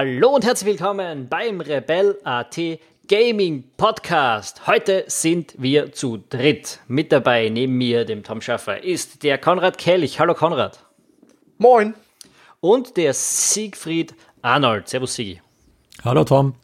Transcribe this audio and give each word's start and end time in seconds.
Hallo 0.00 0.28
und 0.28 0.44
herzlich 0.44 0.78
willkommen 0.78 1.26
beim 1.28 1.60
Rebel.at 1.60 2.56
Gaming 3.08 3.64
Podcast. 3.76 4.64
Heute 4.68 5.02
sind 5.08 5.56
wir 5.58 5.90
zu 5.90 6.18
dritt. 6.18 6.78
Mit 6.86 7.10
dabei, 7.10 7.48
neben 7.48 7.76
mir, 7.76 8.04
dem 8.04 8.22
Tom 8.22 8.40
Schaffer, 8.40 8.84
ist 8.84 9.24
der 9.24 9.38
Konrad 9.38 9.76
Kelch. 9.76 10.20
Hallo 10.20 10.34
Konrad. 10.34 10.84
Moin. 11.56 11.94
Und 12.60 12.96
der 12.96 13.12
Siegfried 13.12 14.14
Arnold. 14.40 14.88
Servus 14.88 15.16
Sigi. 15.16 15.42
Hallo 16.04 16.22
Tom. 16.22 16.54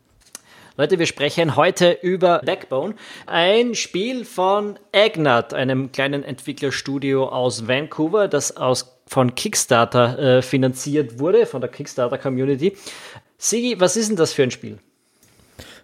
Leute, 0.77 1.01
wir 1.01 1.07
sprechen 1.07 1.57
heute 1.57 1.98
über 2.02 2.41
Backbone, 2.41 2.95
ein 3.27 3.77
Spiel 3.77 4.24
von 4.24 4.77
Agnat, 4.93 5.55
einem 5.55 5.93
kleinen 5.93 6.24
Entwicklerstudio 6.24 7.29
aus 7.29 7.69
Vancouver, 7.69 8.27
das 8.27 8.57
aus, 8.57 8.96
von 9.07 9.37
Kickstarter 9.37 10.19
äh, 10.19 10.43
finanziert 10.43 11.21
wurde, 11.21 11.46
von 11.46 11.60
der 11.60 11.71
Kickstarter 11.71 12.19
Community. 12.19 12.77
Sigi, 13.38 13.79
was 13.79 13.97
ist 13.97 14.09
denn 14.09 14.16
das 14.16 14.33
für 14.33 14.43
ein 14.43 14.51
Spiel? 14.51 14.79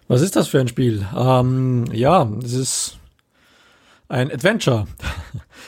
Was 0.07 0.21
ist 0.21 0.35
das 0.35 0.47
für 0.47 0.59
ein 0.59 0.67
Spiel? 0.67 1.05
Ähm, 1.15 1.85
ja, 1.93 2.29
es 2.43 2.53
ist 2.53 2.97
ein 4.11 4.31
Adventure. 4.31 4.85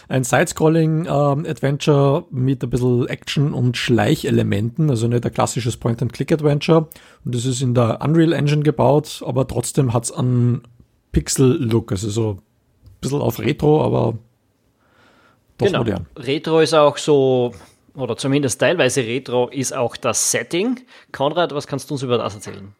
Ein 0.09 0.25
Side-Scrolling-Adventure 0.25 2.25
ähm, 2.29 2.43
mit 2.43 2.61
ein 2.61 2.69
bisschen 2.69 3.07
Action- 3.07 3.53
und 3.53 3.77
Schleichelementen, 3.77 4.89
also 4.89 5.07
nicht 5.07 5.25
ein 5.25 5.33
klassisches 5.33 5.77
Point-and-Click-Adventure. 5.77 6.89
Und 7.23 7.35
es 7.35 7.45
ist 7.45 7.61
in 7.61 7.73
der 7.73 8.01
Unreal 8.01 8.33
Engine 8.33 8.63
gebaut, 8.63 9.23
aber 9.25 9.47
trotzdem 9.47 9.93
hat 9.93 10.03
es 10.03 10.11
einen 10.11 10.63
Pixel-Look, 11.13 11.93
also 11.93 12.09
so 12.09 12.31
ein 12.31 12.41
bisschen 12.99 13.21
auf 13.21 13.39
Retro, 13.39 13.83
aber 13.83 14.17
doch 15.57 15.67
genau. 15.67 15.79
modern. 15.79 16.05
Retro 16.17 16.59
ist 16.59 16.73
auch 16.73 16.97
so, 16.97 17.53
oder 17.95 18.17
zumindest 18.17 18.59
teilweise 18.59 19.01
Retro 19.01 19.49
ist 19.49 19.73
auch 19.73 19.97
das 19.97 20.31
Setting. 20.31 20.81
Konrad, 21.11 21.53
was 21.53 21.67
kannst 21.67 21.89
du 21.89 21.95
uns 21.95 22.03
über 22.03 22.17
das 22.17 22.35
erzählen? 22.35 22.75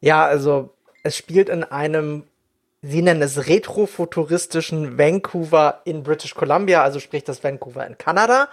Ja, 0.00 0.24
also 0.24 0.74
es 1.02 1.16
spielt 1.16 1.48
in 1.48 1.64
einem, 1.64 2.24
sie 2.82 3.02
nennen 3.02 3.22
es 3.22 3.48
retrofuturistischen 3.48 4.98
Vancouver 4.98 5.80
in 5.84 6.02
British 6.02 6.34
Columbia, 6.34 6.82
also 6.82 7.00
sprich 7.00 7.24
das 7.24 7.42
Vancouver 7.42 7.86
in 7.86 7.98
Kanada. 7.98 8.48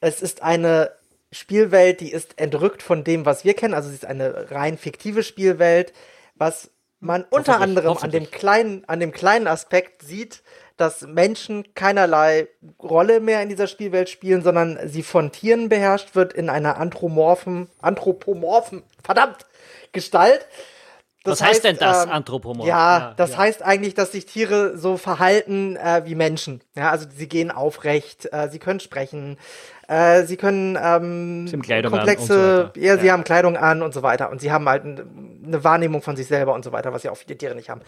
Es 0.00 0.22
ist 0.22 0.42
eine 0.42 0.90
Spielwelt, 1.32 2.00
die 2.00 2.12
ist 2.12 2.38
entrückt 2.38 2.82
von 2.82 3.02
dem, 3.02 3.26
was 3.26 3.44
wir 3.44 3.54
kennen. 3.54 3.74
Also 3.74 3.88
sie 3.88 3.96
ist 3.96 4.06
eine 4.06 4.50
rein 4.52 4.78
fiktive 4.78 5.24
Spielwelt, 5.24 5.92
was 6.36 6.70
man 7.04 7.24
unter 7.30 7.60
anderem 7.60 7.96
an 7.98 8.10
dem 8.10 8.30
kleinen, 8.30 8.84
an 8.86 9.00
dem 9.00 9.12
kleinen 9.12 9.46
Aspekt 9.46 10.02
sieht, 10.02 10.42
dass 10.76 11.02
Menschen 11.02 11.74
keinerlei 11.74 12.48
Rolle 12.82 13.20
mehr 13.20 13.42
in 13.42 13.48
dieser 13.48 13.68
Spielwelt 13.68 14.08
spielen, 14.08 14.42
sondern 14.42 14.78
sie 14.88 15.02
von 15.02 15.30
Tieren 15.30 15.68
beherrscht 15.68 16.16
wird 16.16 16.32
in 16.32 16.50
einer 16.50 16.78
anthropomorphen, 16.78 17.68
anthropomorphen, 17.80 18.82
verdammt, 19.02 19.46
Gestalt. 19.92 20.46
Das 21.22 21.40
Was 21.40 21.40
heißt, 21.40 21.52
heißt 21.52 21.64
denn 21.64 21.76
das, 21.78 22.04
ähm, 22.04 22.10
Anthropomorph? 22.10 22.68
Ja, 22.68 22.98
ja 22.98 23.14
das 23.16 23.32
ja. 23.32 23.38
heißt 23.38 23.62
eigentlich, 23.62 23.94
dass 23.94 24.12
sich 24.12 24.26
Tiere 24.26 24.76
so 24.76 24.98
verhalten 24.98 25.76
äh, 25.76 26.02
wie 26.04 26.14
Menschen. 26.14 26.60
Ja, 26.74 26.90
also 26.90 27.06
sie 27.08 27.28
gehen 27.28 27.50
aufrecht, 27.50 28.30
äh, 28.32 28.48
sie 28.50 28.58
können 28.58 28.80
sprechen, 28.80 29.38
äh, 29.88 30.24
sie 30.24 30.36
können 30.36 30.78
ähm, 30.80 31.46
sie 31.46 31.56
komplexe, 31.56 32.72
so 32.74 32.80
ja, 32.80 32.98
sie 32.98 33.10
haben 33.10 33.24
Kleidung 33.24 33.56
an 33.56 33.82
und 33.82 33.92
so 33.92 34.02
weiter. 34.02 34.30
Und 34.30 34.40
sie 34.40 34.52
haben 34.52 34.68
halt 34.68 34.84
eine 34.84 35.64
Wahrnehmung 35.64 36.02
von 36.02 36.16
sich 36.16 36.26
selber 36.26 36.54
und 36.54 36.64
so 36.64 36.72
weiter, 36.72 36.92
was 36.92 37.02
ja 37.02 37.10
auch 37.10 37.16
viele 37.16 37.36
Tiere 37.36 37.54
nicht 37.54 37.70
haben. 37.70 37.82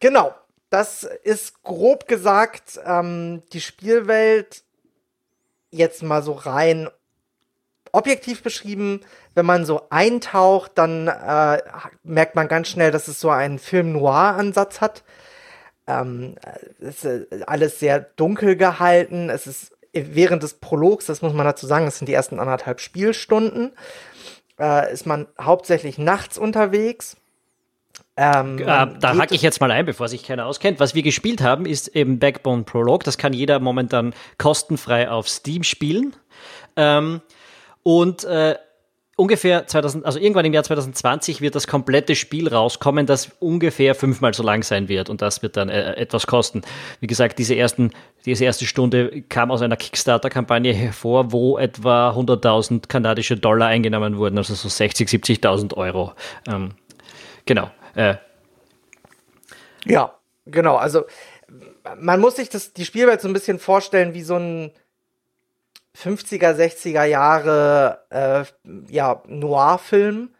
Genau, 0.00 0.34
das 0.70 1.04
ist 1.04 1.62
grob 1.62 2.06
gesagt 2.08 2.80
ähm, 2.84 3.42
die 3.52 3.60
Spielwelt 3.60 4.62
jetzt 5.70 6.02
mal 6.02 6.22
so 6.22 6.32
rein 6.32 6.88
objektiv 7.92 8.42
beschrieben, 8.42 9.00
wenn 9.34 9.46
man 9.46 9.64
so 9.64 9.82
eintaucht, 9.90 10.72
dann 10.76 11.08
äh, 11.08 11.62
merkt 12.04 12.36
man 12.36 12.48
ganz 12.48 12.68
schnell, 12.68 12.90
dass 12.90 13.08
es 13.08 13.20
so 13.20 13.30
einen 13.30 13.58
Film-Noir-Ansatz 13.58 14.80
hat. 14.80 15.02
Ähm, 15.86 16.36
es 16.80 17.04
ist 17.04 17.48
alles 17.48 17.80
sehr 17.80 18.00
dunkel 18.00 18.56
gehalten. 18.56 19.28
Es 19.28 19.46
ist 19.46 19.72
während 19.92 20.42
des 20.42 20.54
Prologs, 20.54 21.06
das 21.06 21.22
muss 21.22 21.32
man 21.32 21.46
dazu 21.46 21.66
sagen, 21.66 21.84
das 21.84 21.98
sind 21.98 22.08
die 22.08 22.14
ersten 22.14 22.38
anderthalb 22.38 22.80
Spielstunden, 22.80 23.72
äh, 24.58 24.92
ist 24.92 25.06
man 25.06 25.26
hauptsächlich 25.40 25.98
nachts 25.98 26.38
unterwegs. 26.38 27.16
Ähm, 28.16 28.58
äh, 28.58 28.64
da 28.64 29.16
hacke 29.16 29.34
ich 29.34 29.42
jetzt 29.42 29.60
mal 29.60 29.70
ein, 29.70 29.86
bevor 29.86 30.08
sich 30.08 30.24
keiner 30.24 30.46
auskennt. 30.46 30.78
Was 30.78 30.94
wir 30.94 31.02
gespielt 31.02 31.40
haben, 31.40 31.64
ist 31.64 31.88
eben 31.88 32.18
Backbone 32.18 32.64
Prologue. 32.64 33.04
Das 33.04 33.18
kann 33.18 33.32
jeder 33.32 33.58
momentan 33.60 34.14
kostenfrei 34.38 35.10
auf 35.10 35.28
Steam 35.28 35.62
spielen. 35.62 36.14
Ähm, 36.76 37.22
und 37.82 38.24
äh, 38.24 38.56
ungefähr 39.20 39.66
2000, 39.66 40.06
also 40.06 40.18
irgendwann 40.18 40.46
im 40.46 40.54
Jahr 40.54 40.64
2020 40.64 41.42
wird 41.42 41.54
das 41.54 41.66
komplette 41.66 42.16
Spiel 42.16 42.48
rauskommen, 42.48 43.04
das 43.04 43.30
ungefähr 43.38 43.94
fünfmal 43.94 44.32
so 44.32 44.42
lang 44.42 44.62
sein 44.62 44.88
wird 44.88 45.10
und 45.10 45.20
das 45.20 45.42
wird 45.42 45.58
dann 45.58 45.68
äh, 45.68 45.92
etwas 45.96 46.26
kosten. 46.26 46.62
Wie 47.00 47.06
gesagt, 47.06 47.38
diese 47.38 47.54
ersten, 47.54 47.90
diese 48.24 48.46
erste 48.46 48.64
Stunde 48.64 49.22
kam 49.28 49.50
aus 49.50 49.60
einer 49.60 49.76
Kickstarter-Kampagne 49.76 50.72
hervor, 50.72 51.32
wo 51.32 51.58
etwa 51.58 52.10
100.000 52.10 52.88
kanadische 52.88 53.36
Dollar 53.36 53.68
eingenommen 53.68 54.16
wurden, 54.16 54.38
also 54.38 54.54
so 54.54 54.70
60, 54.70 55.06
70.000 55.06 55.76
Euro. 55.76 56.14
Ähm, 56.48 56.70
genau. 57.44 57.70
Äh. 57.94 58.14
Ja, 59.84 60.14
genau. 60.46 60.76
Also 60.76 61.04
man 61.98 62.20
muss 62.20 62.36
sich 62.36 62.48
das, 62.48 62.72
die 62.72 62.86
Spielwelt 62.86 63.20
so 63.20 63.28
ein 63.28 63.34
bisschen 63.34 63.58
vorstellen 63.58 64.14
wie 64.14 64.22
so 64.22 64.36
ein 64.36 64.72
50er, 66.00 66.54
60er 66.54 67.04
Jahre 67.04 68.04
äh, 68.10 68.44
ja, 68.92 69.22
Noir-Film. 69.26 70.30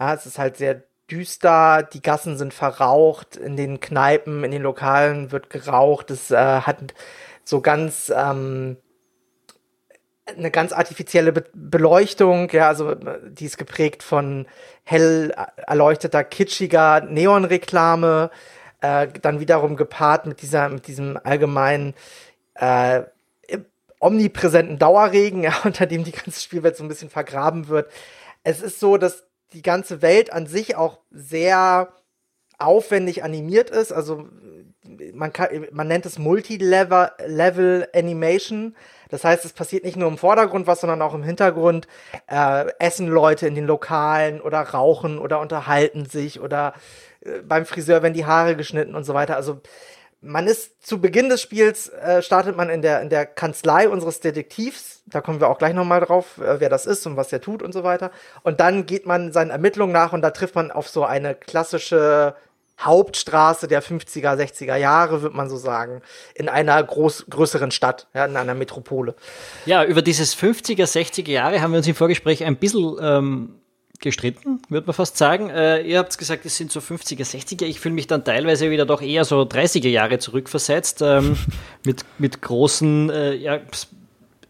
Ja, 0.00 0.14
es 0.14 0.26
ist 0.26 0.38
halt 0.38 0.56
sehr 0.56 0.82
düster, 1.10 1.82
die 1.82 2.02
Gassen 2.02 2.36
sind 2.36 2.54
verraucht, 2.54 3.36
in 3.36 3.56
den 3.56 3.80
Kneipen, 3.80 4.44
in 4.44 4.50
den 4.50 4.62
Lokalen 4.62 5.32
wird 5.32 5.50
geraucht, 5.50 6.10
es 6.10 6.30
äh, 6.30 6.36
hat 6.36 6.94
so 7.44 7.60
ganz 7.60 8.12
ähm, 8.14 8.76
eine 10.36 10.50
ganz 10.50 10.72
artifizielle 10.72 11.32
Be 11.32 11.44
Beleuchtung, 11.54 12.50
ja, 12.50 12.68
also 12.68 12.94
die 12.94 13.46
ist 13.46 13.56
geprägt 13.56 14.02
von 14.02 14.46
hell 14.84 15.34
erleuchteter, 15.56 16.24
kitschiger 16.24 17.00
Neonreklame, 17.00 18.30
äh, 18.80 19.08
dann 19.22 19.40
wiederum 19.40 19.76
gepaart 19.76 20.26
mit 20.26 20.42
dieser, 20.42 20.68
mit 20.68 20.86
diesem 20.86 21.18
allgemeinen 21.22 21.94
äh, 22.54 23.02
omnipräsenten 24.00 24.78
Dauerregen, 24.78 25.42
ja, 25.44 25.54
unter 25.64 25.86
dem 25.86 26.04
die 26.04 26.12
ganze 26.12 26.40
Spielwelt 26.40 26.76
so 26.76 26.84
ein 26.84 26.88
bisschen 26.88 27.10
vergraben 27.10 27.68
wird. 27.68 27.90
Es 28.42 28.62
ist 28.62 28.80
so, 28.80 28.96
dass 28.96 29.24
die 29.52 29.62
ganze 29.62 30.02
Welt 30.02 30.32
an 30.32 30.46
sich 30.46 30.76
auch 30.76 30.98
sehr 31.10 31.92
aufwendig 32.58 33.22
animiert 33.22 33.70
ist. 33.70 33.92
Also 33.92 34.28
man, 35.12 35.32
kann, 35.32 35.66
man 35.70 35.86
nennt 35.86 36.06
es 36.06 36.18
Multi-Level 36.18 37.10
Level 37.26 37.88
Animation. 37.94 38.74
Das 39.10 39.24
heißt, 39.24 39.44
es 39.44 39.52
passiert 39.52 39.84
nicht 39.84 39.96
nur 39.96 40.08
im 40.08 40.18
Vordergrund 40.18 40.66
was, 40.66 40.80
sondern 40.80 41.02
auch 41.02 41.14
im 41.14 41.22
Hintergrund. 41.22 41.86
Äh, 42.26 42.66
essen 42.78 43.06
Leute 43.06 43.46
in 43.46 43.54
den 43.54 43.66
Lokalen 43.66 44.40
oder 44.40 44.60
rauchen 44.60 45.18
oder 45.18 45.40
unterhalten 45.40 46.06
sich 46.06 46.40
oder 46.40 46.74
äh, 47.20 47.40
beim 47.42 47.64
Friseur 47.64 48.02
werden 48.02 48.14
die 48.14 48.26
Haare 48.26 48.56
geschnitten 48.56 48.94
und 48.94 49.04
so 49.04 49.14
weiter. 49.14 49.36
Also 49.36 49.60
man 50.20 50.46
ist 50.46 50.84
zu 50.84 51.00
Beginn 51.00 51.28
des 51.28 51.40
Spiels 51.40 51.88
äh, 51.88 52.22
startet 52.22 52.56
man 52.56 52.70
in 52.70 52.82
der 52.82 53.00
in 53.02 53.08
der 53.08 53.26
Kanzlei 53.26 53.88
unseres 53.88 54.20
Detektivs. 54.20 55.02
Da 55.06 55.20
kommen 55.20 55.40
wir 55.40 55.48
auch 55.48 55.58
gleich 55.58 55.74
nochmal 55.74 56.00
drauf, 56.00 56.38
äh, 56.38 56.60
wer 56.60 56.68
das 56.68 56.86
ist 56.86 57.06
und 57.06 57.16
was 57.16 57.32
er 57.32 57.40
tut 57.40 57.62
und 57.62 57.72
so 57.72 57.84
weiter. 57.84 58.10
Und 58.42 58.60
dann 58.60 58.86
geht 58.86 59.06
man 59.06 59.32
seinen 59.32 59.50
Ermittlungen 59.50 59.92
nach 59.92 60.12
und 60.12 60.22
da 60.22 60.30
trifft 60.30 60.54
man 60.54 60.70
auf 60.70 60.88
so 60.88 61.04
eine 61.04 61.34
klassische 61.34 62.34
Hauptstraße 62.80 63.66
der 63.66 63.82
50er, 63.82 64.36
60er 64.36 64.76
Jahre, 64.76 65.22
würde 65.22 65.36
man 65.36 65.48
so 65.48 65.56
sagen, 65.56 66.00
in 66.34 66.48
einer 66.48 66.80
groß, 66.82 67.26
größeren 67.28 67.72
Stadt, 67.72 68.06
ja, 68.14 68.24
in 68.24 68.36
einer 68.36 68.54
Metropole. 68.54 69.16
Ja, 69.66 69.84
über 69.84 70.00
dieses 70.00 70.36
50er, 70.36 70.84
60er 70.84 71.30
Jahre 71.30 71.60
haben 71.60 71.72
wir 71.72 71.78
uns 71.78 71.88
im 71.88 71.96
Vorgespräch 71.96 72.44
ein 72.44 72.56
bisschen 72.56 72.96
ähm, 73.00 73.60
gestritten, 74.00 74.60
würde 74.68 74.86
man 74.86 74.94
fast 74.94 75.16
sagen. 75.16 75.50
Äh, 75.50 75.82
ihr 75.82 75.98
habt 75.98 76.16
gesagt, 76.16 76.46
es 76.46 76.56
sind 76.56 76.70
so 76.70 76.80
50er, 76.80 77.24
60er. 77.24 77.64
Ich 77.64 77.80
fühle 77.80 77.94
mich 77.94 78.06
dann 78.06 78.24
teilweise 78.24 78.70
wieder 78.70 78.86
doch 78.86 79.02
eher 79.02 79.24
so 79.24 79.42
30er 79.42 79.88
Jahre 79.88 80.18
zurückversetzt, 80.18 81.02
ähm, 81.02 81.36
mit, 81.84 82.04
mit 82.18 82.40
großen, 82.40 83.10
äh, 83.10 83.34
ja, 83.34 83.60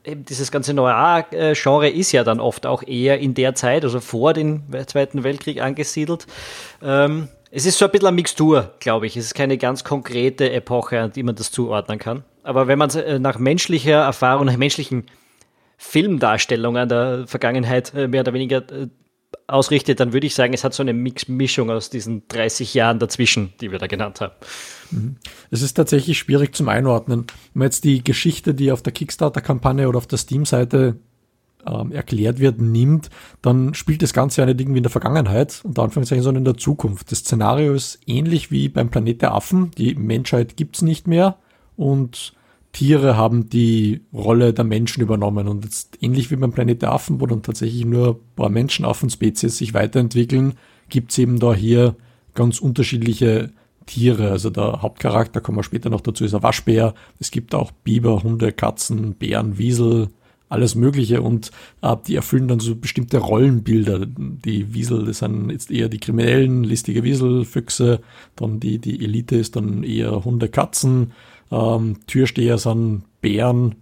eben 0.04 0.24
dieses 0.24 0.50
ganze 0.50 0.74
Noir-Genre 0.74 1.88
ist 1.88 2.12
ja 2.12 2.24
dann 2.24 2.40
oft 2.40 2.66
auch 2.66 2.82
eher 2.82 3.18
in 3.18 3.34
der 3.34 3.54
Zeit, 3.54 3.84
also 3.84 4.00
vor 4.00 4.32
dem 4.32 4.62
Zweiten 4.86 5.24
Weltkrieg 5.24 5.60
angesiedelt. 5.60 6.26
Ähm, 6.82 7.28
es 7.50 7.64
ist 7.64 7.78
so 7.78 7.86
ein 7.86 7.90
bisschen 7.90 8.08
eine 8.08 8.14
Mixtur, 8.14 8.74
glaube 8.80 9.06
ich. 9.06 9.16
Es 9.16 9.26
ist 9.26 9.34
keine 9.34 9.56
ganz 9.56 9.84
konkrete 9.84 10.50
Epoche, 10.52 11.00
an 11.00 11.12
die 11.12 11.22
man 11.22 11.34
das 11.34 11.50
zuordnen 11.50 11.98
kann. 11.98 12.24
Aber 12.42 12.66
wenn 12.68 12.78
man 12.78 12.90
äh, 12.90 13.18
nach 13.18 13.38
menschlicher 13.38 14.02
Erfahrung, 14.02 14.46
nach 14.46 14.56
menschlichen 14.56 15.06
Filmdarstellungen 15.78 16.88
der 16.88 17.24
Vergangenheit 17.26 17.94
äh, 17.94 18.08
mehr 18.08 18.22
oder 18.22 18.34
weniger 18.34 18.58
äh, 18.58 18.88
ausrichtet, 19.46 20.00
dann 20.00 20.12
würde 20.12 20.26
ich 20.26 20.34
sagen, 20.34 20.52
es 20.52 20.64
hat 20.64 20.74
so 20.74 20.82
eine 20.82 20.92
Mix 20.92 21.28
Mischung 21.28 21.70
aus 21.70 21.90
diesen 21.90 22.22
30 22.28 22.74
Jahren 22.74 22.98
dazwischen, 22.98 23.52
die 23.60 23.70
wir 23.70 23.78
da 23.78 23.86
genannt 23.86 24.20
haben. 24.20 24.34
Mhm. 24.90 25.16
Es 25.50 25.62
ist 25.62 25.74
tatsächlich 25.74 26.18
schwierig 26.18 26.54
zum 26.54 26.68
Einordnen. 26.68 27.26
Wenn 27.52 27.60
man 27.60 27.66
jetzt 27.66 27.84
die 27.84 28.04
Geschichte, 28.04 28.54
die 28.54 28.72
auf 28.72 28.82
der 28.82 28.92
Kickstarter-Kampagne 28.92 29.88
oder 29.88 29.98
auf 29.98 30.06
der 30.06 30.18
Steam-Seite 30.18 30.96
ähm, 31.66 31.92
erklärt 31.92 32.38
wird, 32.38 32.60
nimmt, 32.60 33.10
dann 33.42 33.74
spielt 33.74 34.02
das 34.02 34.12
Ganze 34.12 34.42
ja 34.42 34.46
nicht 34.46 34.60
irgendwie 34.60 34.78
in 34.78 34.84
der 34.84 34.92
Vergangenheit, 34.92 35.60
unter 35.64 35.82
Anführungszeichen, 35.82 36.22
sondern 36.22 36.42
in 36.42 36.52
der 36.52 36.56
Zukunft. 36.56 37.10
Das 37.10 37.20
Szenario 37.20 37.72
ist 37.72 38.00
ähnlich 38.06 38.50
wie 38.50 38.68
beim 38.68 38.90
Planet 38.90 39.22
der 39.22 39.34
Affen. 39.34 39.70
Die 39.72 39.94
Menschheit 39.94 40.56
gibt's 40.56 40.82
nicht 40.82 41.06
mehr 41.06 41.38
und 41.76 42.34
Tiere 42.78 43.16
haben 43.16 43.48
die 43.48 44.02
Rolle 44.14 44.52
der 44.52 44.64
Menschen 44.64 45.02
übernommen. 45.02 45.48
Und 45.48 45.64
jetzt 45.64 45.98
ähnlich 46.00 46.30
wie 46.30 46.36
beim 46.36 46.52
Planet 46.52 46.80
der 46.80 46.92
Affen, 46.92 47.20
wo 47.20 47.26
dann 47.26 47.42
tatsächlich 47.42 47.84
nur 47.84 48.10
ein 48.10 48.36
paar 48.36 48.50
Menschenaffen-Spezies 48.50 49.58
sich 49.58 49.74
weiterentwickeln, 49.74 50.52
gibt's 50.88 51.18
eben 51.18 51.40
da 51.40 51.52
hier 51.52 51.96
ganz 52.34 52.60
unterschiedliche 52.60 53.50
Tiere. 53.86 54.30
Also 54.30 54.50
der 54.50 54.80
Hauptcharakter, 54.80 55.40
kommen 55.40 55.58
wir 55.58 55.64
später 55.64 55.90
noch 55.90 56.02
dazu, 56.02 56.24
ist 56.24 56.36
ein 56.36 56.44
Waschbär. 56.44 56.94
Es 57.18 57.32
gibt 57.32 57.52
auch 57.52 57.72
Biber, 57.72 58.22
Hunde, 58.22 58.52
Katzen, 58.52 59.14
Bären, 59.14 59.58
Wiesel, 59.58 60.10
alles 60.48 60.76
Mögliche 60.76 61.20
und 61.20 61.50
äh, 61.82 61.96
die 62.06 62.14
erfüllen 62.14 62.46
dann 62.46 62.60
so 62.60 62.76
bestimmte 62.76 63.18
Rollenbilder. 63.18 64.06
Die 64.06 64.72
Wiesel, 64.72 65.04
das 65.04 65.18
sind 65.18 65.50
jetzt 65.50 65.72
eher 65.72 65.88
die 65.88 65.98
Kriminellen, 65.98 66.62
listige 66.62 67.02
Wieselfüchse, 67.02 68.02
dann 68.36 68.60
die, 68.60 68.78
die 68.78 69.04
Elite 69.04 69.34
ist 69.34 69.56
dann 69.56 69.82
eher 69.82 70.24
Hunde, 70.24 70.48
Katzen, 70.48 71.10
ähm, 71.50 71.96
Türsteher 72.06 72.58
sind 72.58 73.04
Bären 73.20 73.76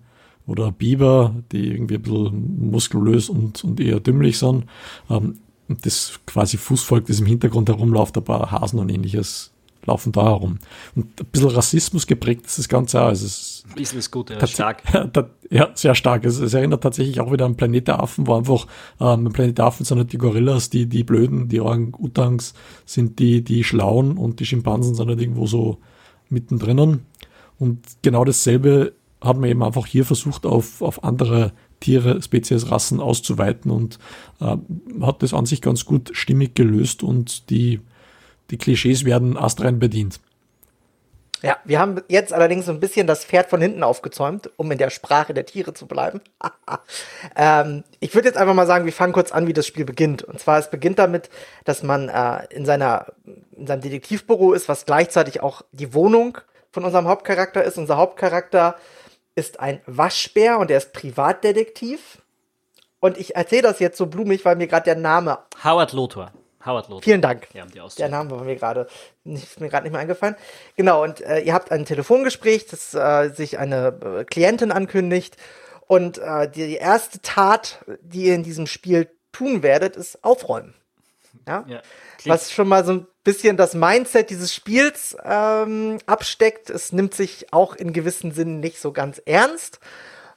oder 0.46 0.72
Biber, 0.72 1.34
die 1.52 1.68
irgendwie 1.68 1.96
ein 1.96 2.02
bisschen 2.02 2.70
muskulös 2.70 3.28
und, 3.28 3.62
und 3.64 3.80
eher 3.80 4.00
dümmlich 4.00 4.38
sind. 4.38 4.64
Ähm, 5.10 5.38
und 5.68 5.84
das 5.84 6.20
quasi 6.26 6.58
Fußvolk, 6.58 7.06
das 7.06 7.20
im 7.20 7.26
Hintergrund 7.26 7.68
herumläuft, 7.68 8.16
ein 8.16 8.24
paar 8.24 8.52
Hasen 8.52 8.78
und 8.78 8.88
ähnliches, 8.88 9.52
laufen 9.84 10.12
da 10.12 10.24
herum. 10.24 10.58
Und 10.94 11.20
ein 11.20 11.26
bisschen 11.26 11.50
Rassismus 11.50 12.06
geprägt 12.06 12.46
ist 12.46 12.58
das 12.58 12.68
Ganze 12.68 13.00
auch. 13.00 13.06
Also 13.06 13.26
es 13.26 13.64
bisschen 13.74 13.98
ist 13.98 14.10
gut, 14.10 14.30
ja, 14.30 14.46
stark. 14.46 14.82
Ja, 15.48 15.70
sehr 15.74 15.94
stark. 15.94 16.24
Es, 16.24 16.40
es, 16.40 16.54
erinnert 16.54 16.82
tatsächlich 16.82 17.20
auch 17.20 17.30
wieder 17.30 17.46
an 17.46 17.56
Planet 17.56 17.86
der 17.86 18.02
Affen, 18.02 18.26
wo 18.26 18.34
einfach 18.34 18.66
ähm, 19.00 19.30
Planet 19.32 19.58
der 19.58 19.66
Affen 19.66 19.84
sind 19.84 19.98
halt 19.98 20.12
die 20.12 20.18
Gorillas, 20.18 20.70
die, 20.70 20.86
die 20.86 21.04
Blöden, 21.04 21.48
die 21.48 21.60
Orang-Utangs 21.60 22.54
sind 22.84 23.20
die, 23.20 23.44
die 23.44 23.62
Schlauen 23.62 24.18
und 24.18 24.40
die 24.40 24.46
Schimpansen 24.46 24.96
sind 24.96 25.08
halt 25.08 25.20
irgendwo 25.20 25.46
so 25.46 25.78
mittendrin. 26.28 27.02
Und 27.58 27.80
genau 28.02 28.24
dasselbe 28.24 28.92
hat 29.20 29.36
man 29.38 29.50
eben 29.50 29.62
einfach 29.62 29.86
hier 29.86 30.04
versucht, 30.04 30.46
auf, 30.46 30.82
auf 30.82 31.04
andere 31.04 31.52
Tiere, 31.80 32.22
Spezies, 32.22 32.70
Rassen 32.70 33.00
auszuweiten 33.00 33.70
und 33.70 33.98
äh, 34.40 34.56
hat 35.02 35.22
das 35.22 35.34
an 35.34 35.46
sich 35.46 35.62
ganz 35.62 35.84
gut 35.84 36.10
stimmig 36.14 36.54
gelöst 36.54 37.02
und 37.02 37.50
die 37.50 37.80
die 38.50 38.58
Klischees 38.58 39.04
werden 39.04 39.36
astrein 39.36 39.78
bedient. 39.78 40.20
Ja, 41.42 41.58
wir 41.64 41.78
haben 41.78 42.00
jetzt 42.08 42.32
allerdings 42.32 42.64
so 42.64 42.72
ein 42.72 42.80
bisschen 42.80 43.06
das 43.06 43.24
Pferd 43.24 43.50
von 43.50 43.60
hinten 43.60 43.82
aufgezäumt, 43.82 44.50
um 44.56 44.72
in 44.72 44.78
der 44.78 44.88
Sprache 44.88 45.34
der 45.34 45.44
Tiere 45.44 45.74
zu 45.74 45.86
bleiben. 45.86 46.22
ähm, 47.36 47.84
ich 48.00 48.14
würde 48.14 48.28
jetzt 48.28 48.38
einfach 48.38 48.54
mal 48.54 48.66
sagen, 48.66 48.86
wir 48.86 48.92
fangen 48.92 49.12
kurz 49.12 49.32
an, 49.32 49.46
wie 49.46 49.52
das 49.52 49.66
Spiel 49.66 49.84
beginnt. 49.84 50.22
Und 50.22 50.40
zwar, 50.40 50.58
es 50.58 50.70
beginnt 50.70 50.98
damit, 50.98 51.28
dass 51.64 51.82
man 51.82 52.08
äh, 52.08 52.46
in, 52.50 52.64
seiner, 52.64 53.12
in 53.54 53.66
seinem 53.66 53.82
Detektivbüro 53.82 54.54
ist, 54.54 54.68
was 54.68 54.86
gleichzeitig 54.86 55.42
auch 55.42 55.62
die 55.72 55.92
Wohnung 55.92 56.38
von 56.76 56.84
unserem 56.84 57.08
Hauptcharakter 57.08 57.64
ist. 57.64 57.78
Unser 57.78 57.96
Hauptcharakter 57.96 58.76
ist 59.34 59.60
ein 59.60 59.80
Waschbär 59.86 60.58
und 60.58 60.70
er 60.70 60.76
ist 60.76 60.92
Privatdetektiv. 60.92 62.20
Und 63.00 63.16
ich 63.16 63.34
erzähle 63.34 63.62
das 63.62 63.78
jetzt 63.78 63.96
so 63.96 64.04
blumig, 64.04 64.44
weil 64.44 64.56
mir 64.56 64.66
gerade 64.66 64.84
der 64.84 64.96
Name. 64.96 65.38
Howard 65.64 65.94
Lothar. 65.94 66.34
Howard 66.66 66.90
Lothar. 66.90 67.02
Vielen 67.02 67.22
Dank. 67.22 67.48
Ja, 67.54 67.64
Der 67.96 68.10
Name 68.10 68.30
war 68.30 68.44
mir 68.44 68.56
gerade 68.56 68.88
mir 69.24 69.40
gerade 69.70 69.84
nicht 69.84 69.92
mehr 69.92 70.02
eingefallen. 70.02 70.36
Genau, 70.76 71.02
und 71.02 71.22
äh, 71.22 71.38
ihr 71.38 71.54
habt 71.54 71.72
ein 71.72 71.86
Telefongespräch, 71.86 72.66
das 72.66 72.92
äh, 72.92 73.30
sich 73.30 73.58
eine 73.58 73.98
äh, 74.20 74.24
Klientin 74.24 74.70
ankündigt. 74.70 75.38
Und 75.86 76.18
äh, 76.18 76.50
die 76.50 76.74
erste 76.74 77.22
Tat, 77.22 77.86
die 78.02 78.24
ihr 78.24 78.34
in 78.34 78.42
diesem 78.42 78.66
Spiel 78.66 79.08
tun 79.32 79.62
werdet, 79.62 79.96
ist 79.96 80.22
aufräumen. 80.22 80.74
Ja? 81.48 81.64
ja 81.66 81.80
Was 82.26 82.52
schon 82.52 82.68
mal 82.68 82.84
so 82.84 82.92
ein 82.92 83.06
bisschen 83.26 83.56
das 83.56 83.74
Mindset 83.74 84.30
dieses 84.30 84.54
Spiels 84.54 85.16
ähm, 85.24 85.98
absteckt. 86.06 86.70
Es 86.70 86.92
nimmt 86.92 87.12
sich 87.12 87.52
auch 87.52 87.74
in 87.74 87.92
gewissen 87.92 88.30
Sinnen 88.30 88.60
nicht 88.60 88.80
so 88.80 88.92
ganz 88.92 89.20
ernst. 89.26 89.80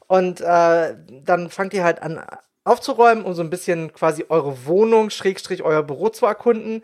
Und 0.07 0.41
äh, 0.41 0.95
dann 1.23 1.51
fangt 1.51 1.75
ihr 1.75 1.83
halt 1.83 2.01
an, 2.01 2.19
aufzuräumen, 2.63 3.23
um 3.23 3.35
so 3.35 3.43
ein 3.43 3.51
bisschen 3.51 3.93
quasi 3.93 4.25
eure 4.27 4.65
Wohnung, 4.65 5.11
Schrägstrich, 5.11 5.61
euer 5.61 5.83
Büro 5.83 6.09
zu 6.09 6.25
erkunden. 6.25 6.81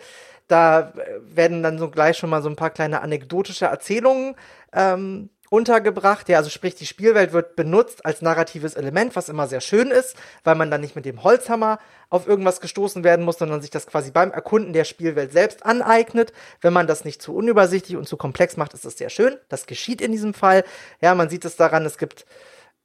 Da 0.47 0.93
werden 1.21 1.63
dann 1.63 1.79
so 1.79 1.89
gleich 1.89 2.17
schon 2.17 2.29
mal 2.29 2.43
so 2.43 2.49
ein 2.49 2.55
paar 2.55 2.69
kleine 2.69 3.01
anekdotische 3.01 3.65
Erzählungen 3.65 4.35
ähm, 4.73 5.31
untergebracht. 5.49 6.27
Ja, 6.29 6.37
also 6.37 6.49
sprich, 6.49 6.75
die 6.75 6.85
Spielwelt 6.85 7.33
wird 7.33 7.55
benutzt 7.55 8.05
als 8.05 8.21
narratives 8.21 8.75
Element, 8.75 9.15
was 9.15 9.29
immer 9.29 9.47
sehr 9.47 9.61
schön 9.61 9.91
ist, 9.91 10.15
weil 10.43 10.55
man 10.55 10.71
dann 10.71 10.81
nicht 10.81 10.95
mit 10.95 11.05
dem 11.05 11.23
Holzhammer 11.23 11.79
auf 12.09 12.27
irgendwas 12.27 12.61
gestoßen 12.61 13.03
werden 13.03 13.25
muss, 13.25 13.37
sondern 13.37 13.61
sich 13.61 13.71
das 13.71 13.87
quasi 13.87 14.11
beim 14.11 14.31
Erkunden 14.31 14.73
der 14.73 14.83
Spielwelt 14.83 15.31
selbst 15.31 15.65
aneignet. 15.65 16.33
Wenn 16.61 16.73
man 16.73 16.87
das 16.87 17.05
nicht 17.05 17.21
zu 17.21 17.35
unübersichtlich 17.35 17.97
und 17.97 18.07
zu 18.07 18.17
komplex 18.17 18.57
macht, 18.57 18.73
ist 18.73 18.85
das 18.85 18.97
sehr 18.97 19.09
schön. 19.09 19.37
Das 19.49 19.65
geschieht 19.65 20.01
in 20.01 20.11
diesem 20.11 20.33
Fall. 20.33 20.63
Ja, 21.01 21.15
man 21.15 21.29
sieht 21.29 21.45
es 21.45 21.55
daran, 21.55 21.85
es 21.85 21.97
gibt 21.97 22.25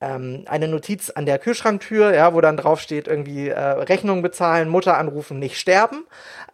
ähm, 0.00 0.44
eine 0.46 0.68
Notiz 0.68 1.10
an 1.10 1.26
der 1.26 1.38
Kühlschranktür, 1.38 2.14
ja, 2.14 2.34
wo 2.34 2.40
dann 2.40 2.56
drauf 2.56 2.80
steht, 2.80 3.06
irgendwie 3.06 3.48
äh, 3.48 3.58
Rechnung 3.58 4.22
bezahlen, 4.22 4.68
Mutter 4.68 4.96
anrufen, 4.96 5.38
nicht 5.38 5.58
sterben. 5.58 6.06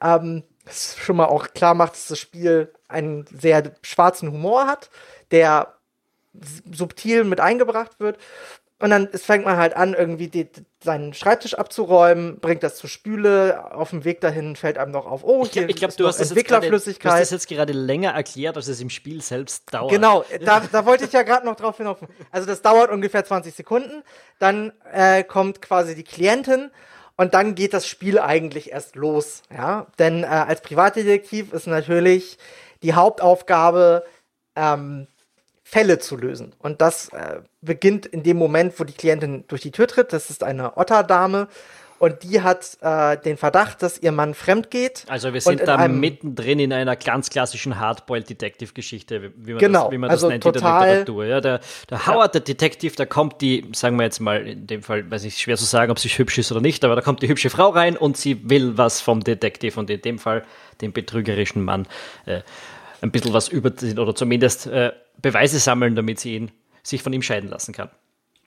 Ähm, 0.03 0.43
das 0.64 0.97
schon 0.99 1.17
mal 1.17 1.26
auch 1.26 1.49
klar 1.55 1.75
macht, 1.75 1.93
dass 1.93 2.08
das 2.08 2.19
Spiel 2.19 2.73
einen 2.88 3.25
sehr 3.26 3.73
schwarzen 3.82 4.32
Humor 4.32 4.67
hat, 4.67 4.91
der 5.31 5.75
subtil 6.72 7.24
mit 7.24 7.40
eingebracht 7.40 7.98
wird. 7.98 8.18
Und 8.78 8.90
dann 8.90 9.08
es 9.10 9.24
fängt 9.24 9.46
man 9.46 9.56
halt 9.56 9.74
an, 9.74 9.94
irgendwie 9.94 10.28
die, 10.28 10.50
seinen 10.84 11.14
Schreibtisch 11.14 11.54
abzuräumen, 11.54 12.40
bringt 12.40 12.62
das 12.62 12.76
zur 12.76 12.90
Spüle. 12.90 13.74
Auf 13.74 13.88
dem 13.88 14.04
Weg 14.04 14.20
dahin 14.20 14.54
fällt 14.54 14.76
einem 14.76 14.92
noch 14.92 15.06
auf, 15.06 15.24
oh, 15.24 15.44
ich 15.44 15.52
glaub, 15.52 15.70
ist 15.70 15.98
du 15.98 16.06
hast 16.06 16.20
Entwicklerflüssigkeit. 16.20 17.02
Grade, 17.02 17.16
du 17.16 17.22
hast 17.22 17.32
das 17.32 17.48
jetzt 17.48 17.48
gerade 17.48 17.72
länger 17.72 18.10
erklärt, 18.10 18.56
als 18.56 18.68
es 18.68 18.82
im 18.82 18.90
Spiel 18.90 19.22
selbst 19.22 19.72
dauert. 19.72 19.90
Genau, 19.90 20.26
da, 20.44 20.60
da 20.70 20.84
wollte 20.84 21.06
ich 21.06 21.12
ja 21.12 21.22
gerade 21.22 21.46
noch 21.46 21.56
drauf 21.56 21.78
hinauf. 21.78 21.98
Also 22.30 22.46
das 22.46 22.60
dauert 22.60 22.90
ungefähr 22.90 23.24
20 23.24 23.54
Sekunden. 23.54 24.02
Dann 24.38 24.72
äh, 24.92 25.24
kommt 25.24 25.62
quasi 25.62 25.94
die 25.94 26.05
Klientin 26.05 26.70
und 27.16 27.32
dann 27.32 27.55
geht 27.55 27.72
das 27.72 27.86
Spiel 27.86 28.19
eigentlich 28.19 28.72
erst 28.72 28.94
los. 28.94 29.43
Ja, 29.50 29.86
denn 29.98 30.22
äh, 30.22 30.26
als 30.26 30.60
Privatdetektiv 30.60 31.55
ist 31.55 31.66
natürlich 31.66 32.36
die 32.82 32.93
Hauptaufgabe 32.93 34.05
ähm, 34.55 35.06
Fälle 35.69 35.99
zu 35.99 36.17
lösen. 36.17 36.53
Und 36.61 36.81
das 36.81 37.08
äh, 37.08 37.41
beginnt 37.61 38.06
in 38.06 38.23
dem 38.23 38.37
Moment, 38.37 38.79
wo 38.79 38.85
die 38.85 38.93
Klientin 38.93 39.43
durch 39.49 39.63
die 39.63 39.73
Tür 39.73 39.89
tritt. 39.89 40.13
Das 40.13 40.31
ist 40.31 40.44
eine 40.44 40.77
Otterdame. 40.77 41.49
Und 41.99 42.23
die 42.23 42.41
hat 42.41 42.79
äh, 42.82 43.17
den 43.17 43.37
Verdacht, 43.37 43.82
dass 43.82 43.99
ihr 43.99 44.13
Mann 44.13 44.35
fremd 44.35 44.70
geht. 44.70 45.05
Also 45.08 45.35
wir 45.35 45.41
sind 45.41 45.67
da 45.67 45.89
mittendrin 45.89 46.61
in 46.61 46.73
einer 46.73 46.94
ganz 46.94 47.31
klassischen 47.31 47.81
Hardboiled-Detective-Geschichte, 47.81 49.32
wie 49.35 49.55
man 49.55 49.58
genau, 49.58 49.85
das, 49.85 49.93
wie 49.93 49.99
man 49.99 50.11
also 50.11 50.27
das 50.27 50.35
nennt 50.35 50.44
total, 50.44 50.82
in 50.82 50.89
der 50.89 50.99
Literatur. 50.99 51.25
Ja, 51.25 51.41
der, 51.41 51.61
der 51.91 52.06
Howard, 52.06 52.35
ja. 52.35 52.41
der 52.41 52.41
Detective, 52.43 52.94
da 52.94 53.05
kommt 53.05 53.41
die, 53.41 53.69
sagen 53.75 53.96
wir 53.96 54.05
jetzt 54.05 54.20
mal, 54.20 54.46
in 54.46 54.69
dem 54.69 54.85
Fall, 54.85 55.11
weiß 55.11 55.25
ich, 55.25 55.39
schwer 55.39 55.56
zu 55.56 55.65
sagen, 55.65 55.91
ob 55.91 55.99
sie 55.99 56.11
hübsch 56.11 56.39
ist 56.39 56.53
oder 56.53 56.61
nicht, 56.61 56.85
aber 56.85 56.94
da 56.94 57.03
kommt 57.03 57.23
die 57.23 57.29
hübsche 57.29 57.51
Frau 57.51 57.70
rein 57.70 57.96
und 57.96 58.17
sie 58.17 58.49
will 58.49 58.79
was 58.79 59.01
vom 59.01 59.25
Detective 59.25 59.81
und 59.81 59.91
in 59.91 60.01
dem 60.01 60.20
Fall 60.20 60.44
den 60.81 60.93
betrügerischen 60.93 61.65
Mann 61.65 61.89
äh, 62.27 62.43
ein 63.06 63.10
bisschen 63.10 63.32
was 63.32 63.48
über, 63.48 63.72
oder 64.01 64.15
zumindest 64.15 64.67
äh, 64.67 64.93
Beweise 65.20 65.58
sammeln, 65.58 65.94
damit 65.96 66.20
sie 66.20 66.34
ihn, 66.34 66.51
sich 66.82 67.03
von 67.03 67.13
ihm 67.13 67.22
scheiden 67.22 67.48
lassen 67.48 67.72
kann. 67.72 67.91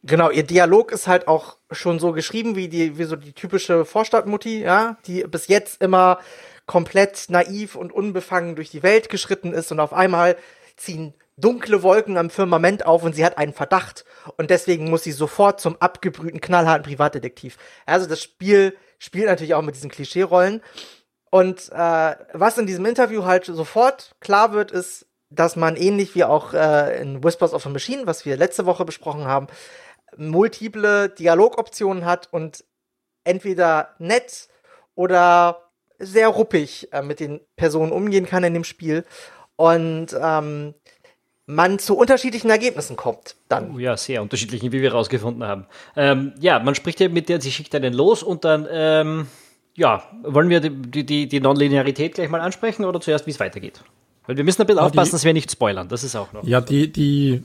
Genau, 0.03 0.29
ihr 0.29 0.43
Dialog 0.43 0.91
ist 0.91 1.07
halt 1.07 1.27
auch 1.27 1.57
schon 1.71 1.99
so 1.99 2.13
geschrieben 2.13 2.55
wie 2.55 2.69
die, 2.69 2.97
wie 2.97 3.03
so 3.03 3.15
die 3.17 3.33
typische 3.33 3.83
Vorstadtmutti, 3.83 4.61
ja, 4.61 4.97
die 5.05 5.23
bis 5.23 5.47
jetzt 5.47 5.81
immer 5.81 6.19
komplett 6.65 7.25
naiv 7.29 7.75
und 7.75 7.91
unbefangen 7.91 8.55
durch 8.55 8.69
die 8.69 8.83
Welt 8.83 9.09
geschritten 9.09 9.53
ist 9.53 9.71
und 9.71 9.79
auf 9.79 9.91
einmal 9.91 10.37
ziehen 10.77 11.13
dunkle 11.35 11.83
Wolken 11.83 12.17
am 12.17 12.29
Firmament 12.29 12.85
auf 12.85 13.03
und 13.03 13.15
sie 13.15 13.25
hat 13.25 13.37
einen 13.37 13.53
Verdacht 13.53 14.05
und 14.37 14.49
deswegen 14.49 14.89
muss 14.89 15.03
sie 15.03 15.11
sofort 15.11 15.59
zum 15.59 15.77
abgebrühten, 15.81 16.41
knallharten 16.41 16.83
Privatdetektiv. 16.83 17.57
Also 17.85 18.07
das 18.07 18.21
Spiel 18.21 18.75
spielt 18.99 19.25
natürlich 19.25 19.53
auch 19.53 19.61
mit 19.61 19.75
diesen 19.75 19.89
Klischee-Rollen. 19.89 20.61
Und 21.29 21.69
äh, 21.71 22.15
was 22.33 22.57
in 22.57 22.65
diesem 22.65 22.85
Interview 22.85 23.23
halt 23.23 23.45
sofort 23.45 24.15
klar 24.19 24.51
wird, 24.51 24.71
ist, 24.71 25.05
dass 25.29 25.55
man 25.55 25.75
ähnlich 25.75 26.15
wie 26.15 26.23
auch 26.23 26.53
äh, 26.53 26.99
in 27.01 27.23
Whispers 27.23 27.53
of 27.53 27.65
a 27.65 27.69
Machine, 27.69 28.07
was 28.07 28.25
wir 28.25 28.35
letzte 28.35 28.65
Woche 28.65 28.83
besprochen 28.85 29.25
haben, 29.25 29.47
multiple 30.17 31.09
Dialogoptionen 31.09 32.05
hat 32.05 32.29
und 32.31 32.63
entweder 33.23 33.95
nett 33.99 34.47
oder 34.95 35.69
sehr 35.99 36.29
ruppig 36.29 36.91
äh, 36.93 37.03
mit 37.03 37.19
den 37.19 37.41
Personen 37.55 37.91
umgehen 37.91 38.25
kann 38.25 38.43
in 38.43 38.53
dem 38.53 38.63
Spiel 38.63 39.05
und 39.55 40.15
ähm, 40.19 40.73
man 41.45 41.79
zu 41.79 41.97
unterschiedlichen 41.97 42.49
Ergebnissen 42.49 42.95
kommt 42.95 43.35
dann. 43.49 43.75
Oh 43.75 43.79
ja, 43.79 43.97
sehr 43.97 44.21
unterschiedlichen, 44.21 44.71
wie 44.71 44.81
wir 44.81 44.91
herausgefunden 44.91 45.43
haben. 45.43 45.65
Ähm, 45.95 46.33
ja, 46.39 46.59
man 46.59 46.75
spricht 46.75 46.99
ja 46.99 47.09
mit 47.09 47.27
der, 47.27 47.41
sie 47.41 47.51
schickt 47.51 47.73
einen 47.75 47.93
los 47.93 48.23
und 48.23 48.45
dann, 48.45 48.67
ähm, 48.69 49.27
ja, 49.79 50.03
wollen 50.23 50.49
wir 50.49 50.59
die, 50.59 51.05
die, 51.05 51.27
die 51.27 51.39
Nonlinearität 51.39 52.15
gleich 52.15 52.29
mal 52.29 52.41
ansprechen 52.41 52.85
oder 52.85 52.99
zuerst, 52.99 53.25
wie 53.25 53.31
es 53.31 53.39
weitergeht? 53.39 53.81
Weil 54.27 54.37
wir 54.37 54.43
müssen 54.43 54.61
ein 54.61 54.67
bisschen 54.67 54.79
ja, 54.79 54.85
aufpassen, 54.85 55.09
die, 55.09 55.13
dass 55.13 55.25
wir 55.25 55.33
nicht 55.33 55.51
spoilern. 55.51 55.87
Das 55.87 56.03
ist 56.03 56.15
auch 56.15 56.33
noch. 56.33 56.43
Ja, 56.43 56.61
die, 56.61 56.91
die, 56.91 57.43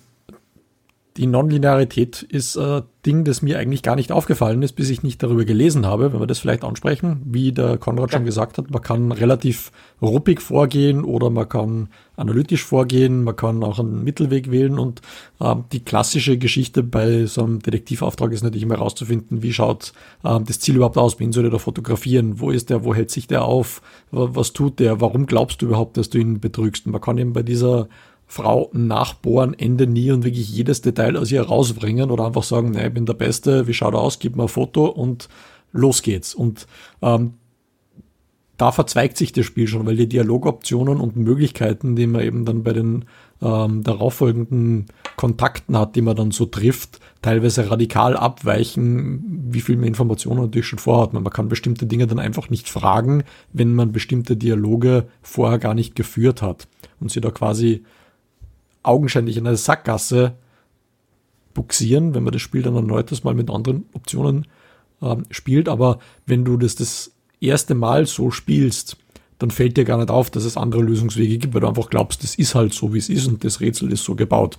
die 1.16 1.28
Nonlinearität 1.28 2.23
ist 2.23 2.59
ein 2.59 2.83
Ding, 3.06 3.23
das 3.23 3.40
mir 3.40 3.59
eigentlich 3.59 3.83
gar 3.85 3.94
nicht 3.94 4.11
aufgefallen 4.11 4.62
ist, 4.62 4.73
bis 4.73 4.90
ich 4.90 5.04
nicht 5.04 5.23
darüber 5.23 5.44
gelesen 5.44 5.87
habe, 5.87 6.12
wenn 6.12 6.18
wir 6.18 6.26
das 6.26 6.40
vielleicht 6.40 6.64
ansprechen. 6.64 7.23
Wie 7.25 7.52
der 7.52 7.78
Konrad 7.78 8.11
ja. 8.11 8.18
schon 8.18 8.25
gesagt 8.25 8.59
hat, 8.59 8.71
man 8.71 8.83
kann 8.83 9.12
relativ 9.12 9.71
ruppig 10.02 10.40
vorgehen 10.40 11.04
oder 11.04 11.30
man 11.30 11.49
kann 11.49 11.88
analytisch 12.16 12.64
vorgehen, 12.64 13.23
man 13.23 13.37
kann 13.37 13.62
auch 13.62 13.78
einen 13.78 14.02
Mittelweg 14.02 14.50
wählen 14.50 14.78
und 14.78 15.02
äh, 15.38 15.54
die 15.73 15.85
klassische 15.85 16.37
Geschichte 16.37 16.83
bei 16.83 17.26
so 17.26 17.44
einem 17.44 17.61
Detektivauftrag 17.61 18.33
ist 18.33 18.42
natürlich 18.42 18.64
immer 18.64 18.76
herauszufinden, 18.76 19.42
wie 19.42 19.52
schaut 19.52 19.92
äh, 20.25 20.40
das 20.40 20.59
Ziel 20.59 20.76
überhaupt 20.76 20.99
aus, 20.99 21.21
wen 21.21 21.33
soll 21.33 21.44
er 21.44 21.50
da 21.50 21.59
fotografieren, 21.59 22.40
wo 22.40 22.50
ist 22.50 22.71
der, 22.71 22.85
wo 22.85 22.92
hält 22.92 23.12
sich 23.12 23.28
der 23.28 23.44
auf, 23.44 23.83
was 24.11 24.52
tut 24.52 24.80
der, 24.80 25.00
warum 25.00 25.26
glaubst 25.26 25.62
du 25.62 25.66
überhaupt, 25.66 25.97
dass 25.97 26.11
du 26.11 26.18
ihn 26.18 26.40
betrügst. 26.40 26.87
Und 26.87 26.92
man 26.92 27.00
kann 27.00 27.18
eben 27.18 27.33
bei 27.33 27.42
dieser 27.42 27.88
Frau 28.34 28.68
nachbohren, 28.72 29.54
Ende 29.54 29.86
nie 29.86 30.10
und 30.10 30.24
wirklich 30.24 30.50
jedes 30.50 30.82
Detail 30.82 31.16
aus 31.16 31.30
ihr 31.30 31.42
rausbringen 31.42 32.10
oder 32.10 32.26
einfach 32.26 32.42
sagen, 32.42 32.72
nee, 32.72 32.88
ich 32.88 32.92
bin 32.92 33.06
der 33.06 33.14
Beste, 33.14 33.68
wie 33.68 33.74
schaut 33.74 33.94
er 33.94 34.00
aus, 34.00 34.18
gib 34.18 34.34
mir 34.34 34.42
ein 34.42 34.48
Foto 34.48 34.86
und 34.86 35.28
los 35.70 36.02
geht's. 36.02 36.34
Und 36.34 36.66
ähm, 37.00 37.34
da 38.56 38.72
verzweigt 38.72 39.16
sich 39.16 39.32
das 39.32 39.46
Spiel 39.46 39.68
schon, 39.68 39.86
weil 39.86 39.96
die 39.96 40.08
Dialogoptionen 40.08 40.98
und 40.98 41.16
Möglichkeiten, 41.16 41.94
die 41.94 42.08
man 42.08 42.22
eben 42.22 42.44
dann 42.44 42.64
bei 42.64 42.72
den 42.72 43.04
ähm, 43.40 43.84
darauffolgenden 43.84 44.86
Kontakten 45.16 45.78
hat, 45.78 45.94
die 45.94 46.02
man 46.02 46.16
dann 46.16 46.32
so 46.32 46.46
trifft, 46.46 46.98
teilweise 47.22 47.70
radikal 47.70 48.16
abweichen, 48.16 49.46
wie 49.48 49.60
viel 49.60 49.76
mehr 49.76 49.88
Informationen 49.88 50.40
natürlich 50.40 50.66
schon 50.66 50.80
vorhat. 50.80 51.12
Man 51.12 51.22
kann 51.24 51.48
bestimmte 51.48 51.86
Dinge 51.86 52.08
dann 52.08 52.18
einfach 52.18 52.50
nicht 52.50 52.68
fragen, 52.68 53.22
wenn 53.52 53.74
man 53.74 53.92
bestimmte 53.92 54.36
Dialoge 54.36 55.06
vorher 55.22 55.60
gar 55.60 55.74
nicht 55.74 55.94
geführt 55.94 56.42
hat 56.42 56.66
und 56.98 57.12
sie 57.12 57.20
da 57.20 57.30
quasi 57.30 57.84
augenscheinlich 58.84 59.36
in 59.36 59.46
eine 59.46 59.56
Sackgasse 59.56 60.36
buxieren, 61.54 62.14
wenn 62.14 62.22
man 62.22 62.32
das 62.32 62.42
Spiel 62.42 62.62
dann 62.62 62.76
erneut 62.76 63.24
mal 63.24 63.34
mit 63.34 63.50
anderen 63.50 63.88
Optionen 63.92 64.46
ähm, 65.00 65.24
spielt. 65.30 65.68
Aber 65.68 65.98
wenn 66.26 66.44
du 66.44 66.56
das 66.56 66.74
das 66.74 67.12
erste 67.40 67.74
Mal 67.74 68.06
so 68.06 68.30
spielst, 68.30 68.96
dann 69.38 69.50
fällt 69.50 69.76
dir 69.76 69.84
gar 69.84 69.98
nicht 69.98 70.10
auf, 70.10 70.30
dass 70.30 70.44
es 70.44 70.56
andere 70.56 70.82
Lösungswege 70.82 71.38
gibt, 71.38 71.54
weil 71.54 71.60
du 71.60 71.68
einfach 71.68 71.90
glaubst, 71.90 72.22
das 72.22 72.34
ist 72.34 72.54
halt 72.54 72.72
so, 72.72 72.94
wie 72.94 72.98
es 72.98 73.08
ist 73.08 73.26
und 73.26 73.44
das 73.44 73.60
Rätsel 73.60 73.92
ist 73.92 74.04
so 74.04 74.14
gebaut. 74.14 74.58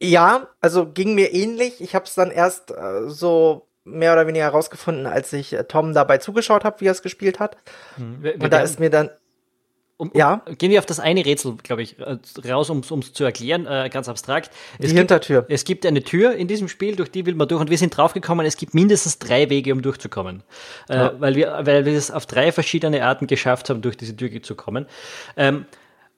Ja, 0.00 0.48
also 0.60 0.86
ging 0.86 1.14
mir 1.14 1.32
ähnlich. 1.32 1.80
Ich 1.80 1.94
habe 1.94 2.06
es 2.06 2.14
dann 2.14 2.32
erst 2.32 2.72
äh, 2.72 3.08
so 3.08 3.68
mehr 3.84 4.12
oder 4.12 4.26
weniger 4.26 4.44
herausgefunden, 4.44 5.06
als 5.06 5.32
ich 5.32 5.52
äh, 5.52 5.64
Tom 5.64 5.94
dabei 5.94 6.18
zugeschaut 6.18 6.64
habe, 6.64 6.80
wie 6.80 6.86
er 6.86 6.92
es 6.92 7.02
gespielt 7.02 7.38
hat. 7.38 7.56
Hm. 7.96 8.24
Und 8.40 8.52
da 8.52 8.60
ist 8.60 8.80
mir 8.80 8.90
dann 8.90 9.10
um, 10.02 10.10
ja. 10.14 10.42
Gehen 10.58 10.72
wir 10.72 10.80
auf 10.80 10.86
das 10.86 10.98
eine 10.98 11.24
Rätsel, 11.24 11.54
glaube 11.62 11.82
ich, 11.82 11.96
äh, 12.00 12.16
raus, 12.50 12.70
um 12.70 12.80
es 12.80 13.12
zu 13.12 13.22
erklären, 13.22 13.66
äh, 13.66 13.88
ganz 13.88 14.08
abstrakt. 14.08 14.50
Es 14.80 14.90
die 14.90 14.96
Hintertür. 14.96 15.46
es 15.48 15.64
gibt 15.64 15.86
eine 15.86 16.02
Tür 16.02 16.34
in 16.34 16.48
diesem 16.48 16.66
Spiel, 16.66 16.96
durch 16.96 17.12
die 17.12 17.24
will 17.24 17.36
man 17.36 17.46
durch 17.46 17.60
und 17.60 17.70
wir 17.70 17.78
sind 17.78 17.96
draufgekommen, 17.96 18.44
es 18.44 18.56
gibt 18.56 18.74
mindestens 18.74 19.20
drei 19.20 19.48
Wege, 19.48 19.72
um 19.72 19.80
durchzukommen. 19.80 20.42
Äh, 20.88 20.96
ja. 20.96 21.14
weil, 21.20 21.36
wir, 21.36 21.60
weil 21.62 21.84
wir 21.84 21.92
es 21.92 22.10
auf 22.10 22.26
drei 22.26 22.50
verschiedene 22.50 23.04
Arten 23.04 23.28
geschafft 23.28 23.70
haben, 23.70 23.80
durch 23.80 23.96
diese 23.96 24.16
Tür 24.16 24.42
zu 24.42 24.56
kommen. 24.56 24.86
Ähm, 25.36 25.66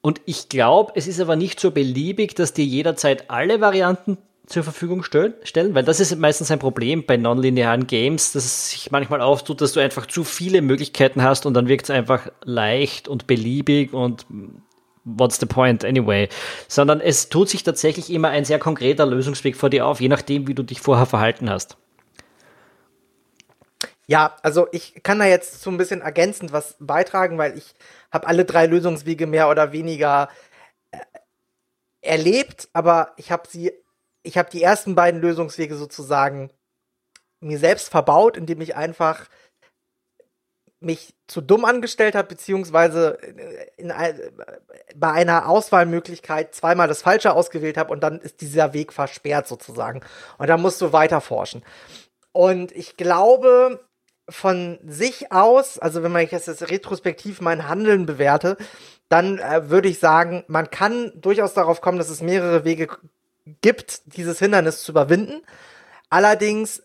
und 0.01 0.23
ich 0.25 0.49
glaube, 0.49 0.93
es 0.95 1.07
ist 1.07 1.21
aber 1.21 1.37
nicht 1.37 1.61
so 1.61 1.71
beliebig, 1.71 2.35
dass 2.35 2.55
dir 2.55 2.65
jederzeit 2.65 3.29
alle 3.29 3.61
Varianten 3.61 4.17
zur 4.47 4.63
Verfügung 4.63 5.03
stellen, 5.03 5.75
weil 5.75 5.85
das 5.85 6.01
ist 6.01 6.17
meistens 6.19 6.51
ein 6.51 6.59
Problem 6.59 7.07
bei 7.07 7.17
nonlinearen 7.17 7.87
Games, 7.87 8.33
dass 8.33 8.45
es 8.45 8.71
sich 8.71 8.91
manchmal 8.91 9.23
auftut, 9.23 9.61
dass 9.61 9.73
du 9.73 9.81
einfach 9.81 10.07
zu 10.07 10.23
viele 10.23 10.61
Möglichkeiten 10.61 11.23
hast 11.23 11.47
und 11.47 11.55
dann 11.55 11.67
wirkt 11.67 11.85
es 11.85 11.91
einfach 11.91 12.31
leicht 12.43 13.09
und 13.09 13.27
beliebig 13.27 13.95
und 13.95 14.27
what's 15.05 15.39
the 15.41 15.47
point 15.47 15.85
anyway, 15.85 16.29
sondern 16.69 17.01
es 17.01 17.31
tut 17.31 17.49
sich 17.49 17.63
tatsächlich 17.63 18.11
immer 18.11 18.29
ein 18.29 18.45
sehr 18.45 18.59
konkreter 18.59 19.07
Lösungsweg 19.07 19.57
vor 19.57 19.71
dir 19.71 19.87
auf, 19.87 20.01
je 20.01 20.09
nachdem, 20.09 20.47
wie 20.47 20.55
du 20.55 20.63
dich 20.63 20.81
vorher 20.81 21.07
verhalten 21.07 21.49
hast. 21.49 21.79
Ja, 24.07 24.37
also 24.43 24.69
ich 24.73 25.03
kann 25.03 25.19
da 25.19 25.25
jetzt 25.25 25.63
so 25.63 25.71
ein 25.71 25.79
bisschen 25.79 26.03
ergänzend 26.03 26.53
was 26.53 26.77
beitragen, 26.79 27.39
weil 27.39 27.57
ich 27.57 27.75
habe 28.13 28.27
alle 28.27 28.45
drei 28.45 28.67
Lösungswege 28.67 29.27
mehr 29.27 29.49
oder 29.49 29.73
weniger 29.73 30.29
äh, 30.91 30.99
erlebt, 32.03 32.69
aber 32.75 33.13
ich 33.17 33.33
habe 33.33 33.49
sie 33.49 33.73
ich 34.25 34.37
habe 34.37 34.51
die 34.51 34.63
ersten 34.63 34.97
beiden 34.97 35.21
Lösungswege 35.21 35.77
sozusagen 35.77 36.51
mir 37.41 37.59
selbst 37.59 37.91
verbaut, 37.91 38.37
indem 38.37 38.61
ich 38.61 38.75
einfach 38.75 39.29
mich 40.81 41.15
zu 41.27 41.41
dumm 41.41 41.65
angestellt 41.65 42.15
habe, 42.15 42.29
beziehungsweise 42.29 43.19
in, 43.77 43.91
in, 43.91 43.93
bei 44.97 45.13
einer 45.13 45.49
Auswahlmöglichkeit 45.49 46.55
zweimal 46.55 46.89
das 46.89 47.03
Falsche 47.03 47.33
ausgewählt 47.33 47.77
habe 47.77 47.93
und 47.93 48.01
dann 48.01 48.21
ist 48.21 48.41
dieser 48.41 48.73
Weg 48.73 48.93
versperrt 48.93 49.47
sozusagen. 49.47 50.03
Und 50.39 50.49
dann 50.49 50.61
musst 50.61 50.81
du 50.81 50.93
weiter 50.93 51.21
forschen. 51.21 51.65
Und 52.33 52.73
ich 52.73 52.97
glaube, 52.97 53.81
von 54.29 54.79
sich 54.87 55.33
aus, 55.33 55.79
also 55.79 56.03
wenn 56.03 56.13
man 56.13 56.27
jetzt 56.27 56.71
retrospektiv 56.71 57.41
mein 57.41 57.69
Handeln 57.69 58.07
bewerte, 58.07 58.57
dann 59.09 59.39
äh, 59.39 59.69
würde 59.71 59.89
ich 59.89 59.99
sagen, 59.99 60.45
man 60.49 60.71
kann 60.71 61.13
durchaus 61.15 61.55
darauf 61.55 61.81
kommen, 61.81 61.99
dass 61.99 62.09
es 62.09 62.23
mehrere 62.23 62.65
Wege 62.65 62.89
gibt, 63.61 64.17
dieses 64.17 64.39
Hindernis 64.39 64.83
zu 64.83 64.93
überwinden. 64.93 65.43
Allerdings 66.11 66.83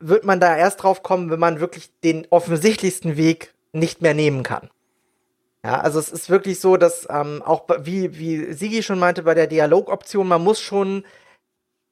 wird 0.00 0.24
man 0.24 0.40
da 0.40 0.56
erst 0.56 0.82
drauf 0.82 1.02
kommen, 1.02 1.30
wenn 1.30 1.40
man 1.40 1.60
wirklich 1.60 1.90
den 2.04 2.26
offensichtlichsten 2.30 3.16
Weg 3.16 3.52
nicht 3.72 4.00
mehr 4.02 4.14
nehmen 4.14 4.42
kann. 4.42 4.70
Ja, 5.64 5.80
also 5.80 5.98
es 5.98 6.10
ist 6.10 6.30
wirklich 6.30 6.60
so, 6.60 6.76
dass 6.76 7.06
ähm, 7.10 7.42
auch 7.44 7.64
wie, 7.80 8.16
wie 8.18 8.52
Sigi 8.52 8.82
schon 8.82 8.98
meinte 8.98 9.24
bei 9.24 9.34
der 9.34 9.48
Dialogoption, 9.48 10.28
man 10.28 10.42
muss 10.42 10.60
schon 10.60 11.04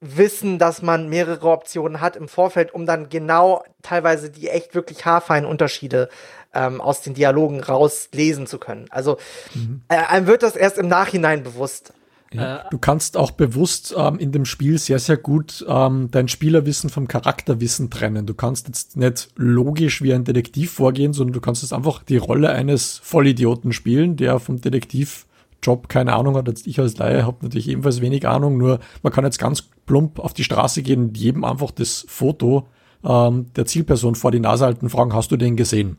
wissen, 0.01 0.59
dass 0.59 0.83
man 0.83 1.09
mehrere 1.09 1.49
Optionen 1.49 2.01
hat 2.01 2.17
im 2.17 2.29
Vorfeld, 2.29 2.73
um 2.73 2.87
dann 2.87 3.09
genau 3.09 3.65
teilweise 3.83 4.31
die 4.31 4.49
echt 4.49 4.75
wirklich 4.75 5.05
haarfeinen 5.05 5.49
Unterschiede 5.49 6.09
ähm, 6.55 6.81
aus 6.81 7.01
den 7.01 7.15
Dialogen 7.15 7.61
rauslesen 7.61 8.47
zu 8.47 8.59
können. 8.59 8.87
Also 8.91 9.19
mhm. 9.55 9.83
äh, 9.89 9.97
einem 9.97 10.27
wird 10.27 10.43
das 10.43 10.55
erst 10.55 10.79
im 10.79 10.89
Nachhinein 10.89 11.43
bewusst. 11.43 11.93
Ja. 12.33 12.59
Äh, 12.59 12.65
du 12.71 12.79
kannst 12.79 13.17
auch 13.17 13.31
bewusst 13.31 13.95
ähm, 13.97 14.19
in 14.19 14.33
dem 14.33 14.45
Spiel 14.45 14.79
sehr, 14.79 14.99
sehr 14.99 15.17
gut 15.17 15.65
ähm, 15.69 16.09
dein 16.11 16.29
Spielerwissen 16.29 16.91
vom 16.91 17.09
Charakterwissen 17.09 17.91
trennen. 17.91 18.27
Du 18.27 18.35
kannst 18.35 18.67
jetzt 18.69 18.97
nicht 18.97 19.29
logisch 19.37 20.03
wie 20.03 20.13
ein 20.13 20.25
Detektiv 20.25 20.73
vorgehen, 20.73 21.13
sondern 21.13 21.35
du 21.35 21.41
kannst 21.41 21.63
jetzt 21.63 21.73
einfach 21.73 22.03
die 22.03 22.17
Rolle 22.17 22.51
eines 22.51 22.99
Vollidioten 22.99 23.73
spielen, 23.73 24.17
der 24.17 24.41
vom 24.41 24.61
Detektivjob 24.61 25.89
keine 25.89 26.15
Ahnung 26.15 26.37
hat. 26.37 26.49
Ich 26.67 26.81
als 26.81 26.99
Laie 26.99 27.25
habe 27.25 27.39
natürlich 27.43 27.69
ebenfalls 27.69 28.01
wenig 28.01 28.27
Ahnung, 28.27 28.59
nur 28.59 28.81
man 29.03 29.13
kann 29.13 29.25
jetzt 29.25 29.39
ganz 29.39 29.63
plump 29.87 30.19
auf 30.19 30.35
die 30.35 30.45
Straße 30.45 30.83
gehen 30.83 31.05
und 31.05 31.19
jedem 31.19 31.45
einfach 31.45 31.71
das 31.71 32.05
Foto 32.09 32.69
ähm, 33.05 33.47
der 33.55 33.67
Zielperson 33.67 34.17
vor 34.17 34.33
die 34.33 34.41
Nase 34.41 34.65
halten 34.65 34.87
und 34.87 34.91
fragen, 34.91 35.15
hast 35.15 35.31
du 35.31 35.37
den 35.37 35.57
gesehen? 35.57 35.99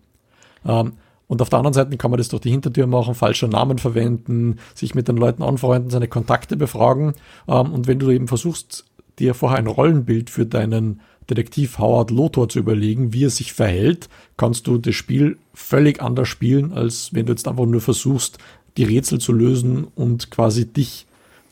Ähm, 0.65 0.93
und 1.27 1.41
auf 1.41 1.50
der 1.50 1.60
anderen 1.60 1.74
Seite 1.74 1.98
kann 1.98 2.12
man 2.12 2.17
das 2.17 2.29
durch 2.29 2.41
die 2.41 2.51
Hintertür 2.51 2.88
machen, 2.88 3.15
falsche 3.15 3.48
Namen 3.48 3.77
verwenden, 3.77 4.57
sich 4.74 4.96
mit 4.96 5.07
den 5.07 5.17
Leuten 5.17 5.43
anfreunden, 5.43 5.89
seine 5.89 6.07
Kontakte 6.07 6.55
befragen. 6.55 7.13
Ähm, 7.48 7.74
und 7.74 7.88
wenn 7.88 8.00
du 8.00 8.10
eben 8.10 8.27
versuchst, 8.27 8.86
dir 9.19 9.34
vorher 9.34 9.57
ein 9.57 9.67
Rollenbild 9.67 10.29
für 10.29 10.46
deinen 10.46 11.01
Detektiv 11.29 11.79
Howard 11.79 12.12
Lothar 12.12 12.48
zu 12.48 12.60
überlegen, 12.60 13.12
wie 13.12 13.25
er 13.25 13.29
sich 13.29 13.51
verhält, 13.51 14.07
kannst 14.38 14.67
du 14.67 14.77
das 14.77 14.96
Spiel 14.96 15.38
völlig 15.53 16.01
anders 16.01 16.29
spielen, 16.29 16.72
als 16.72 17.13
wenn 17.13 17.25
du 17.25 17.34
jetzt 17.34 17.48
einfach 17.48 17.65
nur 17.65 17.81
versuchst, 17.81 18.38
die 18.77 18.86
Rätsel 18.86 19.19
zu 19.19 19.34
lösen 19.34 19.88
und 19.96 20.31
quasi 20.31 20.72
dich 20.72 21.06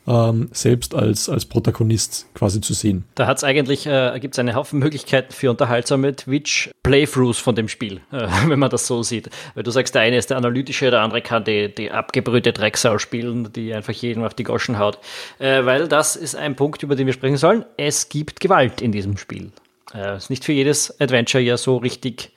ähm, 0.08 0.50
selbst 0.52 0.94
als, 0.94 1.30
als 1.30 1.46
Protagonist 1.46 2.28
quasi 2.34 2.62
zu 2.62 2.74
sehen. 2.74 3.06
Da 3.16 3.28
hat 3.28 3.38
es 3.38 3.44
eigentlich, 3.44 3.88
äh, 3.88 4.18
gibt 4.20 4.36
es 4.36 4.40
eine 4.40 4.56
Haufen 4.56 4.80
Möglichkeiten 4.80 5.32
für 5.34 5.50
unterhaltsame 5.50 6.16
Twitch-Playthroughs 6.16 7.38
von 7.38 7.56
dem 7.56 7.68
Spiel, 7.68 8.02
äh, 8.12 8.28
wenn 8.48 8.60
man 8.60 8.70
das 8.70 8.88
so 8.88 9.04
sieht. 9.04 9.30
Weil 9.54 9.64
du 9.64 9.72
sagst, 9.72 9.96
der 9.96 10.04
eine 10.04 10.18
ist 10.18 10.30
der 10.30 10.38
analytische, 10.38 10.92
der 10.92 11.02
andere 11.02 11.22
kann 11.22 11.44
die, 11.44 11.74
die 11.74 11.92
abgebrühte 11.92 12.54
Drecksau 12.54 12.98
spielen, 12.98 13.52
die 13.54 13.74
einfach 13.74 13.94
jedem 13.94 14.24
auf 14.24 14.34
die 14.34 14.44
Goschen 14.44 14.80
haut. 14.80 15.00
Äh, 15.40 15.66
weil 15.66 15.88
das 15.88 16.16
ist 16.16 16.36
ein 16.36 16.56
Punkt, 16.56 16.84
über 16.84 16.96
den 16.96 17.08
wir 17.08 17.14
sprechen 17.14 17.38
sollen. 17.38 17.66
Es 17.78 18.10
gibt 18.10 18.40
Gewalt 18.40 18.82
in 18.82 18.92
diesem 18.92 19.18
Spiel. 19.18 19.52
Äh, 19.94 20.18
ist 20.18 20.30
nicht 20.30 20.46
für 20.46 20.54
jedes 20.54 21.00
Adventure 21.00 21.44
ja 21.44 21.58
so 21.58 21.78
richtig 21.78 22.32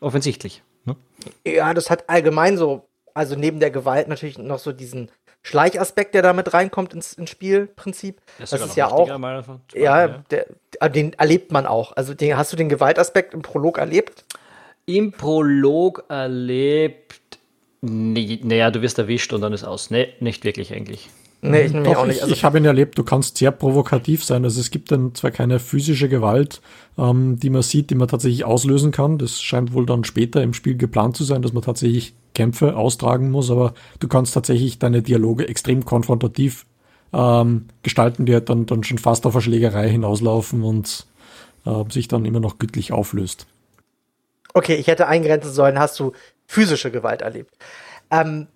offensichtlich. 0.00 0.62
Ne? 0.84 0.96
Ja, 1.46 1.72
das 1.72 1.90
hat 1.90 2.08
allgemein 2.08 2.58
so, 2.58 2.88
also 3.14 3.36
neben 3.36 3.60
der 3.60 3.70
Gewalt 3.70 4.08
natürlich 4.08 4.38
noch 4.38 4.58
so 4.58 4.72
diesen 4.72 5.10
Schleichaspekt, 5.46 6.14
der 6.14 6.22
da 6.22 6.32
mit 6.32 6.54
reinkommt 6.54 6.94
ins, 6.94 7.12
ins 7.12 7.28
Spielprinzip. 7.28 8.20
Das, 8.38 8.50
das 8.50 8.64
ist 8.64 8.76
ja 8.76 8.90
auch. 8.90 9.06
Ja, 9.74 10.08
der, 10.30 10.46
ah, 10.80 10.88
den 10.88 11.12
erlebt 11.12 11.52
man 11.52 11.66
auch. 11.66 11.94
Also 11.96 12.14
den, 12.14 12.36
hast 12.36 12.50
du 12.52 12.56
den 12.56 12.70
Gewaltaspekt 12.70 13.34
im 13.34 13.42
Prolog 13.42 13.76
erlebt? 13.76 14.24
Im 14.86 15.12
Prolog 15.12 16.04
erlebt. 16.08 17.20
Nee, 17.82 18.40
naja, 18.42 18.70
du 18.70 18.80
wirst 18.80 18.98
erwischt 18.98 19.34
und 19.34 19.42
dann 19.42 19.52
ist 19.52 19.64
aus. 19.64 19.90
Nee, 19.90 20.08
nicht 20.18 20.44
wirklich 20.44 20.72
eigentlich. 20.72 21.10
Nee, 21.42 21.66
ich, 21.66 21.74
auch 21.74 22.06
nicht. 22.06 22.22
Also 22.22 22.32
ich, 22.32 22.38
ich 22.38 22.44
habe 22.44 22.56
ihn 22.56 22.64
erlebt, 22.64 22.96
du 22.96 23.04
kannst 23.04 23.36
sehr 23.36 23.50
provokativ 23.50 24.24
sein. 24.24 24.44
Also 24.44 24.62
es 24.62 24.70
gibt 24.70 24.90
dann 24.90 25.14
zwar 25.14 25.30
keine 25.30 25.60
physische 25.60 26.08
Gewalt, 26.08 26.62
ähm, 26.96 27.38
die 27.38 27.50
man 27.50 27.60
sieht, 27.60 27.90
die 27.90 27.96
man 27.96 28.08
tatsächlich 28.08 28.46
auslösen 28.46 28.92
kann. 28.92 29.18
Das 29.18 29.42
scheint 29.42 29.74
wohl 29.74 29.84
dann 29.84 30.04
später 30.04 30.42
im 30.42 30.54
Spiel 30.54 30.78
geplant 30.78 31.18
zu 31.18 31.24
sein, 31.24 31.42
dass 31.42 31.52
man 31.52 31.62
tatsächlich 31.62 32.14
Kämpfe 32.34 32.76
austragen 32.76 33.30
muss, 33.30 33.50
aber 33.50 33.74
du 34.00 34.08
kannst 34.08 34.34
tatsächlich 34.34 34.78
deine 34.78 35.02
Dialoge 35.02 35.48
extrem 35.48 35.84
konfrontativ 35.84 36.66
ähm, 37.12 37.68
gestalten, 37.82 38.26
die 38.26 38.34
halt 38.34 38.48
dann, 38.50 38.66
dann 38.66 38.84
schon 38.84 38.98
fast 38.98 39.24
auf 39.24 39.34
eine 39.34 39.42
Schlägerei 39.42 39.88
hinauslaufen 39.88 40.62
und 40.62 41.06
äh, 41.64 41.84
sich 41.90 42.08
dann 42.08 42.24
immer 42.24 42.40
noch 42.40 42.58
gütlich 42.58 42.92
auflöst. 42.92 43.46
Okay, 44.52 44.74
ich 44.74 44.86
hätte 44.88 45.06
eingrenzen 45.06 45.52
sollen, 45.52 45.78
hast 45.78 45.98
du 45.98 46.12
physische 46.46 46.90
Gewalt 46.90 47.22
erlebt. 47.22 47.56
Ähm, 48.10 48.48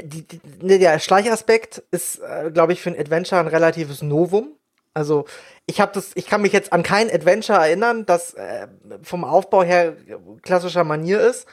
die, 0.00 0.26
die, 0.26 0.40
ne, 0.60 0.78
der 0.78 0.98
Schleichaspekt 0.98 1.82
ist, 1.90 2.20
äh, 2.20 2.50
glaube 2.50 2.72
ich, 2.72 2.80
für 2.80 2.90
ein 2.90 2.98
Adventure 2.98 3.40
ein 3.40 3.48
relatives 3.48 4.02
Novum. 4.02 4.52
Also 4.94 5.24
ich 5.66 5.80
habe 5.80 5.92
das, 5.94 6.10
ich 6.14 6.26
kann 6.26 6.42
mich 6.42 6.52
jetzt 6.52 6.72
an 6.72 6.82
kein 6.82 7.10
Adventure 7.10 7.58
erinnern, 7.58 8.04
das 8.04 8.34
äh, 8.34 8.68
vom 9.02 9.24
Aufbau 9.24 9.62
her 9.62 9.96
klassischer 10.42 10.84
Manier 10.84 11.20
ist 11.20 11.46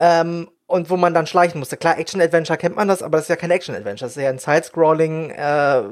ähm, 0.00 0.50
und 0.66 0.90
wo 0.90 0.96
man 0.96 1.14
dann 1.14 1.26
schleichen 1.26 1.58
musste. 1.58 1.76
Klar, 1.76 1.98
Action-Adventure 1.98 2.58
kennt 2.58 2.76
man 2.76 2.88
das, 2.88 3.02
aber 3.02 3.18
das 3.18 3.24
ist 3.26 3.28
ja 3.28 3.36
kein 3.36 3.50
Action-Adventure, 3.50 4.06
das 4.06 4.16
ist 4.16 4.22
ja 4.22 4.30
ein 4.30 4.38
Side-Scrolling, 4.38 5.30
äh, 5.30 5.82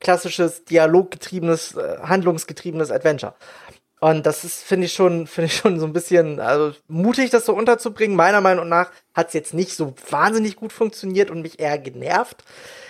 klassisches, 0.00 0.64
dialoggetriebenes, 0.64 1.76
äh, 1.76 1.98
handlungsgetriebenes 2.02 2.90
Adventure. 2.90 3.34
Und 4.00 4.26
das 4.26 4.42
ist, 4.42 4.64
finde 4.64 4.86
ich 4.86 4.92
schon, 4.92 5.26
finde 5.28 5.46
ich 5.46 5.56
schon 5.56 5.78
so 5.78 5.86
ein 5.86 5.92
bisschen, 5.92 6.40
also 6.40 6.76
mutig, 6.88 7.30
das 7.30 7.46
so 7.46 7.54
unterzubringen. 7.54 8.16
Meiner 8.16 8.40
Meinung 8.40 8.68
nach 8.68 8.90
hat 9.14 9.28
es 9.28 9.34
jetzt 9.34 9.54
nicht 9.54 9.76
so 9.76 9.94
wahnsinnig 10.10 10.56
gut 10.56 10.72
funktioniert 10.72 11.30
und 11.30 11.42
mich 11.42 11.60
eher 11.60 11.78
genervt, 11.78 12.44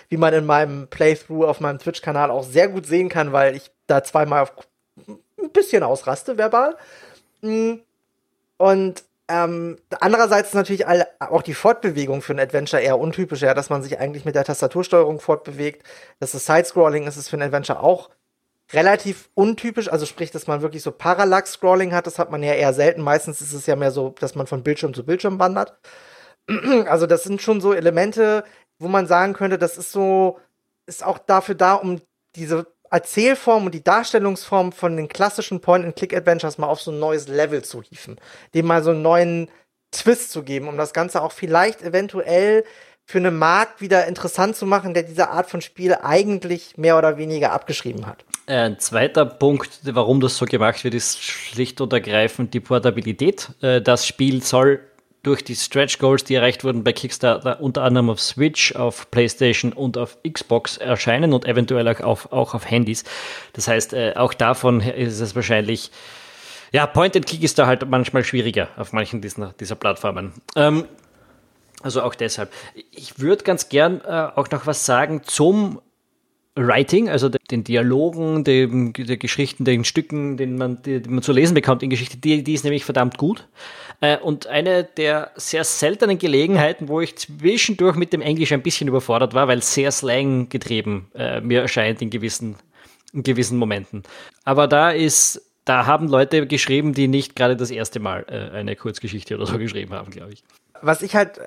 wie 0.09 0.17
man 0.17 0.35
in 0.35 0.47
meinem 0.47 0.89
Playthrough 0.89 1.47
auf 1.47 1.61
meinem 1.61 1.79
Twitch-Kanal 1.79 2.31
auch 2.31 2.45
sehr 2.45 2.69
gut 2.69 2.87
sehen 2.87 3.09
kann, 3.09 3.33
weil 3.33 3.57
ich 3.57 3.71
da 3.87 4.03
zweimal 4.03 4.43
auf 4.43 4.53
ein 5.07 5.51
bisschen 5.53 5.83
ausraste, 5.83 6.37
verbal. 6.39 6.77
Mm. 7.41 7.75
Und 8.59 9.03
ähm, 9.33 9.79
andererseits 10.01 10.49
ist 10.51 10.55
natürlich 10.55 10.87
all, 10.87 11.07
auch 11.19 11.41
die 11.41 11.55
Fortbewegung 11.55 12.21
für 12.21 12.35
ein 12.35 12.41
Adventure 12.41 12.83
eher 12.83 12.99
untypisch, 12.99 13.41
ja, 13.41 13.55
dass 13.55 13.71
man 13.71 13.83
sich 13.83 13.99
eigentlich 13.99 14.27
mit 14.27 14.35
der 14.35 14.45
Tastatursteuerung 14.45 15.21
fortbewegt. 15.21 15.87
Das 16.21 16.33
Sidescrolling 16.33 17.07
ist 17.07 17.17
es 17.17 17.31
für 17.31 17.39
ein 17.39 17.43
Adventure 17.43 17.81
auch 17.81 18.11
relativ 18.75 19.31
untypisch, 19.35 19.89
also 19.91 20.05
sprich, 20.05 20.31
dass 20.31 20.47
man 20.47 20.61
wirklich 20.61 20.83
so 20.83 20.93
Parallax-Scrolling 20.93 21.95
hat, 21.95 22.07
das 22.07 22.19
hat 22.19 22.31
man 22.31 22.43
ja 22.43 22.53
eher 22.53 22.75
selten. 22.75 23.01
Meistens 23.01 23.41
ist 23.41 23.55
es 23.55 23.67
ja 23.67 23.75
mehr 23.75 23.91
so, 23.91 24.15
dass 24.21 24.35
man 24.35 24.47
von 24.47 24.63
Bildschirm 24.63 24.93
zu 24.93 25.05
Bildschirm 25.05 25.39
wandert. 25.39 25.79
Also 26.87 27.07
das 27.07 27.23
sind 27.25 27.41
schon 27.41 27.61
so 27.61 27.73
Elemente, 27.73 28.45
wo 28.79 28.89
man 28.89 29.07
sagen 29.07 29.33
könnte, 29.33 29.59
das 29.59 29.79
ist 29.79 29.93
so, 29.93 30.41
ist 30.87 31.05
auch 31.05 31.19
dafür 31.19 31.55
da, 31.55 31.75
um 31.75 32.01
diese 32.37 32.67
Erzählform 32.93 33.67
und 33.67 33.75
die 33.75 33.83
Darstellungsform 33.83 34.73
von 34.73 34.97
den 34.97 35.09
klassischen 35.09 35.61
Point-and-Click-Adventures 35.61 36.59
mal 36.59 36.67
auf 36.67 36.83
so 36.83 36.91
ein 36.91 36.99
neues 36.99 37.27
Level 37.27 37.63
zu 37.65 37.83
hieven. 37.83 38.17
Dem 38.55 38.67
mal 38.67 38.83
so 38.83 38.91
einen 38.91 39.03
neuen 39.03 39.49
Twist 39.93 40.31
zu 40.31 40.43
geben, 40.43 40.69
um 40.69 40.77
das 40.77 40.93
Ganze 40.93 41.23
auch 41.23 41.33
vielleicht 41.33 41.83
eventuell 41.83 42.65
für 43.05 43.19
einen 43.19 43.37
Markt 43.39 43.81
wieder 43.81 44.07
interessant 44.07 44.57
zu 44.57 44.67
machen, 44.67 44.95
der 44.95 45.03
diese 45.03 45.31
Art 45.31 45.51
von 45.51 45.61
Spiel 45.61 45.97
eigentlich 46.03 46.77
mehr 46.77 46.97
oder 46.97 47.17
weniger 47.17 47.53
abgeschrieben 47.53 48.07
hat. 48.07 48.25
Ein 48.47 48.79
zweiter 48.79 49.25
Punkt, 49.25 49.81
warum 49.85 50.21
das 50.21 50.37
so 50.37 50.47
gemacht 50.47 50.85
wird, 50.85 50.95
ist 50.95 51.23
schlicht 51.23 51.81
und 51.81 51.93
ergreifend 51.93 52.55
die 52.55 52.61
Portabilität. 52.61 53.51
Äh, 53.61 53.81
das 53.81 54.07
Spiel 54.07 54.43
soll 54.43 54.81
durch 55.23 55.45
die 55.45 55.55
Stretch 55.55 55.99
Goals, 55.99 56.25
die 56.25 56.35
erreicht 56.35 56.65
wurden 56.65 56.83
bei 56.83 56.93
Kickstarter, 56.93 57.61
unter 57.61 57.83
anderem 57.83 58.11
auf 58.11 58.21
Switch, 58.21 58.75
auf 58.75 59.11
PlayStation 59.11 59.73
und 59.73 59.97
auf 59.97 60.19
Xbox 60.29 60.79
erscheinen 60.79 61.33
und 61.33 61.45
eventuell 61.45 61.89
auch 61.89 62.01
auf, 62.01 62.33
auch 62.33 62.55
auf 62.55 62.69
Handys. 62.69 63.05
Das 63.53 63.69
heißt, 63.69 63.93
äh, 63.93 64.15
auch 64.17 64.35
davon 64.35 64.81
ist 64.81 65.21
es 65.21 65.37
wahrscheinlich, 65.37 65.91
ja, 66.73 66.87
Point 66.87 67.15
and 67.15 67.27
Click 67.27 67.43
ist 67.43 67.59
da 67.59 67.67
halt 67.67 67.89
manchmal 67.89 68.25
schwieriger 68.25 68.69
auf 68.77 68.93
manchen 68.93 69.21
dieser, 69.21 69.55
dieser 69.61 69.77
Plattformen. 69.77 70.33
Ähm, 70.57 70.87
also 71.83 72.03
auch 72.03 72.15
deshalb. 72.15 72.53
Ich 72.91 73.19
würde 73.19 73.45
ganz 73.45 73.69
gern 73.69 74.01
äh, 74.01 74.29
auch 74.35 74.51
noch 74.51 74.67
was 74.67 74.87
sagen 74.87 75.23
zum 75.25 75.81
Writing, 76.55 77.09
also 77.09 77.31
den 77.31 77.65
Dialogen, 77.65 78.45
den, 78.45 78.93
der 78.93 79.17
Geschichten, 79.17 79.65
den 79.65 79.85
Stücken, 79.85 80.37
den 80.37 80.57
man, 80.57 80.83
die, 80.83 81.01
die, 81.01 81.09
man 81.09 81.23
zu 81.23 81.33
lesen 81.33 81.55
bekommt 81.55 81.83
in 81.83 81.89
Geschichte, 81.89 82.19
die, 82.19 82.45
die 82.45 82.53
ist 82.53 82.65
nämlich 82.65 82.85
verdammt 82.85 83.17
gut. 83.17 83.49
Äh, 84.03 84.19
und 84.19 84.47
eine 84.49 84.85
der 84.85 85.31
sehr 85.37 85.65
seltenen 85.65 86.19
Gelegenheiten, 86.19 86.89
wo 86.89 87.01
ich 87.01 87.17
zwischendurch 87.17 87.97
mit 87.97 88.13
dem 88.13 88.21
Englisch 88.21 88.53
ein 88.53 88.63
bisschen 88.63 88.89
überfordert 88.89 89.33
war, 89.33 89.49
weil 89.49 89.63
sehr 89.63 89.91
Slang 89.93 90.51
getrieben 90.51 91.11
äh, 91.15 91.41
mir 91.41 91.63
erscheint 91.63 92.03
in 92.03 92.11
gewissen, 92.11 92.57
in 93.15 93.23
gewissen 93.23 93.57
Momenten. 93.57 94.03
Aber 94.45 94.69
da 94.69 94.91
ist, 94.91 95.41
da 95.65 95.87
haben 95.87 96.09
Leute 96.09 96.47
geschrieben, 96.47 96.93
die 96.93 97.09
nicht 97.09 97.35
gerade 97.35 97.57
das 97.57 97.71
erste 97.71 97.99
Mal 97.99 98.27
äh, 98.29 98.55
eine 98.55 98.77
Kurzgeschichte 98.77 99.37
oder 99.37 99.47
so 99.47 99.57
geschrieben 99.59 99.95
haben, 99.95 100.11
glaube 100.11 100.35
ich. 100.35 100.45
Was 100.83 101.01
ich 101.01 101.17
halt 101.17 101.41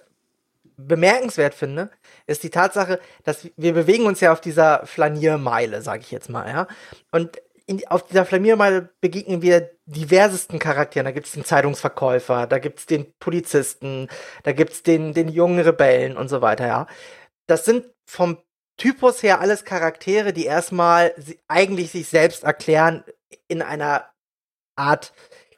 bemerkenswert 0.77 1.53
finde, 1.53 1.89
ist 2.27 2.43
die 2.43 2.49
Tatsache, 2.49 2.99
dass 3.23 3.47
wir 3.55 3.73
bewegen 3.73 4.05
uns 4.05 4.19
ja 4.19 4.31
auf 4.31 4.41
dieser 4.41 4.85
Flaniermeile, 4.85 5.81
sage 5.81 6.01
ich 6.01 6.11
jetzt 6.11 6.29
mal, 6.29 6.47
ja. 6.47 6.67
Und 7.11 7.41
in, 7.67 7.85
auf 7.87 8.05
dieser 8.07 8.25
Flaniermeile 8.25 8.89
begegnen 9.01 9.41
wir 9.41 9.71
diversesten 9.85 10.59
Charakteren. 10.59 11.05
Da 11.05 11.11
gibt's 11.11 11.31
den 11.31 11.45
Zeitungsverkäufer, 11.45 12.47
da 12.47 12.59
gibt's 12.59 12.85
den 12.85 13.11
Polizisten, 13.19 14.07
da 14.43 14.51
gibt's 14.51 14.83
den, 14.83 15.13
den 15.13 15.29
jungen 15.29 15.59
Rebellen 15.59 16.17
und 16.17 16.29
so 16.29 16.41
weiter, 16.41 16.67
ja. 16.67 16.87
Das 17.47 17.65
sind 17.65 17.87
vom 18.05 18.37
Typus 18.77 19.23
her 19.23 19.39
alles 19.39 19.63
Charaktere, 19.63 20.33
die 20.33 20.45
erstmal 20.45 21.13
eigentlich 21.47 21.91
sich 21.91 22.07
selbst 22.07 22.43
erklären 22.43 23.03
in 23.47 23.61
einer 23.61 24.09
Art 24.75 25.13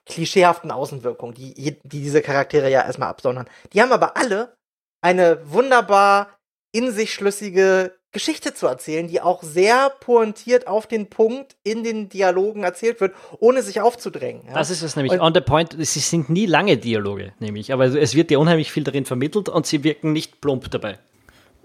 klischeehaften 0.05 0.71
Außenwirkung, 0.71 1.33
die, 1.33 1.53
die 1.83 2.01
diese 2.01 2.21
Charaktere 2.21 2.69
ja 2.69 2.83
erstmal 2.83 3.09
absondern. 3.09 3.49
Die 3.73 3.81
haben 3.81 3.91
aber 3.91 4.17
alle 4.17 4.56
eine 5.01 5.39
wunderbar 5.45 6.29
in 6.71 6.91
sich 6.91 7.13
schlüssige 7.13 7.93
Geschichte 8.11 8.53
zu 8.53 8.67
erzählen, 8.67 9.07
die 9.07 9.21
auch 9.21 9.43
sehr 9.43 9.91
pointiert 9.99 10.67
auf 10.67 10.87
den 10.87 11.07
Punkt 11.07 11.55
in 11.63 11.83
den 11.83 12.09
Dialogen 12.09 12.63
erzählt 12.63 12.99
wird, 13.01 13.13
ohne 13.39 13.61
sich 13.61 13.81
aufzudrängen. 13.81 14.43
Ja? 14.47 14.53
Das 14.53 14.69
ist 14.69 14.81
es 14.81 14.95
nämlich. 14.95 15.11
Und 15.11 15.19
on 15.19 15.33
the 15.33 15.41
point, 15.41 15.73
es 15.73 15.93
sind 15.93 16.29
nie 16.29 16.45
lange 16.45 16.77
Dialoge, 16.77 17.33
nämlich, 17.39 17.73
aber 17.73 17.85
es 17.85 18.15
wird 18.15 18.29
dir 18.29 18.39
unheimlich 18.39 18.71
viel 18.71 18.83
darin 18.83 19.05
vermittelt 19.05 19.49
und 19.49 19.65
sie 19.65 19.83
wirken 19.83 20.13
nicht 20.13 20.41
plump 20.41 20.71
dabei. 20.71 20.97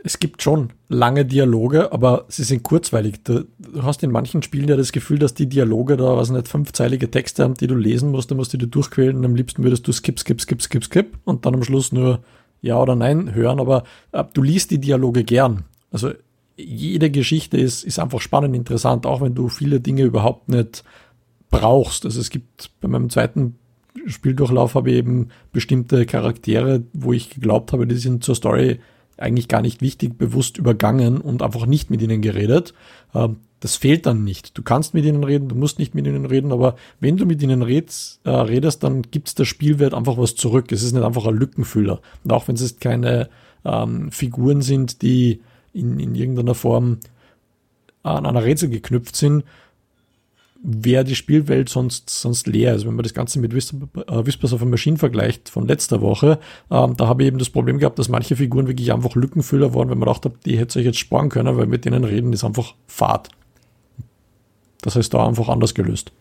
Es 0.04 0.18
gibt 0.18 0.42
schon 0.42 0.72
lange 0.88 1.24
Dialoge, 1.24 1.92
aber 1.92 2.24
sie 2.28 2.42
sind 2.42 2.64
kurzweilig. 2.64 3.22
Du 3.22 3.44
hast 3.82 4.02
in 4.02 4.10
manchen 4.10 4.42
Spielen 4.42 4.68
ja 4.68 4.76
das 4.76 4.90
Gefühl, 4.90 5.20
dass 5.20 5.34
die 5.34 5.48
Dialoge 5.48 5.96
da, 5.96 6.16
was 6.16 6.30
nicht, 6.30 6.48
fünfzeilige 6.48 7.08
Texte 7.08 7.44
haben, 7.44 7.54
die 7.54 7.68
du 7.68 7.76
lesen 7.76 8.10
musst, 8.10 8.30
da 8.30 8.34
musst 8.34 8.52
du 8.52 8.58
dir 8.58 8.66
durchquälen 8.66 9.16
und 9.16 9.24
am 9.24 9.36
liebsten 9.36 9.62
würdest 9.62 9.86
du 9.86 9.92
skip, 9.92 10.18
skip, 10.18 10.40
skip, 10.40 10.60
skip, 10.60 10.84
skip 10.84 11.18
und 11.24 11.46
dann 11.46 11.54
am 11.54 11.62
Schluss 11.62 11.92
nur 11.92 12.24
ja 12.62 12.80
oder 12.80 12.96
nein 12.96 13.34
hören, 13.34 13.60
aber 13.60 13.84
äh, 14.12 14.24
du 14.32 14.42
liest 14.42 14.70
die 14.70 14.78
Dialoge 14.78 15.24
gern. 15.24 15.64
Also 15.90 16.12
jede 16.56 17.10
Geschichte 17.10 17.58
ist, 17.58 17.84
ist 17.84 17.98
einfach 17.98 18.20
spannend, 18.20 18.56
interessant, 18.56 19.04
auch 19.04 19.20
wenn 19.20 19.34
du 19.34 19.48
viele 19.48 19.80
Dinge 19.80 20.02
überhaupt 20.02 20.48
nicht 20.48 20.84
brauchst. 21.50 22.04
Also 22.04 22.20
es 22.20 22.30
gibt 22.30 22.70
bei 22.80 22.88
meinem 22.88 23.10
zweiten 23.10 23.56
Spieldurchlauf 24.06 24.74
habe 24.74 24.90
ich 24.90 24.96
eben 24.96 25.28
bestimmte 25.52 26.06
Charaktere, 26.06 26.82
wo 26.92 27.12
ich 27.12 27.30
geglaubt 27.30 27.72
habe, 27.72 27.86
die 27.86 27.96
sind 27.96 28.24
zur 28.24 28.34
Story 28.34 28.80
eigentlich 29.18 29.48
gar 29.48 29.60
nicht 29.60 29.82
wichtig, 29.82 30.16
bewusst 30.16 30.56
übergangen 30.56 31.20
und 31.20 31.42
einfach 31.42 31.66
nicht 31.66 31.90
mit 31.90 32.00
ihnen 32.00 32.22
geredet. 32.22 32.74
Ähm, 33.14 33.36
das 33.62 33.76
fehlt 33.76 34.06
dann 34.06 34.24
nicht. 34.24 34.58
Du 34.58 34.62
kannst 34.62 34.92
mit 34.92 35.04
ihnen 35.04 35.22
reden, 35.22 35.48
du 35.48 35.54
musst 35.54 35.78
nicht 35.78 35.94
mit 35.94 36.04
ihnen 36.04 36.26
reden, 36.26 36.50
aber 36.50 36.74
wenn 36.98 37.16
du 37.16 37.26
mit 37.26 37.40
ihnen 37.42 37.62
redst, 37.62 38.18
äh, 38.24 38.30
redest, 38.30 38.82
dann 38.82 39.02
gibt's 39.02 39.36
der 39.36 39.44
Spielwert 39.44 39.94
einfach 39.94 40.18
was 40.18 40.34
zurück. 40.34 40.72
Es 40.72 40.82
ist 40.82 40.94
nicht 40.94 41.04
einfach 41.04 41.26
ein 41.26 41.36
Lückenfüller. 41.36 42.00
Und 42.24 42.32
auch 42.32 42.48
wenn 42.48 42.56
es 42.56 42.80
keine 42.80 43.28
ähm, 43.64 44.10
Figuren 44.10 44.62
sind, 44.62 45.00
die 45.02 45.42
in, 45.72 46.00
in 46.00 46.16
irgendeiner 46.16 46.56
Form 46.56 46.98
an 48.02 48.26
einer 48.26 48.42
Rätsel 48.42 48.68
geknüpft 48.68 49.14
sind, 49.14 49.44
wäre 50.60 51.04
die 51.04 51.14
Spielwelt 51.14 51.68
sonst, 51.68 52.10
sonst 52.10 52.48
leer. 52.48 52.72
Also 52.72 52.88
wenn 52.88 52.96
man 52.96 53.04
das 53.04 53.14
Ganze 53.14 53.38
mit 53.38 53.52
äh, 53.52 54.26
Whispers 54.26 54.52
of 54.52 54.62
a 54.62 54.64
Machine 54.64 54.96
vergleicht 54.96 55.50
von 55.50 55.68
letzter 55.68 56.00
Woche, 56.00 56.40
ähm, 56.68 56.96
da 56.96 57.06
habe 57.06 57.22
ich 57.22 57.28
eben 57.28 57.38
das 57.38 57.50
Problem 57.50 57.78
gehabt, 57.78 58.00
dass 58.00 58.08
manche 58.08 58.34
Figuren 58.34 58.66
wirklich 58.66 58.92
einfach 58.92 59.14
Lückenfüller 59.14 59.72
waren, 59.72 59.88
wenn 59.88 59.98
man 59.98 60.08
dachte, 60.08 60.32
die 60.44 60.58
hätte 60.58 60.72
sich 60.72 60.84
jetzt 60.84 60.98
sparen 60.98 61.28
können, 61.28 61.56
weil 61.56 61.66
mit 61.66 61.84
denen 61.84 62.02
reden 62.02 62.32
ist 62.32 62.42
einfach 62.42 62.74
Fahrt. 62.88 63.28
Das 64.82 64.96
heißt, 64.96 65.14
da 65.14 65.26
einfach 65.26 65.48
anders 65.48 65.74
gelöst. 65.74 66.12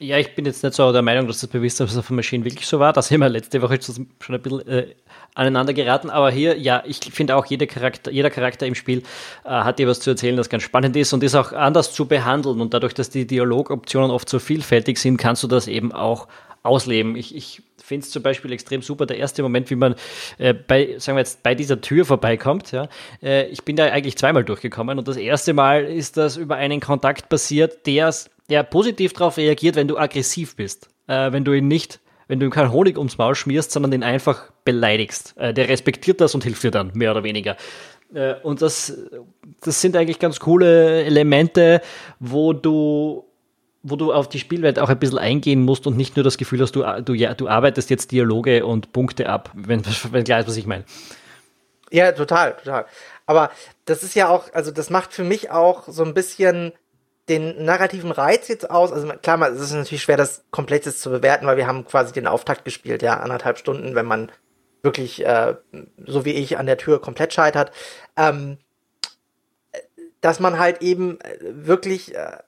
Ja, 0.00 0.18
ich 0.18 0.34
bin 0.34 0.44
jetzt 0.44 0.64
nicht 0.64 0.74
so 0.74 0.90
der 0.92 1.02
Meinung, 1.02 1.28
dass 1.28 1.40
das 1.40 1.48
bei 1.48 1.62
Whispers 1.62 1.96
of 1.96 2.10
a 2.10 2.14
Machine 2.14 2.44
wirklich 2.44 2.66
so 2.66 2.80
war. 2.80 2.92
Da 2.92 3.00
sind 3.00 3.20
wir 3.20 3.28
letzte 3.28 3.62
Woche 3.62 3.78
schon 3.80 4.34
ein 4.34 4.42
bisschen 4.42 4.66
äh, 4.66 4.94
aneinander 5.34 5.72
geraten. 5.72 6.10
Aber 6.10 6.32
hier, 6.32 6.58
ja, 6.58 6.82
ich 6.84 6.98
finde 6.98 7.36
auch, 7.36 7.46
jeder 7.46 7.66
Charakter, 7.66 8.10
jeder 8.10 8.30
Charakter 8.30 8.66
im 8.66 8.74
Spiel 8.74 9.04
äh, 9.44 9.50
hat 9.50 9.78
dir 9.78 9.86
was 9.86 10.00
zu 10.00 10.10
erzählen, 10.10 10.36
das 10.36 10.48
ganz 10.48 10.64
spannend 10.64 10.96
ist 10.96 11.12
und 11.12 11.22
ist 11.22 11.36
auch 11.36 11.52
anders 11.52 11.92
zu 11.92 12.06
behandeln. 12.06 12.60
Und 12.60 12.74
dadurch, 12.74 12.94
dass 12.94 13.10
die 13.10 13.24
Dialogoptionen 13.24 14.10
oft 14.10 14.28
so 14.28 14.40
vielfältig 14.40 14.98
sind, 14.98 15.16
kannst 15.16 15.44
du 15.44 15.46
das 15.46 15.68
eben 15.68 15.92
auch 15.92 16.26
ausleben. 16.64 17.14
Ich, 17.14 17.34
ich 17.34 17.62
finde 17.84 18.04
es 18.04 18.10
zum 18.10 18.22
Beispiel 18.22 18.52
extrem 18.52 18.82
super, 18.82 19.06
der 19.06 19.18
erste 19.18 19.42
Moment, 19.42 19.70
wie 19.70 19.76
man 19.76 19.94
äh, 20.38 20.54
bei, 20.54 20.94
sagen 20.98 21.16
wir 21.16 21.20
jetzt, 21.20 21.42
bei 21.42 21.54
dieser 21.54 21.80
Tür 21.80 22.04
vorbeikommt. 22.04 22.72
Ja, 22.72 22.88
äh, 23.22 23.46
ich 23.48 23.62
bin 23.64 23.76
da 23.76 23.84
eigentlich 23.84 24.16
zweimal 24.16 24.44
durchgekommen 24.44 24.98
und 24.98 25.06
das 25.06 25.16
erste 25.16 25.52
Mal 25.52 25.84
ist 25.84 26.16
das 26.16 26.36
über 26.36 26.56
einen 26.56 26.80
Kontakt 26.80 27.28
passiert, 27.28 27.86
der, 27.86 28.12
der 28.48 28.62
positiv 28.62 29.12
darauf 29.12 29.36
reagiert, 29.36 29.76
wenn 29.76 29.88
du 29.88 29.98
aggressiv 29.98 30.56
bist. 30.56 30.88
Äh, 31.06 31.32
wenn 31.32 31.44
du 31.44 31.52
ihn 31.52 31.68
nicht, 31.68 32.00
wenn 32.26 32.40
du 32.40 32.46
ihm 32.46 32.50
keinen 32.50 32.72
Honig 32.72 32.96
ums 32.96 33.18
Maul 33.18 33.34
schmierst, 33.34 33.70
sondern 33.70 33.92
ihn 33.92 34.02
einfach 34.02 34.50
beleidigst. 34.64 35.36
Äh, 35.36 35.52
der 35.52 35.68
respektiert 35.68 36.20
das 36.20 36.34
und 36.34 36.44
hilft 36.44 36.62
dir 36.62 36.70
dann, 36.70 36.92
mehr 36.94 37.10
oder 37.10 37.22
weniger 37.22 37.56
Äh, 38.14 38.34
und 38.42 38.62
das, 38.62 38.96
das 39.62 39.80
sind 39.80 39.96
eigentlich 39.96 40.18
ganz 40.18 40.38
coole 40.38 41.04
Elemente, 41.04 41.80
wo 42.20 42.52
du 42.52 43.24
wo 43.84 43.96
du 43.96 44.12
auf 44.12 44.28
die 44.28 44.38
Spielwelt 44.38 44.78
auch 44.78 44.88
ein 44.88 44.98
bisschen 44.98 45.18
eingehen 45.18 45.62
musst 45.62 45.86
und 45.86 45.96
nicht 45.96 46.16
nur 46.16 46.24
das 46.24 46.38
Gefühl 46.38 46.60
hast, 46.62 46.72
du, 46.72 46.82
du, 47.02 47.12
ja, 47.12 47.34
du 47.34 47.48
arbeitest 47.48 47.90
jetzt 47.90 48.10
Dialoge 48.10 48.64
und 48.64 48.92
Punkte 48.92 49.28
ab, 49.28 49.50
wenn, 49.54 49.82
wenn 50.10 50.24
klar 50.24 50.40
ist, 50.40 50.48
was 50.48 50.56
ich 50.56 50.66
meine. 50.66 50.84
Ja, 51.90 52.10
total, 52.12 52.56
total. 52.56 52.86
Aber 53.26 53.50
das 53.84 54.02
ist 54.02 54.14
ja 54.14 54.28
auch, 54.28 54.52
also 54.54 54.70
das 54.70 54.90
macht 54.90 55.12
für 55.12 55.22
mich 55.22 55.50
auch 55.50 55.84
so 55.86 56.02
ein 56.02 56.14
bisschen 56.14 56.72
den 57.28 57.64
narrativen 57.64 58.10
Reiz 58.10 58.48
jetzt 58.48 58.70
aus. 58.70 58.90
Also 58.90 59.06
klar, 59.22 59.40
es 59.50 59.60
ist 59.60 59.72
natürlich 59.72 60.02
schwer, 60.02 60.16
das 60.16 60.44
Komplettes 60.50 61.00
zu 61.00 61.10
bewerten, 61.10 61.46
weil 61.46 61.58
wir 61.58 61.66
haben 61.66 61.84
quasi 61.84 62.12
den 62.12 62.26
Auftakt 62.26 62.64
gespielt, 62.64 63.02
ja, 63.02 63.20
anderthalb 63.20 63.58
Stunden, 63.58 63.94
wenn 63.94 64.06
man 64.06 64.32
wirklich, 64.82 65.24
äh, 65.24 65.56
so 66.06 66.24
wie 66.24 66.32
ich, 66.32 66.58
an 66.58 66.66
der 66.66 66.78
Tür 66.78 67.00
komplett 67.00 67.34
scheitert. 67.34 67.70
Ähm, 68.16 68.58
dass 70.24 70.40
man 70.40 70.58
halt 70.58 70.80
eben 70.80 71.20
äh, 71.20 71.36
wirklich 71.40 72.14
äh, 72.14 72.38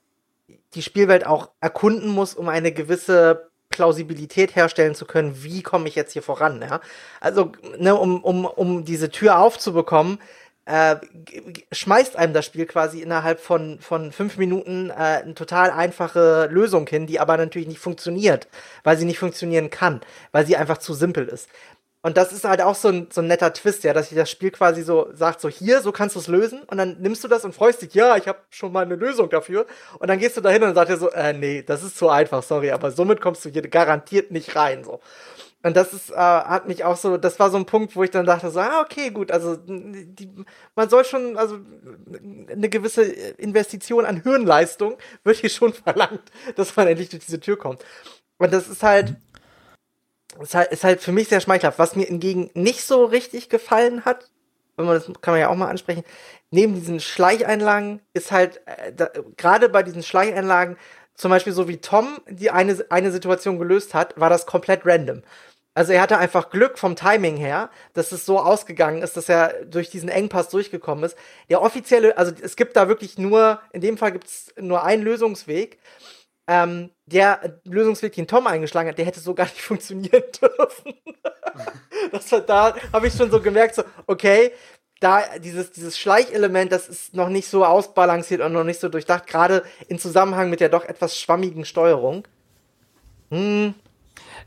die 0.76 0.82
Spielwelt 0.82 1.26
auch 1.26 1.50
erkunden 1.60 2.10
muss, 2.10 2.34
um 2.34 2.48
eine 2.48 2.70
gewisse 2.70 3.50
Plausibilität 3.70 4.54
herstellen 4.54 4.94
zu 4.94 5.06
können, 5.06 5.42
wie 5.42 5.62
komme 5.62 5.88
ich 5.88 5.96
jetzt 5.96 6.12
hier 6.12 6.22
voran, 6.22 6.62
ja? 6.62 6.80
Also, 7.20 7.52
ne, 7.78 7.96
um, 7.96 8.22
um, 8.22 8.44
um 8.44 8.84
diese 8.84 9.10
Tür 9.10 9.40
aufzubekommen, 9.40 10.18
äh, 10.66 10.96
schmeißt 11.70 12.16
einem 12.16 12.32
das 12.32 12.44
Spiel 12.44 12.66
quasi 12.66 13.00
innerhalb 13.00 13.40
von, 13.40 13.78
von 13.80 14.12
fünf 14.12 14.36
Minuten 14.36 14.90
äh, 14.90 14.94
eine 14.94 15.34
total 15.34 15.70
einfache 15.70 16.48
Lösung 16.50 16.86
hin, 16.88 17.06
die 17.06 17.20
aber 17.20 17.36
natürlich 17.36 17.68
nicht 17.68 17.78
funktioniert, 17.78 18.48
weil 18.82 18.96
sie 18.96 19.04
nicht 19.04 19.18
funktionieren 19.18 19.70
kann, 19.70 20.00
weil 20.32 20.44
sie 20.44 20.56
einfach 20.56 20.78
zu 20.78 20.92
simpel 20.92 21.28
ist. 21.28 21.48
Und 22.06 22.16
das 22.16 22.30
ist 22.30 22.44
halt 22.44 22.60
auch 22.60 22.76
so 22.76 22.86
ein, 22.86 23.08
so 23.10 23.20
ein 23.20 23.26
netter 23.26 23.52
Twist, 23.52 23.82
ja, 23.82 23.92
dass 23.92 24.10
sich 24.10 24.16
das 24.16 24.30
Spiel 24.30 24.52
quasi 24.52 24.84
so 24.84 25.08
sagt, 25.12 25.40
so 25.40 25.48
hier, 25.48 25.80
so 25.80 25.90
kannst 25.90 26.14
du 26.14 26.20
es 26.20 26.28
lösen. 26.28 26.62
Und 26.62 26.78
dann 26.78 26.98
nimmst 27.00 27.24
du 27.24 27.26
das 27.26 27.44
und 27.44 27.52
freust 27.52 27.82
dich, 27.82 27.94
ja, 27.94 28.16
ich 28.16 28.28
habe 28.28 28.38
schon 28.48 28.70
mal 28.70 28.84
eine 28.84 28.94
Lösung 28.94 29.28
dafür. 29.28 29.66
Und 29.98 30.06
dann 30.06 30.20
gehst 30.20 30.36
du 30.36 30.40
dahin 30.40 30.62
und 30.62 30.76
sagst 30.76 30.92
dir 30.92 30.98
so, 30.98 31.10
äh, 31.10 31.32
nee, 31.32 31.64
das 31.64 31.82
ist 31.82 31.98
zu 31.98 32.08
einfach, 32.08 32.44
sorry, 32.44 32.70
aber 32.70 32.92
somit 32.92 33.20
kommst 33.20 33.44
du 33.44 33.48
hier 33.48 33.62
garantiert 33.62 34.30
nicht 34.30 34.54
rein. 34.54 34.84
so. 34.84 35.00
Und 35.64 35.76
das 35.76 35.92
ist, 35.92 36.10
äh, 36.10 36.14
hat 36.14 36.68
mich 36.68 36.84
auch 36.84 36.96
so, 36.96 37.16
das 37.16 37.40
war 37.40 37.50
so 37.50 37.56
ein 37.56 37.66
Punkt, 37.66 37.96
wo 37.96 38.04
ich 38.04 38.10
dann 38.12 38.24
dachte, 38.24 38.52
so, 38.52 38.60
ah, 38.60 38.82
okay, 38.82 39.10
gut, 39.10 39.32
also 39.32 39.56
die, 39.56 40.30
man 40.76 40.88
soll 40.88 41.04
schon, 41.04 41.36
also 41.36 41.58
eine 42.52 42.68
gewisse 42.68 43.02
Investition 43.02 44.06
an 44.06 44.22
Hirnleistung 44.22 44.96
wird 45.24 45.38
hier 45.38 45.50
schon 45.50 45.72
verlangt, 45.84 46.22
dass 46.54 46.76
man 46.76 46.86
endlich 46.86 47.08
durch 47.08 47.24
diese 47.24 47.40
Tür 47.40 47.58
kommt. 47.58 47.84
Und 48.38 48.52
das 48.52 48.68
ist 48.68 48.82
halt, 48.82 49.16
ist 50.40 50.55
halt, 50.55 50.72
ist 50.72 50.85
halt 50.85 51.01
für 51.01 51.12
mich 51.12 51.29
sehr 51.29 51.40
schmeichelhaft. 51.40 51.79
Was 51.79 51.96
mir 51.96 52.07
hingegen 52.07 52.51
nicht 52.55 52.83
so 52.83 53.05
richtig 53.05 53.49
gefallen 53.49 54.05
hat, 54.05 54.31
wenn 54.77 54.87
man 54.87 54.94
das 54.94 55.07
kann 55.20 55.33
man 55.33 55.40
ja 55.40 55.49
auch 55.49 55.57
mal 55.57 55.68
ansprechen, 55.68 56.05
neben 56.51 56.75
diesen 56.75 57.01
Schleicheinlagen 57.01 58.01
ist 58.12 58.33
halt, 58.33 58.61
äh, 58.66 58.92
gerade 59.37 59.68
bei 59.68 59.83
diesen 59.83 60.03
Schleicheinlagen, 60.03 60.77
zum 61.14 61.31
Beispiel 61.31 61.53
so 61.53 61.66
wie 61.66 61.79
Tom 61.79 62.18
die 62.29 62.51
eine, 62.51 62.85
eine 62.90 63.11
Situation 63.11 63.59
gelöst 63.59 63.94
hat, 63.94 64.18
war 64.20 64.31
das 64.31 64.46
komplett 64.46 64.83
random. 64.85 65.22
Also 65.75 65.92
er 65.92 66.01
hatte 66.01 66.16
einfach 66.16 66.49
Glück 66.49 66.79
vom 66.79 66.96
Timing 66.96 67.37
her, 67.37 67.68
dass 67.92 68.11
es 68.11 68.25
so 68.25 68.38
ausgegangen 68.38 69.03
ist, 69.03 69.16
dass 69.16 69.29
er 69.29 69.64
durch 69.66 69.90
diesen 69.90 70.09
Engpass 70.09 70.49
durchgekommen 70.49 71.05
ist. 71.05 71.18
Der 71.51 71.61
offizielle, 71.61 72.16
also 72.16 72.33
es 72.40 72.57
gibt 72.57 72.77
da 72.77 72.88
wirklich 72.88 73.18
nur, 73.18 73.61
in 73.72 73.83
dem 73.83 73.99
Fall 73.99 74.12
gibt 74.12 74.27
es 74.27 74.55
nur 74.59 74.85
einen 74.85 75.03
Lösungsweg 75.03 75.79
ähm, 76.46 76.90
der 77.06 77.61
Lösungsweg, 77.64 78.14
den 78.14 78.26
Tom 78.26 78.46
eingeschlagen 78.46 78.88
hat, 78.88 78.98
der 78.98 79.06
hätte 79.06 79.20
so 79.20 79.35
gar 79.35 79.44
nicht 79.44 79.61
funktionieren 79.62 80.24
dürfen. 80.40 80.94
das 82.12 82.30
war, 82.32 82.40
da 82.40 82.76
habe 82.92 83.09
ich 83.09 83.14
schon 83.14 83.30
so 83.30 83.40
gemerkt, 83.40 83.74
so, 83.74 83.82
okay, 84.06 84.52
da 85.00 85.38
dieses, 85.38 85.72
dieses 85.72 85.98
Schleichelement, 85.98 86.72
das 86.72 86.88
ist 86.88 87.14
noch 87.14 87.28
nicht 87.28 87.48
so 87.48 87.64
ausbalanciert 87.64 88.40
und 88.40 88.52
noch 88.52 88.64
nicht 88.64 88.80
so 88.80 88.88
durchdacht, 88.88 89.26
gerade 89.26 89.62
in 89.88 89.98
Zusammenhang 89.98 90.48
mit 90.48 90.61
der 90.61 90.68
doch 90.68 90.85
etwas 90.85 91.18
schwammigen 91.18 91.64
Steuerung. 91.64 92.26
Hm. 93.30 93.74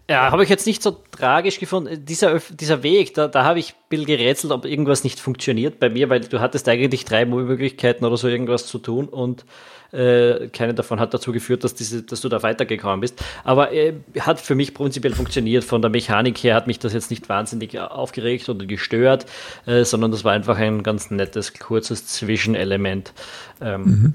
Ja, 0.10 0.32
habe 0.32 0.42
ich 0.42 0.50
jetzt 0.50 0.66
nicht 0.66 0.82
so 0.82 0.98
tragisch 1.12 1.60
gefunden. 1.60 2.04
Dieser, 2.04 2.40
dieser 2.50 2.82
Weg, 2.82 3.14
da, 3.14 3.28
da 3.28 3.44
habe 3.44 3.60
ich 3.60 3.74
ein 3.74 3.90
bisschen 3.90 4.08
gerätselt, 4.08 4.52
ob 4.52 4.66
irgendwas 4.66 5.04
nicht 5.04 5.20
funktioniert 5.20 5.80
bei 5.80 5.92
mir, 5.92 6.10
weil 6.10 6.22
du 6.22 6.40
hattest 6.40 6.68
eigentlich 6.68 7.06
drei 7.06 7.26
Möglichkeiten 7.26 8.04
oder 8.04 8.18
so 8.18 8.28
irgendwas 8.28 8.66
zu 8.66 8.80
tun 8.80 9.08
und 9.08 9.46
äh, 9.92 10.48
keine 10.48 10.74
davon 10.74 11.00
hat 11.00 11.14
dazu 11.14 11.32
geführt, 11.32 11.64
dass, 11.64 11.76
diese, 11.76 12.02
dass 12.02 12.22
du 12.22 12.30
da 12.30 12.42
weitergekommen 12.42 13.02
bist. 13.02 13.24
Aber 13.44 13.72
äh, 13.72 13.94
hat 14.20 14.42
für 14.42 14.56
mich 14.56 14.74
prinzipiell 14.74 15.14
funktioniert. 15.14 15.64
Von 15.64 15.84
der 15.84 15.92
Mechanik 15.92 16.40
her 16.40 16.56
hat 16.56 16.66
mich 16.66 16.80
das 16.80 16.94
jetzt 16.94 17.12
nicht 17.12 17.30
wahnsinnig 17.30 17.80
aufgeregt 17.80 18.50
oder 18.50 18.66
gestört, 18.66 19.28
äh, 19.68 19.84
sondern 19.84 20.12
das 20.12 20.24
war 20.24 20.34
einfach 20.34 20.58
ein 20.58 20.82
ganz 20.82 21.12
nettes, 21.12 21.54
kurzes 21.54 22.08
Zwischenelement 22.08 23.14
ähm, 23.62 23.84
mhm. 23.84 24.14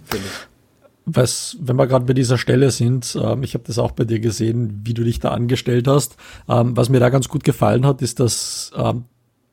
Was, 1.06 1.56
wenn 1.60 1.76
wir 1.76 1.86
gerade 1.86 2.06
bei 2.06 2.14
dieser 2.14 2.38
Stelle 2.38 2.70
sind, 2.70 3.18
ähm, 3.22 3.42
ich 3.42 3.54
habe 3.54 3.64
das 3.66 3.78
auch 3.78 3.92
bei 3.92 4.04
dir 4.04 4.20
gesehen, 4.20 4.82
wie 4.84 4.94
du 4.94 5.04
dich 5.04 5.20
da 5.20 5.30
angestellt 5.30 5.86
hast. 5.86 6.16
Ähm, 6.48 6.76
was 6.76 6.88
mir 6.88 7.00
da 7.00 7.10
ganz 7.10 7.28
gut 7.28 7.44
gefallen 7.44 7.84
hat, 7.84 8.00
ist, 8.00 8.20
dass 8.20 8.72
ähm, 8.76 9.04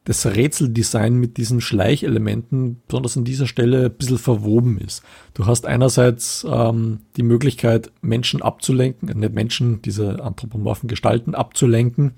das 0.05 0.25
Rätseldesign 0.25 1.15
mit 1.15 1.37
diesen 1.37 1.61
Schleichelementen, 1.61 2.81
besonders 2.87 3.17
an 3.17 3.23
dieser 3.23 3.45
Stelle, 3.47 3.85
ein 3.85 3.93
bisschen 3.93 4.17
verwoben 4.17 4.79
ist. 4.79 5.03
Du 5.33 5.45
hast 5.45 5.65
einerseits 5.65 6.45
ähm, 6.49 7.01
die 7.17 7.23
Möglichkeit, 7.23 7.91
Menschen 8.01 8.41
abzulenken, 8.41 9.09
äh, 9.09 9.13
nicht 9.13 9.33
Menschen, 9.33 9.81
diese 9.81 10.23
anthropomorphen 10.23 10.89
Gestalten 10.89 11.35
abzulenken, 11.35 12.13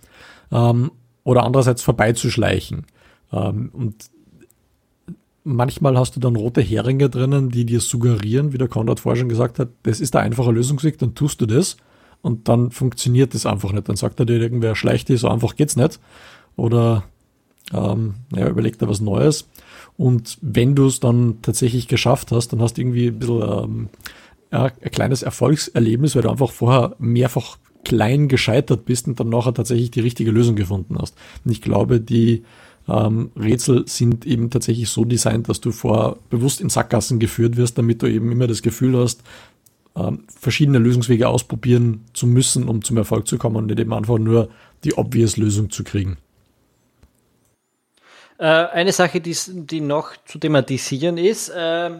ähm, 0.51 0.91
oder 1.23 1.43
andererseits 1.43 1.81
vorbeizuschleichen. 1.81 2.85
Ähm, 3.31 3.69
und 3.73 4.09
manchmal 5.43 5.97
hast 5.97 6.15
du 6.15 6.19
dann 6.19 6.35
rote 6.35 6.61
Heringe 6.61 7.09
drinnen, 7.09 7.49
die 7.49 7.65
dir 7.65 7.79
suggerieren, 7.79 8.53
wie 8.53 8.57
der 8.57 8.67
Konrad 8.67 8.99
vorher 8.99 9.19
schon 9.19 9.29
gesagt 9.29 9.59
hat, 9.59 9.69
das 9.83 9.99
ist 9.99 10.13
der 10.13 10.21
einfache 10.21 10.51
Lösungsweg, 10.51 10.97
dann 10.97 11.15
tust 11.15 11.41
du 11.41 11.45
das 11.45 11.77
und 12.21 12.47
dann 12.47 12.71
funktioniert 12.71 13.33
das 13.33 13.45
einfach 13.45 13.71
nicht. 13.71 13.89
Dann 13.89 13.95
sagt 13.95 14.19
er 14.19 14.25
dir 14.25 14.39
irgendwer, 14.39 14.75
schleicht 14.75 15.09
dich, 15.09 15.19
so 15.19 15.27
einfach 15.27 15.55
geht's 15.55 15.75
nicht. 15.75 15.99
Oder 16.55 17.03
ähm, 17.73 18.15
ja, 18.35 18.47
überleg 18.47 18.79
dir 18.79 18.87
was 18.87 19.01
Neues. 19.01 19.49
Und 19.97 20.37
wenn 20.41 20.75
du 20.75 20.87
es 20.87 20.99
dann 20.99 21.41
tatsächlich 21.41 21.87
geschafft 21.87 22.31
hast, 22.31 22.49
dann 22.49 22.61
hast 22.61 22.77
du 22.77 22.81
irgendwie 22.81 23.07
ein 23.07 23.19
bisschen 23.19 23.41
ähm, 23.41 23.89
ja, 24.51 24.65
ein 24.65 24.91
kleines 24.91 25.23
Erfolgserlebnis, 25.23 26.15
weil 26.15 26.23
du 26.23 26.29
einfach 26.29 26.51
vorher 26.51 26.95
mehrfach 26.99 27.57
klein 27.83 28.27
gescheitert 28.27 28.85
bist 28.85 29.07
und 29.07 29.19
dann 29.19 29.29
nachher 29.29 29.53
tatsächlich 29.53 29.91
die 29.91 29.99
richtige 29.99 30.31
Lösung 30.31 30.55
gefunden 30.55 30.95
hast. 30.99 31.15
Und 31.43 31.51
ich 31.51 31.61
glaube, 31.61 31.99
die 31.99 32.43
ähm, 32.87 33.31
Rätsel 33.37 33.87
sind 33.87 34.25
eben 34.25 34.49
tatsächlich 34.49 34.89
so 34.89 35.05
designt, 35.05 35.49
dass 35.49 35.61
du 35.61 35.71
vor 35.71 36.17
bewusst 36.29 36.61
in 36.61 36.69
Sackgassen 36.69 37.19
geführt 37.19 37.55
wirst, 37.57 37.77
damit 37.77 38.01
du 38.01 38.07
eben 38.07 38.31
immer 38.31 38.47
das 38.47 38.61
Gefühl 38.61 38.97
hast, 38.97 39.21
ähm, 39.95 40.25
verschiedene 40.27 40.79
Lösungswege 40.79 41.27
ausprobieren 41.27 42.05
zu 42.13 42.27
müssen, 42.27 42.67
um 42.67 42.83
zum 42.83 42.97
Erfolg 42.97 43.27
zu 43.27 43.37
kommen 43.37 43.55
und 43.55 43.67
nicht 43.67 43.79
eben 43.79 43.93
einfach 43.93 44.17
nur 44.17 44.49
die 44.83 44.97
obvious 44.97 45.37
Lösung 45.37 45.69
zu 45.69 45.83
kriegen. 45.83 46.17
Äh, 48.37 48.45
eine 48.45 48.91
Sache, 48.91 49.21
die, 49.21 49.35
die 49.47 49.81
noch 49.81 50.11
zu 50.25 50.39
thematisieren 50.39 51.17
ist, 51.17 51.49
äh, 51.49 51.91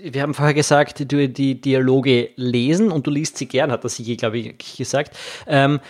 wir 0.00 0.22
haben 0.22 0.34
vorher 0.34 0.54
gesagt, 0.54 1.00
du 1.12 1.28
die 1.28 1.60
Dialoge 1.60 2.30
lesen 2.36 2.92
und 2.92 3.06
du 3.06 3.10
liest 3.10 3.36
sie 3.36 3.46
gern, 3.46 3.72
hat 3.72 3.82
der 3.82 3.90
Sigi, 3.90 4.16
glaube 4.16 4.38
ich, 4.38 4.76
gesagt. 4.76 5.16
Ähm, 5.46 5.80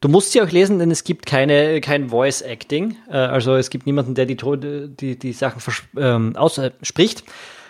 du 0.00 0.08
musst 0.08 0.32
sie 0.32 0.42
auch 0.42 0.50
lesen, 0.50 0.78
denn 0.78 0.90
es 0.90 1.04
gibt 1.04 1.26
keine, 1.26 1.80
kein 1.80 2.08
Voice 2.08 2.42
Acting. 2.42 2.96
Äh, 3.08 3.16
also 3.16 3.56
es 3.56 3.70
gibt 3.70 3.86
niemanden, 3.86 4.14
der 4.14 4.26
die, 4.26 4.36
die, 4.36 5.18
die 5.18 5.32
Sachen 5.32 5.62
ähm, 5.96 6.36
ausspricht. 6.36 7.24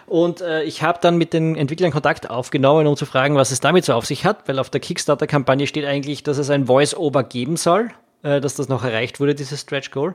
Und 0.07 0.41
äh, 0.41 0.65
ich 0.65 0.83
habe 0.83 0.99
dann 1.01 1.19
mit 1.19 1.33
den 1.33 1.55
Entwicklern 1.55 1.93
Kontakt 1.93 2.31
aufgenommen, 2.31 2.87
um 2.89 2.97
zu 2.97 3.07
fragen, 3.07 3.37
was 3.37 3.53
es 3.53 3.61
damit 3.61 3.85
so 3.85 3.93
auf 3.93 4.07
sich 4.07 4.25
hat, 4.25 4.49
weil 4.49 4.59
auf 4.59 4.69
der 4.69 4.81
Kickstarter-Kampagne 4.81 5.69
steht 5.69 5.85
eigentlich, 5.85 6.25
dass 6.25 6.39
es 6.39 6.51
ein 6.51 6.67
Voice-Over 6.67 7.23
geben 7.23 7.57
soll, 7.57 7.91
äh, 8.23 8.41
dass 8.41 8.57
das 8.57 8.69
noch 8.69 8.85
erreicht 8.85 9.21
wurde, 9.21 9.37
dieses 9.37 9.61
Stretch 9.61 9.93
Goal. 9.93 10.15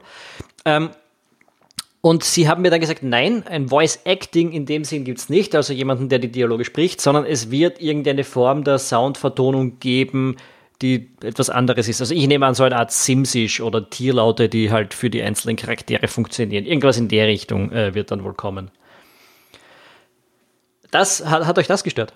Ähm, 0.66 0.90
und 2.02 2.24
sie 2.24 2.48
haben 2.48 2.62
mir 2.62 2.70
dann 2.70 2.82
gesagt, 2.82 3.04
nein, 3.04 3.46
ein 3.48 3.70
Voice 3.70 4.02
Acting 4.04 4.52
in 4.52 4.66
dem 4.66 4.84
Sinn 4.84 5.06
gibt 5.06 5.20
es 5.20 5.30
nicht, 5.30 5.56
also 5.56 5.74
jemanden, 5.74 6.10
der 6.10 6.20
die 6.20 6.32
Dialoge 6.32 6.66
spricht, 6.66 7.02
sondern 7.02 7.26
es 7.26 7.50
wird 7.50 7.82
irgendeine 7.82 8.24
Form 8.24 8.64
der 8.64 8.78
Soundvertonung 8.78 9.80
geben, 9.80 10.36
die 10.82 11.12
etwas 11.22 11.50
anderes 11.50 11.88
ist. 11.88 12.02
Also 12.02 12.14
ich 12.14 12.28
nehme 12.28 12.46
an, 12.46 12.56
so 12.56 12.64
eine 12.64 12.78
Art 12.78 12.92
Simsisch 12.92 13.62
oder 13.62 13.90
Tierlaute, 13.90 14.50
die 14.50 14.72
halt 14.72 14.94
für 14.94 15.10
die 15.10 15.22
einzelnen 15.22 15.56
Charaktere 15.56 16.08
funktionieren. 16.08 16.66
Irgendwas 16.66 16.98
in 16.98 17.08
der 17.08 17.28
Richtung 17.28 17.72
äh, 17.72 17.94
wird 17.94 18.12
dann 18.12 18.24
wohl 18.24 18.34
kommen. 18.34 18.72
Das, 20.92 21.26
hat, 21.26 21.46
hat 21.46 21.58
euch 21.58 21.68
das 21.68 21.84
gestört? 21.84 22.14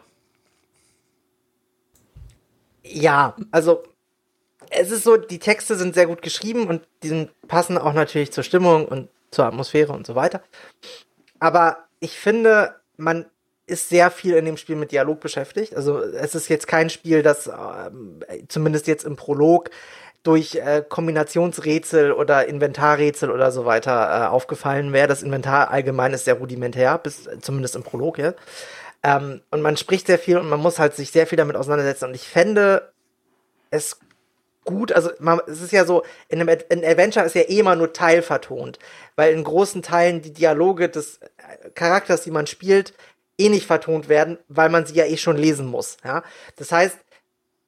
Ja, 2.83 3.35
also 3.51 3.83
es 4.69 4.91
ist 4.91 5.03
so, 5.03 5.17
die 5.17 5.39
Texte 5.39 5.75
sind 5.75 5.95
sehr 5.95 6.07
gut 6.07 6.21
geschrieben 6.21 6.67
und 6.67 6.81
die 7.03 7.27
passen 7.47 7.77
auch 7.77 7.93
natürlich 7.93 8.31
zur 8.31 8.43
Stimmung 8.43 8.85
und 8.85 9.09
zur 9.31 9.45
Atmosphäre 9.45 9.93
und 9.93 10.05
so 10.05 10.15
weiter. 10.15 10.41
Aber 11.39 11.85
ich 11.99 12.17
finde, 12.17 12.75
man, 12.97 13.25
ist 13.69 13.89
sehr 13.89 14.11
viel 14.11 14.35
in 14.35 14.45
dem 14.45 14.57
Spiel 14.57 14.75
mit 14.75 14.91
Dialog 14.91 15.19
beschäftigt. 15.19 15.75
Also 15.75 16.01
es 16.01 16.35
ist 16.35 16.49
jetzt 16.49 16.67
kein 16.67 16.89
Spiel, 16.89 17.23
das 17.23 17.47
äh, 17.47 17.53
zumindest 18.47 18.87
jetzt 18.87 19.05
im 19.05 19.15
Prolog 19.15 19.69
durch 20.23 20.55
äh, 20.55 20.83
Kombinationsrätsel 20.87 22.11
oder 22.11 22.47
Inventarrätsel 22.47 23.31
oder 23.31 23.51
so 23.51 23.65
weiter 23.65 24.25
äh, 24.25 24.27
aufgefallen 24.27 24.91
wäre. 24.91 25.07
Das 25.07 25.23
Inventar 25.23 25.71
allgemein 25.71 26.13
ist 26.13 26.25
sehr 26.25 26.35
rudimentär, 26.35 26.97
bis 26.97 27.29
zumindest 27.41 27.75
im 27.75 27.83
Prolog 27.83 28.17
hier. 28.17 28.35
Ähm, 29.01 29.41
und 29.49 29.61
man 29.61 29.77
spricht 29.77 30.07
sehr 30.07 30.19
viel 30.19 30.37
und 30.37 30.49
man 30.49 30.59
muss 30.59 30.79
halt 30.79 30.95
sich 30.95 31.11
sehr 31.11 31.25
viel 31.25 31.37
damit 31.37 31.55
auseinandersetzen. 31.55 32.05
Und 32.05 32.15
ich 32.15 32.27
fände 32.27 32.91
es 33.71 33.99
gut, 34.65 34.91
also 34.91 35.09
man, 35.19 35.39
es 35.47 35.61
ist 35.61 35.71
ja 35.71 35.85
so, 35.85 36.03
in 36.27 36.41
einem 36.41 36.59
in 36.69 36.83
Adventure 36.83 37.25
ist 37.25 37.35
ja 37.35 37.43
eh 37.43 37.59
immer 37.59 37.75
nur 37.75 37.93
teilvertont, 37.93 38.77
weil 39.15 39.33
in 39.33 39.43
großen 39.43 39.81
Teilen 39.81 40.21
die 40.21 40.33
Dialoge 40.33 40.89
des 40.89 41.17
äh, 41.17 41.69
Charakters, 41.73 42.23
die 42.23 42.31
man 42.31 42.45
spielt, 42.45 42.93
eh 43.39 43.49
nicht 43.49 43.65
vertont 43.65 44.09
werden, 44.09 44.37
weil 44.47 44.69
man 44.69 44.85
sie 44.85 44.95
ja 44.95 45.05
eh 45.05 45.17
schon 45.17 45.37
lesen 45.37 45.67
muss. 45.67 45.97
Ja? 46.03 46.23
Das 46.57 46.71
heißt, 46.71 46.97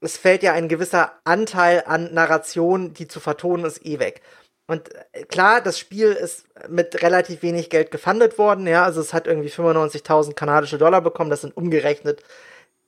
es 0.01 0.17
fällt 0.17 0.43
ja 0.43 0.53
ein 0.53 0.67
gewisser 0.67 1.13
Anteil 1.23 1.83
an 1.85 2.13
Narration, 2.13 2.93
die 2.93 3.07
zu 3.07 3.19
vertonen 3.19 3.65
ist, 3.65 3.85
eh 3.85 3.99
weg. 3.99 4.21
Und 4.67 4.89
äh, 5.13 5.23
klar, 5.23 5.61
das 5.61 5.79
Spiel 5.79 6.11
ist 6.11 6.45
mit 6.69 7.01
relativ 7.01 7.41
wenig 7.41 7.69
Geld 7.69 7.91
gefundet 7.91 8.37
worden, 8.37 8.67
ja, 8.67 8.83
also 8.83 9.01
es 9.01 9.13
hat 9.13 9.27
irgendwie 9.27 9.49
95.000 9.49 10.33
kanadische 10.33 10.77
Dollar 10.77 11.01
bekommen, 11.01 11.29
das 11.29 11.41
sind 11.41 11.55
umgerechnet 11.55 12.23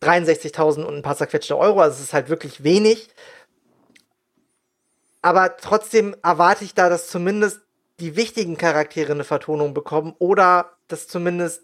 63.000 0.02 0.84
und 0.84 0.96
ein 0.96 1.02
paar 1.02 1.18
zerquetschte 1.18 1.58
Euro, 1.58 1.82
also 1.82 1.96
es 1.96 2.04
ist 2.04 2.14
halt 2.14 2.30
wirklich 2.30 2.64
wenig 2.64 3.10
aber 5.24 5.56
trotzdem 5.56 6.16
erwarte 6.22 6.66
ich 6.66 6.76
da, 6.76 6.90
dass 6.90 7.08
zumindest 7.08 7.62
die 8.00 8.16
wichtigen 8.18 8.58
Charaktere 8.58 9.14
eine 9.14 9.24
Vertonung 9.24 9.74
bekommen 9.74 10.14
oder 10.20 10.74
dass 10.90 11.08
zumindest 11.08 11.64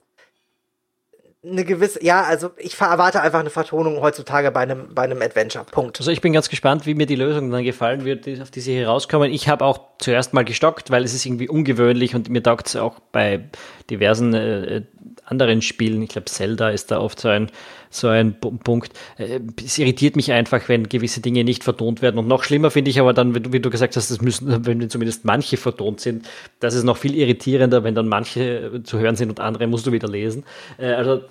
eine 1.41 1.63
gewisse, 1.63 2.03
ja, 2.03 2.23
also 2.23 2.51
ich 2.57 2.79
erwarte 2.79 3.21
einfach 3.21 3.39
eine 3.39 3.49
Vertonung 3.49 4.01
heutzutage 4.01 4.51
bei 4.51 4.61
einem, 4.61 4.93
bei 4.93 5.03
einem 5.03 5.21
Adventure. 5.21 5.63
Punkt. 5.63 5.97
Also 5.99 6.11
ich 6.11 6.19
bin 6.19 6.33
ganz 6.33 6.49
gespannt, 6.49 6.85
wie 6.85 6.95
mir 6.95 7.05
die 7.05 7.15
Lösung 7.15 7.49
dann 7.49 7.63
gefallen 7.63 8.03
wird, 8.03 8.27
auf 8.41 8.51
die 8.51 8.59
sie 8.59 8.73
hier 8.73 8.87
rauskommen. 8.87 9.31
Ich 9.31 9.47
habe 9.47 9.63
auch 9.63 9.79
zuerst 9.99 10.33
mal 10.33 10.43
gestockt, 10.43 10.91
weil 10.91 11.03
es 11.05 11.13
ist 11.13 11.25
irgendwie 11.25 11.47
ungewöhnlich 11.47 12.13
und 12.13 12.29
mir 12.29 12.43
taugt 12.43 12.67
es 12.67 12.75
auch 12.75 12.99
bei 13.13 13.45
diversen 13.89 14.33
äh, 14.33 14.81
anderen 15.29 15.61
Spielen. 15.61 16.01
Ich 16.01 16.09
glaube, 16.09 16.25
Zelda 16.25 16.69
ist 16.69 16.91
da 16.91 16.99
oft 16.99 17.19
so 17.19 17.29
ein, 17.29 17.49
so 17.89 18.07
ein 18.07 18.39
Punkt. 18.39 18.91
Äh, 19.17 19.39
es 19.63 19.77
irritiert 19.77 20.15
mich 20.15 20.31
einfach, 20.31 20.67
wenn 20.69 20.89
gewisse 20.89 21.21
Dinge 21.21 21.43
nicht 21.43 21.63
vertont 21.63 22.01
werden. 22.01 22.17
Und 22.17 22.27
noch 22.27 22.43
schlimmer 22.43 22.71
finde 22.71 22.91
ich 22.91 22.99
aber 22.99 23.13
dann, 23.13 23.51
wie 23.53 23.59
du 23.59 23.69
gesagt 23.69 23.95
hast, 23.95 24.11
das 24.11 24.21
müssen, 24.21 24.65
wenn 24.65 24.89
zumindest 24.89 25.25
manche 25.25 25.57
vertont 25.57 25.99
sind, 25.99 26.27
das 26.59 26.73
ist 26.73 26.83
noch 26.83 26.97
viel 26.97 27.15
irritierender, 27.15 27.83
wenn 27.83 27.95
dann 27.95 28.07
manche 28.07 28.81
zu 28.83 28.99
hören 28.99 29.15
sind 29.15 29.29
und 29.29 29.39
andere 29.39 29.67
musst 29.67 29.87
du 29.87 29.91
wieder 29.91 30.07
lesen. 30.07 30.43
Äh, 30.77 30.93
also 30.93 31.21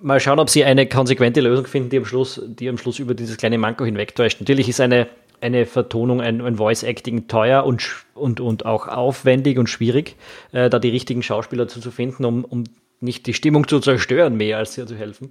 mal 0.00 0.20
schauen, 0.20 0.38
ob 0.38 0.50
sie 0.50 0.64
eine 0.64 0.86
konsequente 0.86 1.40
Lösung 1.40 1.66
finden, 1.66 1.90
die 1.90 1.98
am 1.98 2.04
Schluss, 2.04 2.40
die 2.46 2.68
am 2.68 2.78
Schluss 2.78 2.98
über 2.98 3.14
dieses 3.14 3.36
kleine 3.36 3.58
Manko 3.58 3.84
hinwegtäuscht. 3.84 4.40
Natürlich 4.40 4.68
ist 4.68 4.80
eine, 4.80 5.08
eine 5.40 5.66
Vertonung, 5.66 6.20
ein, 6.20 6.40
ein 6.40 6.56
Voice-Acting 6.56 7.28
teuer 7.28 7.64
und, 7.64 8.04
und, 8.14 8.40
und 8.40 8.64
auch 8.64 8.88
aufwendig 8.88 9.58
und 9.58 9.68
schwierig, 9.68 10.16
äh, 10.52 10.70
da 10.70 10.78
die 10.78 10.88
richtigen 10.88 11.22
Schauspieler 11.22 11.68
zu, 11.68 11.80
zu 11.80 11.90
finden, 11.90 12.24
um, 12.24 12.44
um 12.44 12.64
nicht 13.00 13.26
die 13.26 13.34
Stimmung 13.34 13.68
zu 13.68 13.80
zerstören, 13.80 14.36
mehr 14.36 14.58
als 14.58 14.76
ihr 14.78 14.86
zu 14.86 14.96
helfen. 14.96 15.30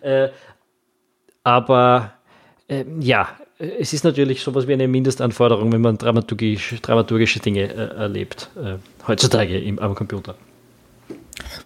Äh, 0.00 0.28
aber 1.42 2.12
äh, 2.68 2.84
ja, 3.00 3.28
es 3.58 3.92
ist 3.92 4.04
natürlich 4.04 4.42
sowas 4.42 4.66
wie 4.66 4.74
eine 4.74 4.88
Mindestanforderung, 4.88 5.72
wenn 5.72 5.80
man 5.80 5.98
dramaturgisch, 5.98 6.74
dramaturgische 6.82 7.40
Dinge 7.40 7.72
äh, 7.72 7.96
erlebt, 7.96 8.50
äh, 8.56 8.76
heutzutage 9.06 9.58
im, 9.58 9.78
am 9.78 9.94
Computer. 9.94 10.34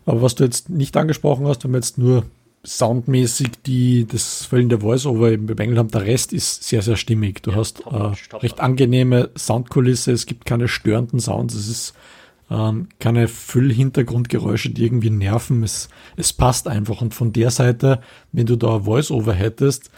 Aber 0.07 0.23
was 0.23 0.35
du 0.35 0.45
jetzt 0.45 0.69
nicht 0.69 0.97
angesprochen 0.97 1.47
hast, 1.47 1.65
wenn 1.65 1.73
wir 1.73 1.79
jetzt 1.79 1.99
nur 1.99 2.25
soundmäßig 2.63 3.49
die, 3.65 4.07
das 4.07 4.45
fehlende 4.45 4.81
Voice-Over 4.81 5.31
eben 5.31 5.47
bemängelt 5.47 5.79
haben, 5.79 5.91
der 5.91 6.05
Rest 6.05 6.33
ist 6.33 6.65
sehr, 6.65 6.83
sehr 6.83 6.97
stimmig. 6.97 7.43
Du 7.43 7.53
ja, 7.53 7.57
hast 7.57 7.81
äh, 7.87 8.37
recht 8.37 8.61
angenehme 8.61 9.31
Soundkulisse, 9.37 10.13
es 10.13 10.27
gibt 10.27 10.45
keine 10.45 10.69
störenden 10.69 11.21
Sounds, 11.21 11.55
es 11.55 11.69
ist 11.69 11.95
ähm, 12.51 12.89
keine 12.99 13.29
Füllhintergrundgeräusche, 13.29 14.71
die 14.71 14.85
irgendwie 14.85 15.11
nerven. 15.11 15.63
Es, 15.63 15.89
es 16.17 16.33
passt 16.33 16.67
einfach. 16.67 17.01
Und 17.01 17.15
von 17.15 17.33
der 17.33 17.51
Seite, 17.51 18.01
wenn 18.33 18.47
du 18.47 18.57
da 18.57 18.81
Voice-Over 18.81 19.33
hättest, 19.33 19.91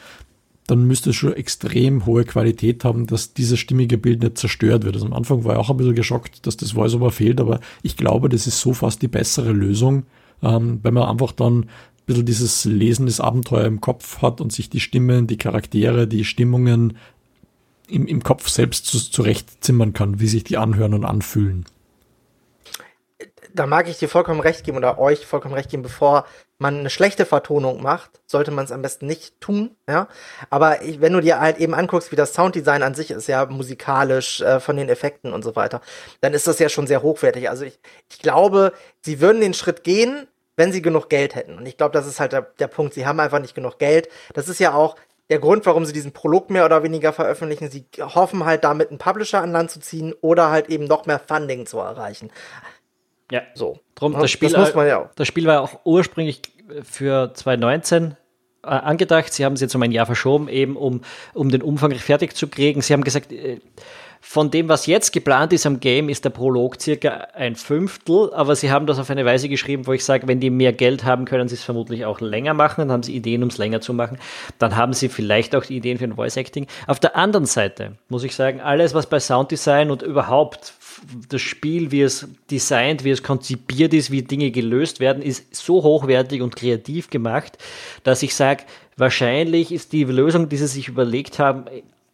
dann 0.66 0.86
müsste 0.86 1.10
es 1.10 1.16
schon 1.16 1.32
extrem 1.32 2.06
hohe 2.06 2.24
Qualität 2.24 2.84
haben, 2.84 3.06
dass 3.06 3.34
dieses 3.34 3.58
stimmige 3.58 3.98
Bild 3.98 4.22
nicht 4.22 4.38
zerstört 4.38 4.84
wird. 4.84 4.94
Also 4.94 5.06
am 5.06 5.12
Anfang 5.12 5.44
war 5.44 5.54
ich 5.54 5.58
auch 5.58 5.70
ein 5.70 5.76
bisschen 5.76 5.94
geschockt, 5.94 6.46
dass 6.46 6.56
das 6.56 6.72
Voice-Over 6.72 7.10
fehlt, 7.10 7.40
aber 7.40 7.60
ich 7.82 7.96
glaube, 7.96 8.28
das 8.28 8.46
ist 8.46 8.60
so 8.60 8.72
fast 8.72 9.02
die 9.02 9.08
bessere 9.08 9.52
Lösung, 9.52 10.04
ähm, 10.42 10.78
wenn 10.82 10.94
man 10.94 11.08
einfach 11.08 11.32
dann 11.32 11.60
ein 11.62 11.68
bisschen 12.06 12.26
dieses 12.26 12.64
Lesen 12.64 13.06
des 13.06 13.18
Abenteuer 13.18 13.64
im 13.64 13.80
Kopf 13.80 14.22
hat 14.22 14.40
und 14.40 14.52
sich 14.52 14.70
die 14.70 14.80
Stimmen, 14.80 15.26
die 15.26 15.36
Charaktere, 15.36 16.06
die 16.06 16.24
Stimmungen 16.24 16.96
im, 17.88 18.06
im 18.06 18.22
Kopf 18.22 18.48
selbst 18.48 18.86
zu, 18.86 18.98
zurechtzimmern 18.98 19.92
kann, 19.94 20.20
wie 20.20 20.28
sich 20.28 20.44
die 20.44 20.58
anhören 20.58 20.94
und 20.94 21.04
anfühlen 21.04 21.64
da 23.54 23.66
mag 23.66 23.88
ich 23.88 23.98
dir 23.98 24.08
vollkommen 24.08 24.40
recht 24.40 24.64
geben 24.64 24.76
oder 24.76 24.98
euch 24.98 25.26
vollkommen 25.26 25.54
recht 25.54 25.70
geben, 25.70 25.82
bevor 25.82 26.26
man 26.58 26.78
eine 26.78 26.90
schlechte 26.90 27.26
Vertonung 27.26 27.82
macht, 27.82 28.20
sollte 28.26 28.50
man 28.50 28.64
es 28.64 28.72
am 28.72 28.82
besten 28.82 29.06
nicht 29.06 29.40
tun, 29.40 29.76
ja. 29.88 30.08
Aber 30.50 30.82
ich, 30.82 31.00
wenn 31.00 31.12
du 31.12 31.20
dir 31.20 31.40
halt 31.40 31.58
eben 31.58 31.74
anguckst, 31.74 32.12
wie 32.12 32.16
das 32.16 32.34
Sounddesign 32.34 32.82
an 32.82 32.94
sich 32.94 33.10
ist, 33.10 33.26
ja, 33.26 33.44
musikalisch, 33.46 34.40
äh, 34.40 34.60
von 34.60 34.76
den 34.76 34.88
Effekten 34.88 35.32
und 35.32 35.42
so 35.42 35.56
weiter, 35.56 35.80
dann 36.20 36.34
ist 36.34 36.46
das 36.46 36.58
ja 36.58 36.68
schon 36.68 36.86
sehr 36.86 37.02
hochwertig. 37.02 37.50
Also 37.50 37.64
ich, 37.64 37.78
ich 38.10 38.20
glaube, 38.20 38.72
sie 39.00 39.20
würden 39.20 39.40
den 39.40 39.54
Schritt 39.54 39.84
gehen, 39.84 40.28
wenn 40.56 40.72
sie 40.72 40.82
genug 40.82 41.08
Geld 41.08 41.34
hätten. 41.34 41.56
Und 41.56 41.66
ich 41.66 41.76
glaube, 41.76 41.92
das 41.92 42.06
ist 42.06 42.20
halt 42.20 42.32
der, 42.32 42.42
der 42.42 42.68
Punkt. 42.68 42.94
Sie 42.94 43.06
haben 43.06 43.20
einfach 43.20 43.40
nicht 43.40 43.54
genug 43.54 43.78
Geld. 43.78 44.08
Das 44.34 44.48
ist 44.48 44.60
ja 44.60 44.74
auch 44.74 44.96
der 45.30 45.38
Grund, 45.38 45.64
warum 45.66 45.86
sie 45.86 45.94
diesen 45.94 46.12
Prolog 46.12 46.50
mehr 46.50 46.64
oder 46.64 46.82
weniger 46.82 47.12
veröffentlichen. 47.12 47.70
Sie 47.70 47.86
hoffen 47.98 48.44
halt 48.44 48.64
damit 48.64 48.90
einen 48.90 48.98
Publisher 48.98 49.40
an 49.40 49.52
Land 49.52 49.70
zu 49.70 49.80
ziehen 49.80 50.14
oder 50.20 50.50
halt 50.50 50.68
eben 50.68 50.84
noch 50.84 51.06
mehr 51.06 51.18
Funding 51.18 51.64
zu 51.64 51.78
erreichen. 51.78 52.30
Ja, 53.32 53.40
so. 53.54 53.80
Drum, 53.94 54.12
das, 54.12 54.30
Spiel, 54.30 54.50
das, 54.50 54.58
muss 54.58 54.74
man 54.74 54.86
ja 54.86 55.10
das 55.16 55.26
Spiel 55.26 55.46
war 55.46 55.62
auch 55.62 55.80
ursprünglich 55.84 56.42
für 56.82 57.32
2019 57.32 58.14
äh, 58.62 58.66
angedacht. 58.66 59.32
Sie 59.32 59.46
haben 59.46 59.54
es 59.54 59.62
jetzt 59.62 59.74
um 59.74 59.82
ein 59.82 59.90
Jahr 59.90 60.04
verschoben, 60.04 60.48
eben 60.48 60.76
um, 60.76 61.00
um 61.32 61.48
den 61.48 61.62
Umfang 61.62 61.92
fertig 61.92 62.36
zu 62.36 62.46
kriegen. 62.48 62.82
Sie 62.82 62.92
haben 62.92 63.04
gesagt, 63.04 63.32
äh, 63.32 63.60
von 64.24 64.50
dem, 64.50 64.68
was 64.68 64.86
jetzt 64.86 65.12
geplant 65.12 65.52
ist 65.52 65.66
am 65.66 65.80
Game, 65.80 66.08
ist 66.08 66.24
der 66.24 66.30
Prolog 66.30 66.80
circa 66.80 67.28
ein 67.34 67.56
Fünftel, 67.56 68.32
aber 68.34 68.54
sie 68.54 68.70
haben 68.70 68.86
das 68.86 69.00
auf 69.00 69.10
eine 69.10 69.24
Weise 69.24 69.48
geschrieben, 69.48 69.86
wo 69.86 69.92
ich 69.94 70.04
sage, 70.04 70.28
wenn 70.28 70.38
die 70.38 70.48
mehr 70.48 70.72
Geld 70.72 71.04
haben, 71.04 71.24
können 71.24 71.48
sie 71.48 71.56
es 71.56 71.64
vermutlich 71.64 72.04
auch 72.04 72.20
länger 72.20 72.54
machen, 72.54 72.82
dann 72.82 72.92
haben 72.92 73.02
sie 73.02 73.16
Ideen, 73.16 73.42
um 73.42 73.48
es 73.48 73.58
länger 73.58 73.80
zu 73.80 73.92
machen, 73.92 74.18
dann 74.58 74.76
haben 74.76 74.92
sie 74.92 75.08
vielleicht 75.08 75.56
auch 75.56 75.64
die 75.64 75.76
Ideen 75.76 75.98
für 75.98 76.04
ein 76.04 76.14
Voice 76.14 76.36
Acting. 76.36 76.68
Auf 76.86 77.00
der 77.00 77.16
anderen 77.16 77.46
Seite 77.46 77.96
muss 78.08 78.22
ich 78.22 78.36
sagen, 78.36 78.60
alles, 78.60 78.94
was 78.94 79.08
bei 79.08 79.18
Sounddesign 79.18 79.90
und 79.90 80.02
überhaupt 80.02 80.72
das 81.28 81.40
Spiel, 81.40 81.90
wie 81.90 82.02
es 82.02 82.28
designt, 82.50 83.04
wie 83.04 83.10
es 83.10 83.22
konzipiert 83.22 83.94
ist, 83.94 84.10
wie 84.10 84.22
Dinge 84.22 84.50
gelöst 84.50 85.00
werden, 85.00 85.22
ist 85.22 85.54
so 85.54 85.82
hochwertig 85.82 86.42
und 86.42 86.56
kreativ 86.56 87.10
gemacht, 87.10 87.58
dass 88.04 88.22
ich 88.22 88.34
sage, 88.34 88.64
wahrscheinlich 88.96 89.72
ist 89.72 89.92
die 89.92 90.04
Lösung, 90.04 90.48
die 90.48 90.56
sie 90.56 90.66
sich 90.66 90.88
überlegt 90.88 91.38
haben, 91.38 91.64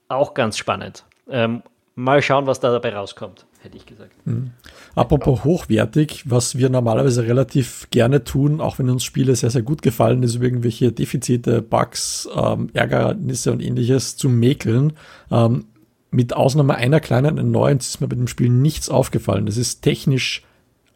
auch 0.08 0.34
ganz 0.34 0.56
spannend. 0.56 1.04
Ähm, 1.28 1.62
mal 1.94 2.22
schauen, 2.22 2.46
was 2.46 2.60
da 2.60 2.70
dabei 2.70 2.94
rauskommt, 2.94 3.44
hätte 3.60 3.76
ich 3.76 3.84
gesagt. 3.84 4.12
Mhm. 4.24 4.52
Apropos 4.94 5.44
hochwertig, 5.44 6.24
was 6.30 6.56
wir 6.56 6.70
normalerweise 6.70 7.24
relativ 7.24 7.88
gerne 7.90 8.24
tun, 8.24 8.60
auch 8.60 8.78
wenn 8.78 8.88
uns 8.88 9.04
Spiele 9.04 9.36
sehr, 9.36 9.50
sehr 9.50 9.62
gut 9.62 9.82
gefallen, 9.82 10.22
ist 10.22 10.36
irgendwelche 10.36 10.92
Defizite, 10.92 11.62
Bugs, 11.62 12.28
ähm, 12.34 12.70
Ärgernisse 12.72 13.52
und 13.52 13.62
ähnliches 13.62 14.16
zu 14.16 14.28
mäkeln. 14.28 14.94
Ähm, 15.30 15.66
mit 16.10 16.32
Ausnahme 16.34 16.74
einer 16.74 17.00
kleinen 17.00 17.38
Annoyance 17.38 17.90
ist 17.90 18.00
mir 18.00 18.08
bei 18.08 18.16
dem 18.16 18.28
Spiel 18.28 18.48
nichts 18.48 18.88
aufgefallen. 18.88 19.46
Das 19.46 19.56
ist 19.56 19.82
technisch 19.82 20.42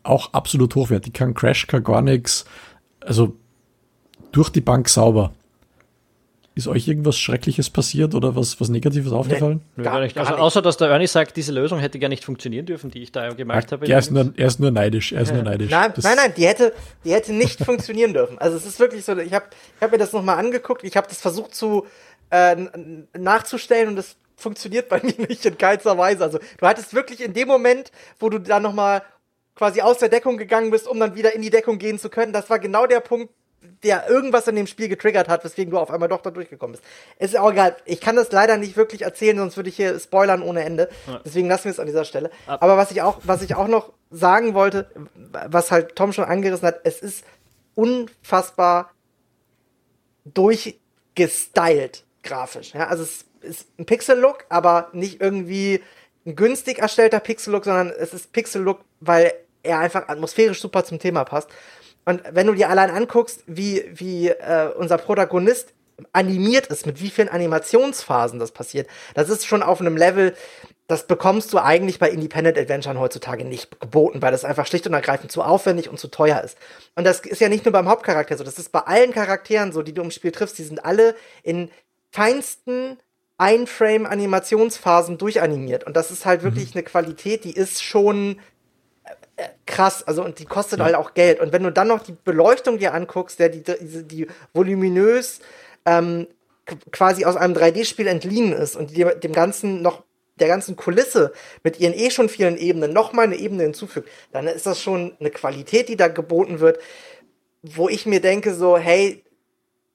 auch 0.03 0.33
absolut 0.33 0.75
hochwertig. 0.75 1.12
Kein 1.12 1.35
Crash, 1.35 1.66
kein 1.66 1.85
gar 1.85 2.03
nichts. 2.03 2.44
Also 3.01 3.37
durch 4.33 4.51
die 4.51 4.61
Bank 4.61 4.88
sauber. 4.88 5.33
Ist 6.55 6.68
euch 6.68 6.87
irgendwas 6.87 7.18
Schreckliches 7.18 7.70
passiert 7.70 8.14
oder 8.14 8.37
was, 8.37 8.61
was 8.61 8.68
Negatives 8.68 9.11
aufgefallen? 9.11 9.62
Nee, 9.75 9.85
gar, 9.85 10.01
nicht. 10.01 10.18
Also 10.18 10.35
außer, 10.35 10.61
dass 10.61 10.77
der 10.77 10.88
Ernie 10.88 11.07
sagt, 11.07 11.38
diese 11.38 11.51
Lösung 11.51 11.79
hätte 11.79 11.98
gar 11.98 12.11
nicht 12.11 12.25
funktionieren 12.25 12.66
dürfen, 12.66 12.90
die 12.90 13.03
ich 13.03 13.11
da 13.11 13.31
gemacht 13.33 13.70
ja, 13.70 13.72
habe. 13.72 13.87
Er 13.87 13.98
ist, 13.98 14.11
nur, 14.11 14.35
er 14.37 14.46
ist 14.48 14.61
nur 14.61 14.70
neidisch. 14.70 15.12
Er 15.12 15.22
ist 15.22 15.31
ja. 15.31 15.37
nur 15.37 15.44
neidisch. 15.44 15.70
Nein, 15.70 15.94
nein, 16.03 16.16
nein, 16.16 16.35
die 16.37 16.46
hätte, 16.46 16.75
die 17.07 17.12
hätte 17.12 17.33
nicht 17.33 17.59
funktionieren 17.64 18.12
dürfen. 18.12 18.37
Also 18.37 18.59
es 18.59 18.66
ist 18.66 18.79
wirklich 18.81 19.03
so, 19.03 19.16
ich 19.16 19.33
habe 19.33 19.46
ich 19.77 19.83
hab 19.83 19.92
mir 19.92 19.98
das 19.98 20.12
nochmal 20.12 20.37
angeguckt, 20.37 20.85
ich 20.85 20.94
habe 20.94 21.09
das 21.09 21.22
versucht 21.22 21.55
zu 21.55 21.87
äh, 22.29 22.55
nachzustellen 23.16 23.88
und 23.88 23.96
das 23.96 24.16
funktioniert 24.37 24.88
bei 24.88 25.01
mir 25.03 25.27
nicht 25.29 25.45
in 25.45 25.59
keinster 25.59 25.97
Weise. 25.99 26.25
Also 26.25 26.38
du 26.38 26.66
hattest 26.66 26.95
wirklich 26.95 27.21
in 27.21 27.33
dem 27.33 27.49
Moment, 27.49 27.92
wo 28.18 28.29
du 28.29 28.38
dann 28.38 28.62
nochmal 28.62 29.03
quasi 29.55 29.81
aus 29.83 29.99
der 29.99 30.09
Deckung 30.09 30.38
gegangen 30.38 30.71
bist, 30.71 30.88
um 30.88 30.99
dann 30.99 31.14
wieder 31.14 31.35
in 31.35 31.42
die 31.42 31.51
Deckung 31.51 31.79
gehen 31.79 31.99
zu 31.99 32.09
können, 32.09 32.33
das 32.33 32.49
war 32.51 32.59
genau 32.59 32.87
der 32.87 33.01
Punkt, 33.01 33.33
der 33.83 34.09
irgendwas 34.09 34.49
in 34.49 34.57
dem 34.57 34.66
Spiel 34.66 34.88
getriggert 34.88 35.29
hat, 35.29 35.45
weswegen 35.45 35.71
du 35.71 35.79
auf 35.79 35.90
einmal 35.90 36.09
doch 36.09 36.23
da 36.23 36.31
durchgekommen 36.31 36.73
bist. 36.73 36.85
Es 37.18 37.31
ist 37.33 37.38
auch 37.38 37.53
egal. 37.53 37.77
Ich 37.85 38.01
kann 38.01 38.16
das 38.16 38.33
leider 38.33 38.57
nicht 38.57 38.77
wirklich 38.77 39.03
erzählen, 39.03 39.37
sonst 39.37 39.57
würde 39.57 39.68
ich 39.68 39.77
hier 39.77 39.99
spoilern 39.99 40.42
ohne 40.42 40.64
Ende. 40.64 40.88
Deswegen 41.25 41.49
lassen 41.49 41.64
wir 41.64 41.71
es 41.71 41.81
an 41.81 41.87
dieser 41.87 42.05
Stelle. 42.05 42.31
Aber 42.47 42.77
was 42.77 42.90
ich 42.90 43.03
auch, 43.03 43.21
was 43.23 43.42
ich 43.42 43.55
auch 43.55 43.68
noch 43.68 43.92
sagen 44.11 44.55
wollte, 44.55 44.90
was 45.47 45.71
halt 45.71 45.95
Tom 45.97 46.12
schon 46.12 46.25
angerissen 46.25 46.66
hat, 46.66 46.81
es 46.85 47.01
ist 47.01 47.25
unfassbar 47.75 48.90
durchgestylt 50.25 52.05
grafisch. 52.23 52.75
Ja, 52.75 52.88
also 52.88 53.03
es 53.03 53.25
ist 53.43 53.67
ein 53.79 53.87
Pixel-Look, 53.87 54.47
aber 54.49 54.89
nicht 54.93 55.21
irgendwie 55.21 55.83
ein 56.27 56.37
günstig 56.37 56.79
erstellter 56.79 57.21
Pixel-Look, 57.21 57.65
sondern 57.65 57.91
es 57.91 58.15
ist 58.15 58.33
Pixel-Look, 58.33 58.81
weil 59.01 59.33
er 59.63 59.79
einfach 59.79 60.09
atmosphärisch 60.09 60.61
super 60.61 60.85
zum 60.85 60.99
Thema 60.99 61.25
passt. 61.25 61.49
Und 62.05 62.23
wenn 62.33 62.47
du 62.47 62.55
dir 62.55 62.69
allein 62.69 62.91
anguckst, 62.91 63.45
wie, 63.47 63.85
wie 63.95 64.29
äh, 64.29 64.71
unser 64.77 64.99
Protagonist 64.99 65.73
animiert 66.13 66.67
ist, 66.67 66.87
mit 66.87 67.01
wie 67.01 67.11
vielen 67.11 67.29
Animationsphasen 67.29 68.39
das 68.39 68.51
passiert, 68.51 68.89
das 69.15 69.29
ist 69.29 69.47
schon 69.47 69.63
auf 69.63 69.81
einem 69.81 69.97
Level, 69.97 70.35
das 70.89 71.07
bekommst 71.07 71.53
du 71.53 71.59
eigentlich 71.59 71.99
bei 71.99 72.11
Independent 72.11 72.59
Adventuren 72.59 72.99
heutzutage 72.99 73.45
nicht 73.45 73.81
geboten, 73.81 74.21
weil 74.21 74.33
das 74.33 74.45
einfach 74.45 74.67
schlicht 74.67 74.87
und 74.87 74.95
ergreifend 74.95 75.31
zu 75.31 75.43
aufwendig 75.43 75.89
und 75.89 75.99
zu 75.99 76.09
teuer 76.09 76.43
ist. 76.43 76.59
Und 76.97 77.05
das 77.05 77.21
ist 77.21 77.41
ja 77.41 77.49
nicht 77.49 77.65
nur 77.65 77.73
beim 77.73 77.89
Hauptcharakter 77.89 78.37
so, 78.37 78.45
das 78.45 78.59
ist 78.59 78.73
bei 78.73 78.81
allen 78.81 79.13
Charakteren 79.13 79.73
so, 79.73 79.83
die 79.83 79.95
du 79.95 80.03
im 80.03 80.11
Spiel 80.11 80.33
triffst, 80.33 80.59
die 80.59 80.65
sind 80.65 80.85
alle 80.85 81.15
in 81.43 81.71
feinsten 82.11 82.99
Einframe-Animationsphasen 83.38 85.18
durchanimiert. 85.18 85.85
Und 85.85 85.97
das 85.97 86.11
ist 86.11 86.27
halt 86.27 86.42
wirklich 86.42 86.71
mhm. 86.71 86.79
eine 86.79 86.83
Qualität, 86.85 87.45
die 87.45 87.53
ist 87.53 87.83
schon 87.83 88.40
äh, 89.37 89.49
krass, 89.66 90.03
also 90.07 90.25
und 90.25 90.38
die 90.38 90.45
kostet 90.45 90.79
ja. 90.79 90.85
halt 90.85 90.95
auch 90.95 91.14
Geld. 91.14 91.40
Und 91.40 91.53
wenn 91.53 91.62
du 91.62 91.73
dann 91.73 91.88
noch 91.88 92.03
die 92.03 92.16
Beleuchtung 92.25 92.79
dir 92.79 92.95
anguckst, 92.95 93.38
der 93.38 93.49
die, 93.49 93.62
die, 93.62 94.05
die 94.05 94.27
voluminös 94.53 95.40
ähm, 95.87 96.27
quasi 96.90 97.25
aus 97.25 97.37
einem 97.37 97.55
3D-Spiel 97.55 98.07
entliehen 98.07 98.53
ist 98.53 98.77
und 98.77 98.97
die, 98.97 99.05
dem 99.05 99.33
Ganzen 99.33 99.83
noch 99.83 100.05
der 100.37 100.49
ganzen 100.49 100.77
Kulisse 100.77 101.33
mit 101.62 101.79
ihren 101.79 101.95
eh 101.95 102.11
schon 102.11 102.29
vielen 102.29 102.57
Ebenen 102.57 102.92
noch 102.92 103.12
mal 103.12 103.23
eine 103.23 103.37
Ebene 103.37 103.64
hinzufügt, 103.64 104.09
dann 104.33 104.47
ist 104.47 104.66
das 104.66 104.81
schon 104.81 105.14
eine 105.21 105.31
Qualität, 105.31 105.88
die 105.88 105.97
da 105.97 106.09
geboten 106.09 106.61
wird, 106.61 106.81
wo 107.62 107.88
ich 107.88 108.07
mir 108.07 108.21
denke 108.21 108.55
so, 108.55 108.77
hey, 108.79 109.23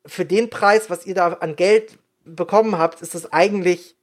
für 0.05 0.25
den 0.25 0.49
Preis, 0.49 0.89
was 0.89 1.05
ihr 1.05 1.15
da 1.15 1.33
an 1.33 1.55
Geld 1.55 1.97
bekommen 2.27 2.77
habt, 2.77 3.01
ist 3.01 3.15
das 3.15 3.31
eigentlich 3.31 3.97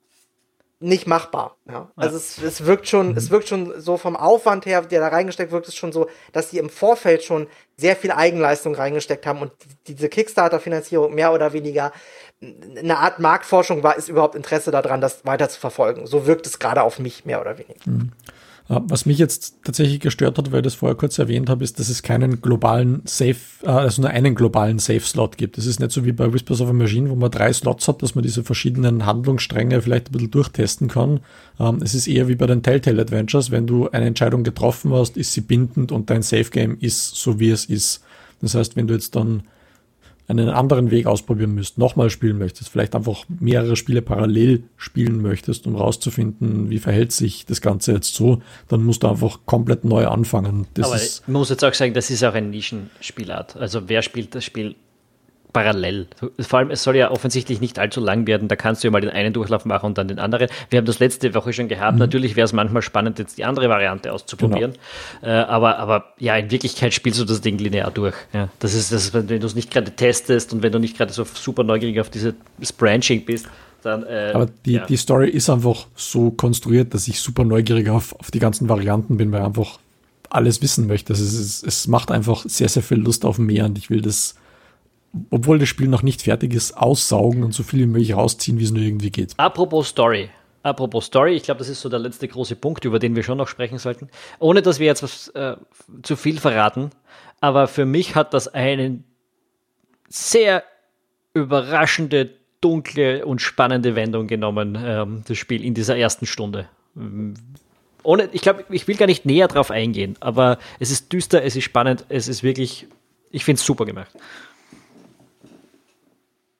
nicht 0.80 1.06
machbar. 1.06 1.56
Ja? 1.66 1.90
Also 1.96 2.16
ja. 2.16 2.16
Es, 2.16 2.42
es 2.42 2.66
wirkt 2.66 2.88
schon, 2.88 3.12
mhm. 3.12 3.16
es 3.16 3.30
wirkt 3.30 3.48
schon 3.48 3.80
so 3.80 3.96
vom 3.96 4.16
Aufwand 4.16 4.66
her, 4.66 4.82
der 4.82 5.00
da 5.00 5.08
reingesteckt 5.08 5.50
wirkt, 5.50 5.68
es 5.68 5.74
schon 5.74 5.92
so, 5.92 6.08
dass 6.32 6.50
sie 6.50 6.58
im 6.58 6.68
Vorfeld 6.68 7.22
schon 7.22 7.46
sehr 7.76 7.96
viel 7.96 8.12
Eigenleistung 8.12 8.74
reingesteckt 8.74 9.26
haben 9.26 9.40
und 9.40 9.52
diese 9.86 10.08
Kickstarter-Finanzierung 10.08 11.14
mehr 11.14 11.32
oder 11.32 11.52
weniger 11.52 11.92
eine 12.42 12.98
Art 12.98 13.18
Marktforschung 13.18 13.82
war, 13.82 13.96
ist 13.96 14.08
überhaupt 14.08 14.34
Interesse 14.34 14.70
daran, 14.70 15.00
das 15.00 15.24
weiter 15.24 15.48
zu 15.48 15.58
verfolgen. 15.58 16.06
So 16.06 16.26
wirkt 16.26 16.46
es 16.46 16.58
gerade 16.58 16.82
auf 16.82 16.98
mich 16.98 17.24
mehr 17.24 17.40
oder 17.40 17.56
weniger. 17.56 17.80
Mhm. 17.86 18.12
Äh, 18.68 18.80
was 18.84 19.06
mich 19.06 19.18
jetzt 19.18 19.56
tatsächlich 19.64 20.00
gestört 20.00 20.38
hat, 20.38 20.50
weil 20.50 20.60
ich 20.60 20.64
das 20.64 20.74
vorher 20.74 20.96
kurz 20.96 21.18
erwähnt 21.18 21.50
habe, 21.50 21.64
ist, 21.64 21.78
dass 21.78 21.88
es 21.88 22.02
keinen 22.02 22.40
globalen 22.40 23.02
Safe, 23.04 23.36
äh, 23.62 23.68
also 23.68 24.02
nur 24.02 24.10
einen 24.10 24.34
globalen 24.34 24.78
Safe-Slot 24.78 25.36
gibt. 25.36 25.58
Es 25.58 25.66
ist 25.66 25.80
nicht 25.80 25.92
so 25.92 26.04
wie 26.04 26.12
bei 26.12 26.32
Whispers 26.32 26.60
of 26.60 26.70
a 26.70 26.72
Machine, 26.72 27.10
wo 27.10 27.14
man 27.14 27.30
drei 27.30 27.52
Slots 27.52 27.88
hat, 27.88 28.02
dass 28.02 28.14
man 28.14 28.22
diese 28.22 28.42
verschiedenen 28.42 29.04
Handlungsstränge 29.04 29.82
vielleicht 29.82 30.08
ein 30.08 30.12
bisschen 30.12 30.30
durchtesten 30.30 30.88
kann. 30.88 31.20
Ähm, 31.60 31.80
es 31.82 31.94
ist 31.94 32.06
eher 32.06 32.28
wie 32.28 32.36
bei 32.36 32.46
den 32.46 32.62
Telltale 32.62 33.02
Adventures, 33.02 33.50
wenn 33.50 33.66
du 33.66 33.90
eine 33.90 34.06
Entscheidung 34.06 34.44
getroffen 34.44 34.92
hast, 34.92 35.16
ist 35.16 35.32
sie 35.32 35.42
bindend 35.42 35.92
und 35.92 36.10
dein 36.10 36.22
Safe-Game 36.22 36.78
ist 36.80 37.16
so, 37.16 37.38
wie 37.38 37.50
es 37.50 37.66
ist. 37.66 38.02
Das 38.40 38.54
heißt, 38.54 38.76
wenn 38.76 38.86
du 38.86 38.94
jetzt 38.94 39.14
dann 39.16 39.42
einen 40.26 40.48
anderen 40.48 40.90
Weg 40.90 41.06
ausprobieren 41.06 41.54
müsst, 41.54 41.78
nochmal 41.78 42.10
spielen 42.10 42.38
möchtest, 42.38 42.70
vielleicht 42.70 42.94
einfach 42.94 43.24
mehrere 43.28 43.76
Spiele 43.76 44.02
parallel 44.02 44.64
spielen 44.76 45.20
möchtest, 45.20 45.66
um 45.66 45.76
rauszufinden, 45.76 46.70
wie 46.70 46.78
verhält 46.78 47.12
sich 47.12 47.44
das 47.44 47.60
Ganze 47.60 47.92
jetzt 47.92 48.14
so, 48.14 48.40
dann 48.68 48.82
musst 48.82 49.02
du 49.02 49.08
einfach 49.08 49.40
komplett 49.44 49.84
neu 49.84 50.06
anfangen. 50.06 50.66
Das 50.74 50.86
Aber 50.86 50.96
ich 50.96 51.20
muss 51.26 51.50
jetzt 51.50 51.64
auch 51.64 51.74
sagen, 51.74 51.92
das 51.94 52.10
ist 52.10 52.24
auch 52.24 52.34
ein 52.34 52.50
Nischenspielart. 52.50 53.56
Also 53.56 53.88
wer 53.88 54.02
spielt 54.02 54.34
das 54.34 54.44
Spiel 54.44 54.76
parallel. 55.54 56.08
Vor 56.40 56.58
allem, 56.58 56.70
es 56.70 56.82
soll 56.82 56.96
ja 56.96 57.10
offensichtlich 57.10 57.60
nicht 57.62 57.78
allzu 57.78 58.00
lang 58.00 58.26
werden. 58.26 58.48
Da 58.48 58.56
kannst 58.56 58.82
du 58.82 58.88
ja 58.88 58.90
mal 58.90 59.00
den 59.00 59.10
einen 59.10 59.32
Durchlauf 59.32 59.64
machen 59.64 59.86
und 59.86 59.96
dann 59.96 60.08
den 60.08 60.18
anderen. 60.18 60.48
Wir 60.68 60.78
haben 60.78 60.84
das 60.84 60.98
letzte 60.98 61.32
Woche 61.34 61.54
schon 61.54 61.68
gehabt. 61.68 61.94
Mhm. 61.94 62.00
Natürlich 62.00 62.36
wäre 62.36 62.44
es 62.44 62.52
manchmal 62.52 62.82
spannend, 62.82 63.18
jetzt 63.18 63.38
die 63.38 63.44
andere 63.44 63.70
Variante 63.70 64.12
auszuprobieren. 64.12 64.74
Genau. 65.22 65.32
Äh, 65.32 65.44
aber, 65.44 65.78
aber 65.78 66.12
ja, 66.18 66.36
in 66.36 66.50
Wirklichkeit 66.50 66.92
spielst 66.92 67.20
du 67.20 67.24
das 67.24 67.40
Ding 67.40 67.56
linear 67.56 67.90
durch. 67.90 68.16
Ja, 68.34 68.48
das 68.58 68.74
ist 68.74 68.92
das, 68.92 69.14
wenn 69.14 69.26
du 69.26 69.46
es 69.46 69.54
nicht 69.54 69.70
gerade 69.70 69.92
testest 69.92 70.52
und 70.52 70.62
wenn 70.62 70.72
du 70.72 70.78
nicht 70.78 70.98
gerade 70.98 71.12
so 71.12 71.24
super 71.24 71.64
neugierig 71.64 72.00
auf 72.00 72.10
dieses 72.10 72.34
Branching 72.76 73.24
bist. 73.24 73.46
Dann, 73.82 74.02
äh, 74.02 74.32
aber 74.34 74.48
die, 74.66 74.72
ja. 74.72 74.86
die 74.86 74.96
Story 74.96 75.30
ist 75.30 75.48
einfach 75.48 75.86
so 75.94 76.30
konstruiert, 76.32 76.94
dass 76.94 77.06
ich 77.06 77.20
super 77.20 77.44
neugierig 77.44 77.88
auf, 77.90 78.18
auf 78.18 78.30
die 78.32 78.40
ganzen 78.40 78.68
Varianten 78.68 79.16
bin, 79.16 79.30
weil 79.30 79.40
ich 79.40 79.46
einfach 79.46 79.78
alles 80.30 80.62
wissen 80.62 80.88
möchte. 80.88 81.12
Es, 81.12 81.20
ist, 81.20 81.64
es 81.64 81.86
macht 81.86 82.10
einfach 82.10 82.44
sehr, 82.48 82.68
sehr 82.68 82.82
viel 82.82 82.98
Lust 82.98 83.24
auf 83.24 83.38
mehr 83.38 83.66
und 83.66 83.78
ich 83.78 83.88
will 83.88 84.00
das 84.00 84.34
obwohl 85.30 85.58
das 85.58 85.68
Spiel 85.68 85.88
noch 85.88 86.02
nicht 86.02 86.22
fertig 86.22 86.54
ist, 86.54 86.76
aussaugen 86.76 87.44
und 87.44 87.52
so 87.52 87.62
viel 87.62 87.80
wie 87.80 87.86
möglich 87.86 88.14
rausziehen, 88.14 88.58
wie 88.58 88.64
es 88.64 88.70
nur 88.70 88.82
irgendwie 88.82 89.10
geht. 89.10 89.34
Apropos 89.36 89.88
Story. 89.88 90.30
Apropos 90.62 91.06
Story, 91.06 91.34
ich 91.34 91.42
glaube, 91.42 91.58
das 91.58 91.68
ist 91.68 91.82
so 91.82 91.88
der 91.88 91.98
letzte 91.98 92.26
große 92.26 92.56
Punkt, 92.56 92.84
über 92.84 92.98
den 92.98 93.14
wir 93.14 93.22
schon 93.22 93.36
noch 93.36 93.48
sprechen 93.48 93.78
sollten. 93.78 94.08
Ohne 94.38 94.62
dass 94.62 94.78
wir 94.78 94.86
jetzt 94.86 95.02
was 95.02 95.28
äh, 95.28 95.56
zu 96.02 96.16
viel 96.16 96.40
verraten, 96.40 96.90
aber 97.40 97.68
für 97.68 97.84
mich 97.84 98.14
hat 98.14 98.32
das 98.32 98.48
eine 98.48 99.04
sehr 100.08 100.64
überraschende, 101.34 102.30
dunkle 102.60 103.26
und 103.26 103.42
spannende 103.42 103.94
Wendung 103.94 104.26
genommen, 104.26 104.78
ähm, 104.82 105.22
das 105.28 105.36
Spiel 105.36 105.62
in 105.62 105.74
dieser 105.74 105.98
ersten 105.98 106.24
Stunde. 106.24 106.68
Ohne, 108.02 108.30
ich 108.32 108.40
glaube, 108.40 108.64
ich 108.70 108.88
will 108.88 108.96
gar 108.96 109.06
nicht 109.06 109.26
näher 109.26 109.48
drauf 109.48 109.70
eingehen, 109.70 110.16
aber 110.20 110.58
es 110.78 110.90
ist 110.90 111.12
düster, 111.12 111.42
es 111.42 111.56
ist 111.56 111.64
spannend, 111.64 112.06
es 112.08 112.26
ist 112.26 112.42
wirklich, 112.42 112.86
ich 113.30 113.44
finde 113.44 113.58
es 113.58 113.66
super 113.66 113.84
gemacht. 113.84 114.12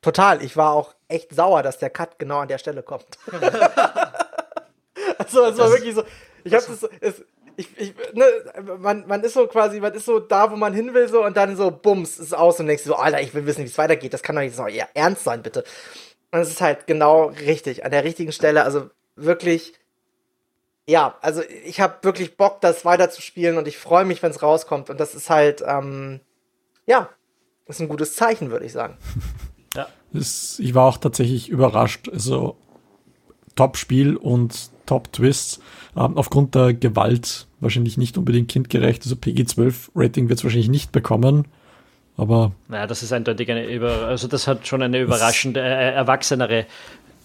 Total. 0.04 0.42
Ich 0.42 0.54
war 0.54 0.72
auch 0.72 0.94
echt 1.08 1.34
sauer, 1.34 1.62
dass 1.62 1.78
der 1.78 1.88
Cut 1.88 2.18
genau 2.18 2.40
an 2.40 2.48
der 2.48 2.58
Stelle 2.58 2.82
kommt. 2.82 3.06
also 5.18 5.44
es 5.46 5.56
war 5.56 5.70
wirklich 5.70 5.94
so. 5.94 6.04
Ich 6.44 6.52
habe 6.52 6.62
das. 6.66 6.86
Es, 7.00 7.24
ich, 7.56 7.68
ich, 7.78 7.94
ne, 8.12 8.24
man, 8.80 9.06
man 9.06 9.22
ist 9.22 9.32
so 9.32 9.46
quasi, 9.46 9.80
man 9.80 9.94
ist 9.94 10.04
so 10.04 10.18
da, 10.18 10.50
wo 10.50 10.56
man 10.56 10.74
hin 10.74 10.92
will, 10.92 11.08
so 11.08 11.24
und 11.24 11.38
dann 11.38 11.56
so, 11.56 11.70
bums, 11.70 12.18
ist 12.18 12.34
aus 12.34 12.60
und 12.60 12.66
denkst 12.66 12.82
so, 12.82 12.96
Alter, 12.96 13.22
ich 13.22 13.32
will 13.32 13.46
wissen, 13.46 13.64
wie 13.64 13.68
es 13.68 13.78
weitergeht. 13.78 14.12
Das 14.12 14.22
kann 14.22 14.36
doch 14.36 14.42
nicht 14.42 14.54
so 14.54 14.66
eher 14.66 14.88
ernst 14.92 15.24
sein, 15.24 15.42
bitte. 15.42 15.64
Und 16.32 16.40
es 16.40 16.50
ist 16.50 16.60
halt 16.60 16.86
genau 16.86 17.28
richtig, 17.28 17.82
an 17.86 17.90
der 17.90 18.04
richtigen 18.04 18.32
Stelle. 18.32 18.64
Also 18.64 18.90
wirklich, 19.16 19.72
ja, 20.86 21.16
also 21.22 21.42
ich 21.64 21.80
habe 21.80 21.94
wirklich 22.02 22.36
Bock, 22.36 22.60
das 22.60 22.84
weiterzuspielen 22.84 23.56
und 23.56 23.66
ich 23.68 23.78
freue 23.78 24.04
mich, 24.04 24.22
wenn 24.22 24.32
es 24.32 24.42
rauskommt. 24.42 24.90
Und 24.90 25.00
das 25.00 25.14
ist 25.14 25.30
halt, 25.30 25.64
ähm, 25.66 26.20
ja, 26.84 27.08
ist 27.64 27.80
ein 27.80 27.88
gutes 27.88 28.16
Zeichen, 28.16 28.50
würde 28.50 28.66
ich 28.66 28.72
sagen. 28.72 28.98
Ja. 29.74 29.88
Das, 30.12 30.58
ich 30.58 30.74
war 30.74 30.86
auch 30.86 30.98
tatsächlich 30.98 31.48
überrascht. 31.48 32.08
Also 32.12 32.56
Top-Spiel 33.56 34.16
und 34.16 34.70
Top-Twists. 34.86 35.60
Ähm, 35.96 36.16
aufgrund 36.16 36.54
der 36.54 36.74
Gewalt 36.74 37.46
wahrscheinlich 37.60 37.96
nicht 37.96 38.18
unbedingt 38.18 38.48
kindgerecht. 38.48 39.02
Also 39.02 39.16
PG-12-Rating 39.16 40.28
wird 40.28 40.38
es 40.38 40.44
wahrscheinlich 40.44 40.68
nicht 40.68 40.92
bekommen. 40.92 41.46
Aber. 42.16 42.52
Naja, 42.68 42.86
das 42.86 43.02
ist 43.02 43.12
eindeutig 43.12 43.50
eine 43.50 43.66
über, 43.66 44.06
also 44.06 44.28
das 44.28 44.46
hat 44.46 44.66
schon 44.66 44.82
eine 44.82 45.00
überraschende, 45.00 45.60
äh, 45.60 45.92
erwachsenere. 45.94 46.66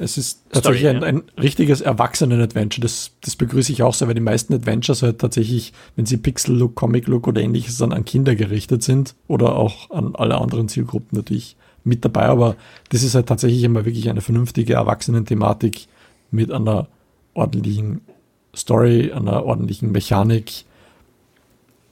Es 0.01 0.17
ist 0.17 0.43
tatsächlich 0.51 0.83
Story, 0.83 0.95
ein, 0.95 1.03
ein, 1.03 1.23
richtiges 1.37 1.81
Erwachsenen-Adventure. 1.81 2.81
Das, 2.81 3.11
das 3.21 3.35
begrüße 3.35 3.71
ich 3.73 3.83
auch 3.83 3.93
sehr, 3.93 4.07
weil 4.07 4.15
die 4.15 4.21
meisten 4.21 4.53
Adventures 4.53 5.03
halt 5.03 5.19
tatsächlich, 5.19 5.73
wenn 5.97 6.05
sie 6.05 6.17
Pixel-Look, 6.17 6.73
Comic-Look 6.75 7.27
oder 7.27 7.41
ähnliches 7.41 7.77
dann 7.77 7.91
an 7.91 8.05
Kinder 8.05 8.35
gerichtet 8.35 8.81
sind 8.81 9.15
oder 9.27 9.55
auch 9.55 9.91
an 9.91 10.15
alle 10.15 10.39
anderen 10.39 10.69
Zielgruppen 10.69 11.17
natürlich 11.17 11.57
mit 11.89 12.05
dabei, 12.05 12.25
aber 12.25 12.55
das 12.89 13.03
ist 13.03 13.15
halt 13.15 13.27
tatsächlich 13.27 13.63
immer 13.63 13.85
wirklich 13.85 14.09
eine 14.09 14.21
vernünftige 14.21 14.73
Erwachsenen-Thematik 14.75 15.87
mit 16.31 16.51
einer 16.51 16.87
ordentlichen 17.33 18.01
Story, 18.55 19.11
einer 19.11 19.45
ordentlichen 19.45 19.91
Mechanik. 19.91 20.65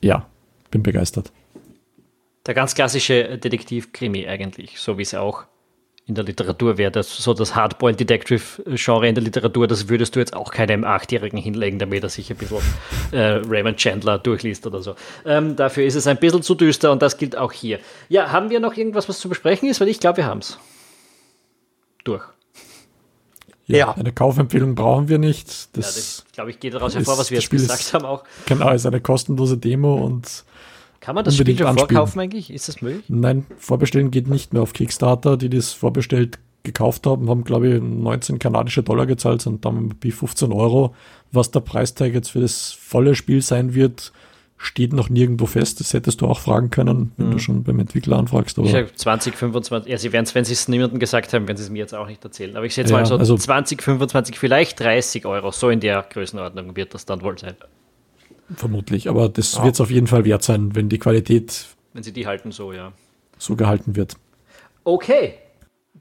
Ja, 0.01 0.27
bin 0.71 0.83
begeistert. 0.83 1.31
Der 2.45 2.53
ganz 2.53 2.75
klassische 2.75 3.37
Detektiv-Krimi 3.37 4.27
eigentlich, 4.27 4.79
so 4.79 4.97
wie 4.97 5.01
es 5.01 5.13
auch 5.13 5.43
in 6.07 6.15
der 6.15 6.23
Literatur 6.23 6.77
wäre 6.77 6.89
das 6.89 7.15
so 7.17 7.33
das 7.33 7.53
Hardboiled 7.53 7.99
Detective 7.99 8.63
Genre 8.75 9.09
in 9.09 9.15
der 9.15 9.23
Literatur, 9.23 9.67
das 9.67 9.89
würdest 9.89 10.15
du 10.15 10.19
jetzt 10.19 10.33
auch 10.33 10.51
keinem 10.51 10.85
Achtjährigen 10.85 11.37
hinlegen, 11.37 11.79
damit 11.79 12.01
er 12.01 12.09
sich 12.09 12.31
ein 12.31 12.37
bisschen 12.37 12.59
äh, 13.11 13.41
Raymond 13.45 13.77
Chandler 13.77 14.17
durchliest 14.17 14.65
oder 14.65 14.81
so. 14.81 14.95
Ähm, 15.25 15.57
dafür 15.57 15.85
ist 15.85 15.95
es 15.95 16.07
ein 16.07 16.17
bisschen 16.17 16.41
zu 16.41 16.55
düster 16.55 16.93
und 16.93 17.01
das 17.01 17.17
gilt 17.17 17.35
auch 17.35 17.51
hier. 17.51 17.79
Ja, 18.07 18.31
haben 18.31 18.49
wir 18.49 18.61
noch 18.61 18.77
irgendwas, 18.77 19.09
was 19.09 19.19
zu 19.19 19.27
besprechen 19.27 19.67
ist? 19.67 19.81
Weil 19.81 19.89
ich 19.89 19.99
glaube, 19.99 20.17
wir 20.17 20.25
haben 20.25 20.39
es. 20.39 20.57
Durch. 22.05 22.23
Ja, 23.65 23.77
ja, 23.77 23.91
eine 23.91 24.13
Kaufempfehlung 24.13 24.75
brauchen 24.75 25.09
wir 25.09 25.17
nicht. 25.17 25.75
Das, 25.75 25.75
ja, 25.75 25.81
das 25.81 26.25
glaube 26.31 26.51
ich, 26.51 26.61
geht 26.61 26.73
daraus 26.73 26.95
hervor, 26.95 27.17
was 27.17 27.31
wir 27.31 27.39
jetzt 27.39 27.49
gesagt 27.49 27.81
ist, 27.81 27.93
haben 27.93 28.05
auch. 28.05 28.23
Genau, 28.45 28.71
ist 28.71 28.85
eine 28.85 29.01
kostenlose 29.01 29.57
Demo 29.57 29.95
und 29.95 30.45
kann 31.07 31.15
man 31.15 31.23
das 31.23 31.37
Spiel 31.37 31.57
schon 31.57 31.77
vorkaufen 31.77 32.19
eigentlich? 32.19 32.51
Ist 32.51 32.67
das 32.67 32.81
möglich? 32.81 33.05
Nein, 33.07 33.45
vorbestellen 33.57 34.11
geht 34.11 34.27
nicht 34.27 34.51
mehr 34.51 34.61
auf 34.61 34.73
Kickstarter. 34.73 35.37
Die 35.37 35.49
das 35.49 35.71
vorbestellt 35.71 36.37
gekauft 36.63 37.07
haben, 37.07 37.29
haben 37.29 37.45
glaube 37.45 37.69
ich 37.69 37.81
19 37.81 38.39
kanadische 38.39 38.83
Dollar 38.83 39.05
gezahlt 39.05 39.47
und 39.47 39.63
dann 39.63 39.95
bei 40.03 40.11
15 40.11 40.51
Euro. 40.51 40.93
Was 41.31 41.49
der 41.51 41.61
Preistag 41.61 42.13
jetzt 42.13 42.31
für 42.31 42.41
das 42.41 42.73
volle 42.73 43.15
Spiel 43.15 43.41
sein 43.41 43.73
wird, 43.73 44.11
steht 44.57 44.91
noch 44.91 45.09
nirgendwo 45.09 45.45
fest. 45.45 45.79
Das 45.79 45.93
hättest 45.93 46.19
du 46.19 46.27
auch 46.27 46.41
fragen 46.41 46.71
können, 46.71 47.13
wenn 47.15 47.27
mhm. 47.27 47.31
du 47.31 47.39
schon 47.39 47.63
beim 47.63 47.79
Entwickler 47.79 48.17
anfragst. 48.17 48.57
Aber 48.59 48.67
ich 48.67 48.73
sage 48.73 48.93
20, 48.93 49.33
25, 49.33 49.89
ja, 49.89 49.97
sie 49.97 50.11
werden 50.11 50.25
es, 50.25 50.35
wenn 50.35 50.43
sie 50.43 50.51
es 50.51 50.67
niemandem 50.67 50.99
gesagt 50.99 51.31
haben, 51.31 51.47
werden 51.47 51.55
sie 51.55 51.63
es 51.63 51.69
mir 51.69 51.79
jetzt 51.79 51.95
auch 51.95 52.07
nicht 52.07 52.21
erzählen. 52.21 52.57
Aber 52.57 52.65
ich 52.65 52.75
sehe 52.75 52.83
jetzt 52.83 52.91
ja, 52.91 52.97
mal 52.97 53.05
so 53.05 53.15
also 53.15 53.37
20, 53.37 53.81
25, 53.81 54.37
vielleicht 54.37 54.77
30 54.81 55.25
Euro. 55.25 55.51
So 55.51 55.69
in 55.69 55.79
der 55.79 56.01
Größenordnung 56.01 56.75
wird 56.75 56.93
das 56.93 57.05
dann 57.05 57.21
wohl 57.21 57.37
sein. 57.37 57.55
Vermutlich, 58.55 59.09
aber 59.09 59.29
das 59.29 59.55
ja. 59.55 59.63
wird 59.63 59.75
es 59.75 59.81
auf 59.81 59.91
jeden 59.91 60.07
Fall 60.07 60.25
wert 60.25 60.43
sein, 60.43 60.75
wenn 60.75 60.89
die 60.89 60.99
Qualität. 60.99 61.67
Wenn 61.93 62.03
sie 62.03 62.13
die 62.13 62.27
halten, 62.27 62.51
so, 62.51 62.71
ja. 62.71 62.93
So 63.37 63.55
gehalten 63.55 63.95
wird. 63.95 64.15
Okay, 64.83 65.35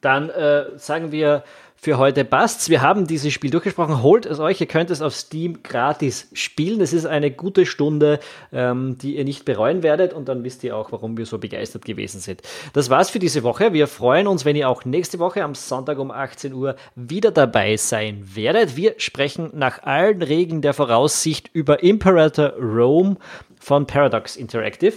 dann 0.01 0.30
äh, 0.30 0.66
sagen 0.76 1.11
wir 1.11 1.42
für 1.79 1.99
heute 1.99 2.24
passt's. 2.24 2.68
Wir 2.68 2.83
haben 2.83 3.07
dieses 3.07 3.33
Spiel 3.33 3.51
durchgesprochen. 3.51 4.03
Holt 4.03 4.27
es 4.27 4.41
euch. 4.41 4.61
Ihr 4.61 4.66
könnt 4.66 4.91
es 4.91 5.03
auf 5.03 5.14
Steam 5.14 5.62
gratis 5.62 6.29
spielen. 6.33 6.81
Es 6.81 6.93
ist 6.93 7.07
eine 7.07 7.31
gute 7.31 7.66
Stunde, 7.66 8.18
ähm, 8.53 8.97
die 8.99 9.16
ihr 9.16 9.24
nicht 9.24 9.45
bereuen 9.45 9.83
werdet. 9.83 10.12
Und 10.12 10.29
dann 10.29 10.43
wisst 10.43 10.64
ihr 10.64 10.77
auch, 10.77 10.91
warum 10.91 11.16
wir 11.16 11.27
so 11.27 11.39
begeistert 11.39 11.85
gewesen 11.85 12.20
sind. 12.20 12.43
Das 12.72 12.91
war's 12.91 13.11
für 13.11 13.18
diese 13.18 13.43
Woche. 13.43 13.72
Wir 13.72 13.87
freuen 13.87 14.27
uns, 14.27 14.45
wenn 14.45 14.57
ihr 14.57 14.68
auch 14.68 14.85
nächste 14.85 15.18
Woche 15.18 15.45
am 15.45 15.55
Sonntag 15.55 15.99
um 15.99 16.11
18 16.11 16.55
Uhr 16.55 16.77
wieder 16.95 17.31
dabei 17.31 17.77
sein 17.77 18.24
werdet. 18.35 18.77
Wir 18.77 18.95
sprechen 18.97 19.51
nach 19.55 19.83
allen 19.83 20.22
Regeln 20.22 20.62
der 20.62 20.72
Voraussicht 20.72 21.51
über 21.53 21.83
Imperator 21.83 22.55
Rome 22.55 23.16
von 23.61 23.87
Paradox 23.87 24.37
Interactive. 24.37 24.95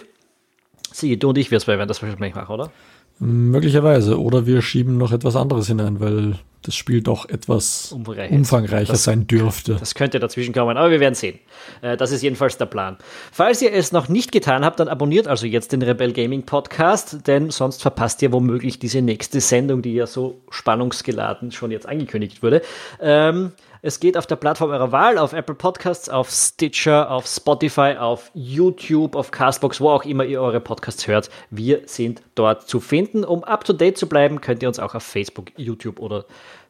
Sie, 0.91 1.17
du 1.17 1.29
und 1.29 1.37
ich, 1.37 1.51
wir 1.51 1.65
werden 1.67 1.87
das 1.87 2.01
wahrscheinlich 2.01 2.33
machen, 2.33 2.53
oder? 2.53 2.71
Möglicherweise. 3.19 4.19
Oder 4.19 4.45
wir 4.45 4.61
schieben 4.61 4.97
noch 4.97 5.11
etwas 5.11 5.35
anderes 5.35 5.67
hinein, 5.67 5.99
weil 5.99 6.35
das 6.61 6.75
Spiel 6.75 7.01
doch 7.01 7.27
etwas 7.29 7.91
Umfangreich 7.91 8.31
umfangreicher 8.31 8.93
das, 8.93 9.03
sein 9.03 9.27
dürfte. 9.27 9.75
Das 9.79 9.95
könnte 9.95 10.19
dazwischen 10.19 10.53
kommen, 10.53 10.77
aber 10.77 10.91
wir 10.91 10.99
werden 10.99 11.15
sehen. 11.15 11.39
Äh, 11.81 11.97
das 11.97 12.11
ist 12.11 12.21
jedenfalls 12.21 12.57
der 12.57 12.65
Plan. 12.65 12.97
Falls 13.31 13.61
ihr 13.61 13.73
es 13.73 13.91
noch 13.91 14.09
nicht 14.09 14.31
getan 14.31 14.65
habt, 14.65 14.79
dann 14.79 14.87
abonniert 14.87 15.27
also 15.27 15.45
jetzt 15.45 15.71
den 15.71 15.81
Rebel 15.81 16.11
Gaming 16.13 16.43
Podcast, 16.43 17.27
denn 17.27 17.49
sonst 17.49 17.81
verpasst 17.81 18.21
ihr 18.21 18.31
womöglich 18.31 18.79
diese 18.79 19.01
nächste 19.01 19.39
Sendung, 19.39 19.81
die 19.81 19.93
ja 19.93 20.07
so 20.07 20.41
spannungsgeladen 20.49 21.51
schon 21.51 21.71
jetzt 21.71 21.87
angekündigt 21.87 22.43
wurde. 22.43 22.61
Ähm, 22.99 23.53
es 23.81 24.01
geht 24.01 24.17
auf 24.17 24.27
der 24.27 24.35
Plattform 24.35 24.71
eurer 24.71 24.91
Wahl, 24.91 25.17
auf 25.17 25.31
Apple 25.31 25.55
Podcasts, 25.55 26.09
auf 26.09 26.29
Stitcher, 26.29 27.09
auf 27.09 27.25
Spotify, 27.27 27.95
auf 27.97 28.29
YouTube, 28.33 29.15
auf 29.15 29.31
Castbox, 29.31 29.79
wo 29.79 29.89
auch 29.89 30.03
immer 30.03 30.25
ihr 30.25 30.41
eure 30.41 30.59
Podcasts 30.59 31.07
hört. 31.07 31.29
Wir 31.49 31.83
sind 31.85 32.21
dort 32.35 32.67
zu 32.67 32.81
finden. 32.81 33.23
Um 33.23 33.45
up 33.45 33.63
to 33.63 33.71
date 33.71 33.97
zu 33.97 34.09
bleiben, 34.09 34.41
könnt 34.41 34.61
ihr 34.63 34.67
uns 34.67 34.79
auch 34.79 34.95
auf 34.95 35.03
Facebook, 35.03 35.51
YouTube 35.55 36.01
oder 36.01 36.25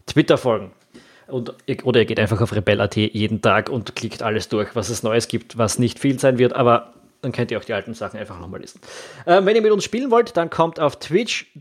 Twitter 0.09 0.37
folgen. 0.37 0.71
Und, 1.27 1.53
oder 1.83 1.99
ihr 1.99 2.05
geht 2.05 2.19
einfach 2.19 2.41
auf 2.41 2.55
Rebell.at 2.55 2.95
jeden 2.95 3.41
Tag 3.41 3.69
und 3.69 3.95
klickt 3.95 4.23
alles 4.23 4.49
durch, 4.49 4.75
was 4.75 4.89
es 4.89 5.03
Neues 5.03 5.27
gibt, 5.27 5.57
was 5.57 5.79
nicht 5.79 5.99
viel 5.99 6.19
sein 6.19 6.39
wird, 6.39 6.53
aber 6.53 6.93
dann 7.21 7.31
könnt 7.31 7.51
ihr 7.51 7.59
auch 7.59 7.63
die 7.63 7.73
alten 7.73 7.93
Sachen 7.93 8.19
einfach 8.19 8.39
nochmal 8.39 8.61
lesen. 8.61 8.79
Ähm, 9.27 9.45
wenn 9.45 9.55
ihr 9.55 9.61
mit 9.61 9.71
uns 9.71 9.83
spielen 9.83 10.09
wollt, 10.09 10.37
dann 10.37 10.49
kommt 10.49 10.79
auf 10.79 10.97
Twitch 10.99 11.51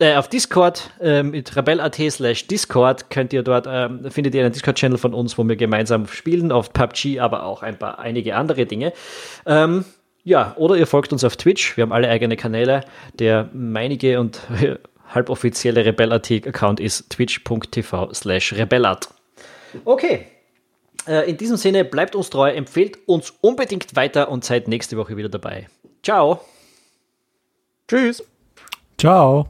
äh, 0.00 0.14
auf 0.14 0.28
Discord 0.28 0.90
äh, 1.00 1.22
mit 1.22 1.56
rebel.at 1.56 1.96
slash 1.96 2.46
Discord 2.46 3.10
könnt 3.10 3.32
ihr 3.32 3.42
dort, 3.42 3.66
äh, 3.66 3.88
findet 4.10 4.34
ihr 4.34 4.44
einen 4.44 4.52
Discord-Channel 4.52 4.98
von 4.98 5.12
uns, 5.12 5.36
wo 5.36 5.44
wir 5.44 5.56
gemeinsam 5.56 6.06
spielen, 6.06 6.52
auf 6.52 6.72
PUBG, 6.72 7.18
aber 7.18 7.42
auch 7.44 7.62
ein 7.62 7.78
paar, 7.78 7.98
einige 7.98 8.36
andere 8.36 8.64
Dinge. 8.64 8.92
Ähm, 9.44 9.84
ja, 10.22 10.54
oder 10.56 10.76
ihr 10.76 10.86
folgt 10.86 11.12
uns 11.12 11.24
auf 11.24 11.36
Twitch, 11.36 11.76
wir 11.76 11.82
haben 11.82 11.92
alle 11.92 12.08
eigene 12.08 12.36
Kanäle. 12.36 12.82
Der 13.18 13.48
meinige 13.52 14.20
und 14.20 14.40
halboffizielle 15.08 15.84
Rebel.at-Account 15.84 16.80
ist 16.80 17.10
twitch.tv 17.10 18.12
slash 18.14 18.52
rebellat. 18.54 19.08
Okay, 19.84 20.26
äh, 21.08 21.28
in 21.28 21.36
diesem 21.36 21.56
Sinne, 21.56 21.84
bleibt 21.84 22.14
uns 22.14 22.30
treu, 22.30 22.50
empfehlt 22.50 22.98
uns 23.06 23.32
unbedingt 23.40 23.96
weiter 23.96 24.30
und 24.30 24.44
seid 24.44 24.68
nächste 24.68 24.96
Woche 24.96 25.16
wieder 25.16 25.28
dabei. 25.28 25.68
Ciao. 26.02 26.40
Tschüss. 27.88 28.22
Ciao. 28.98 29.48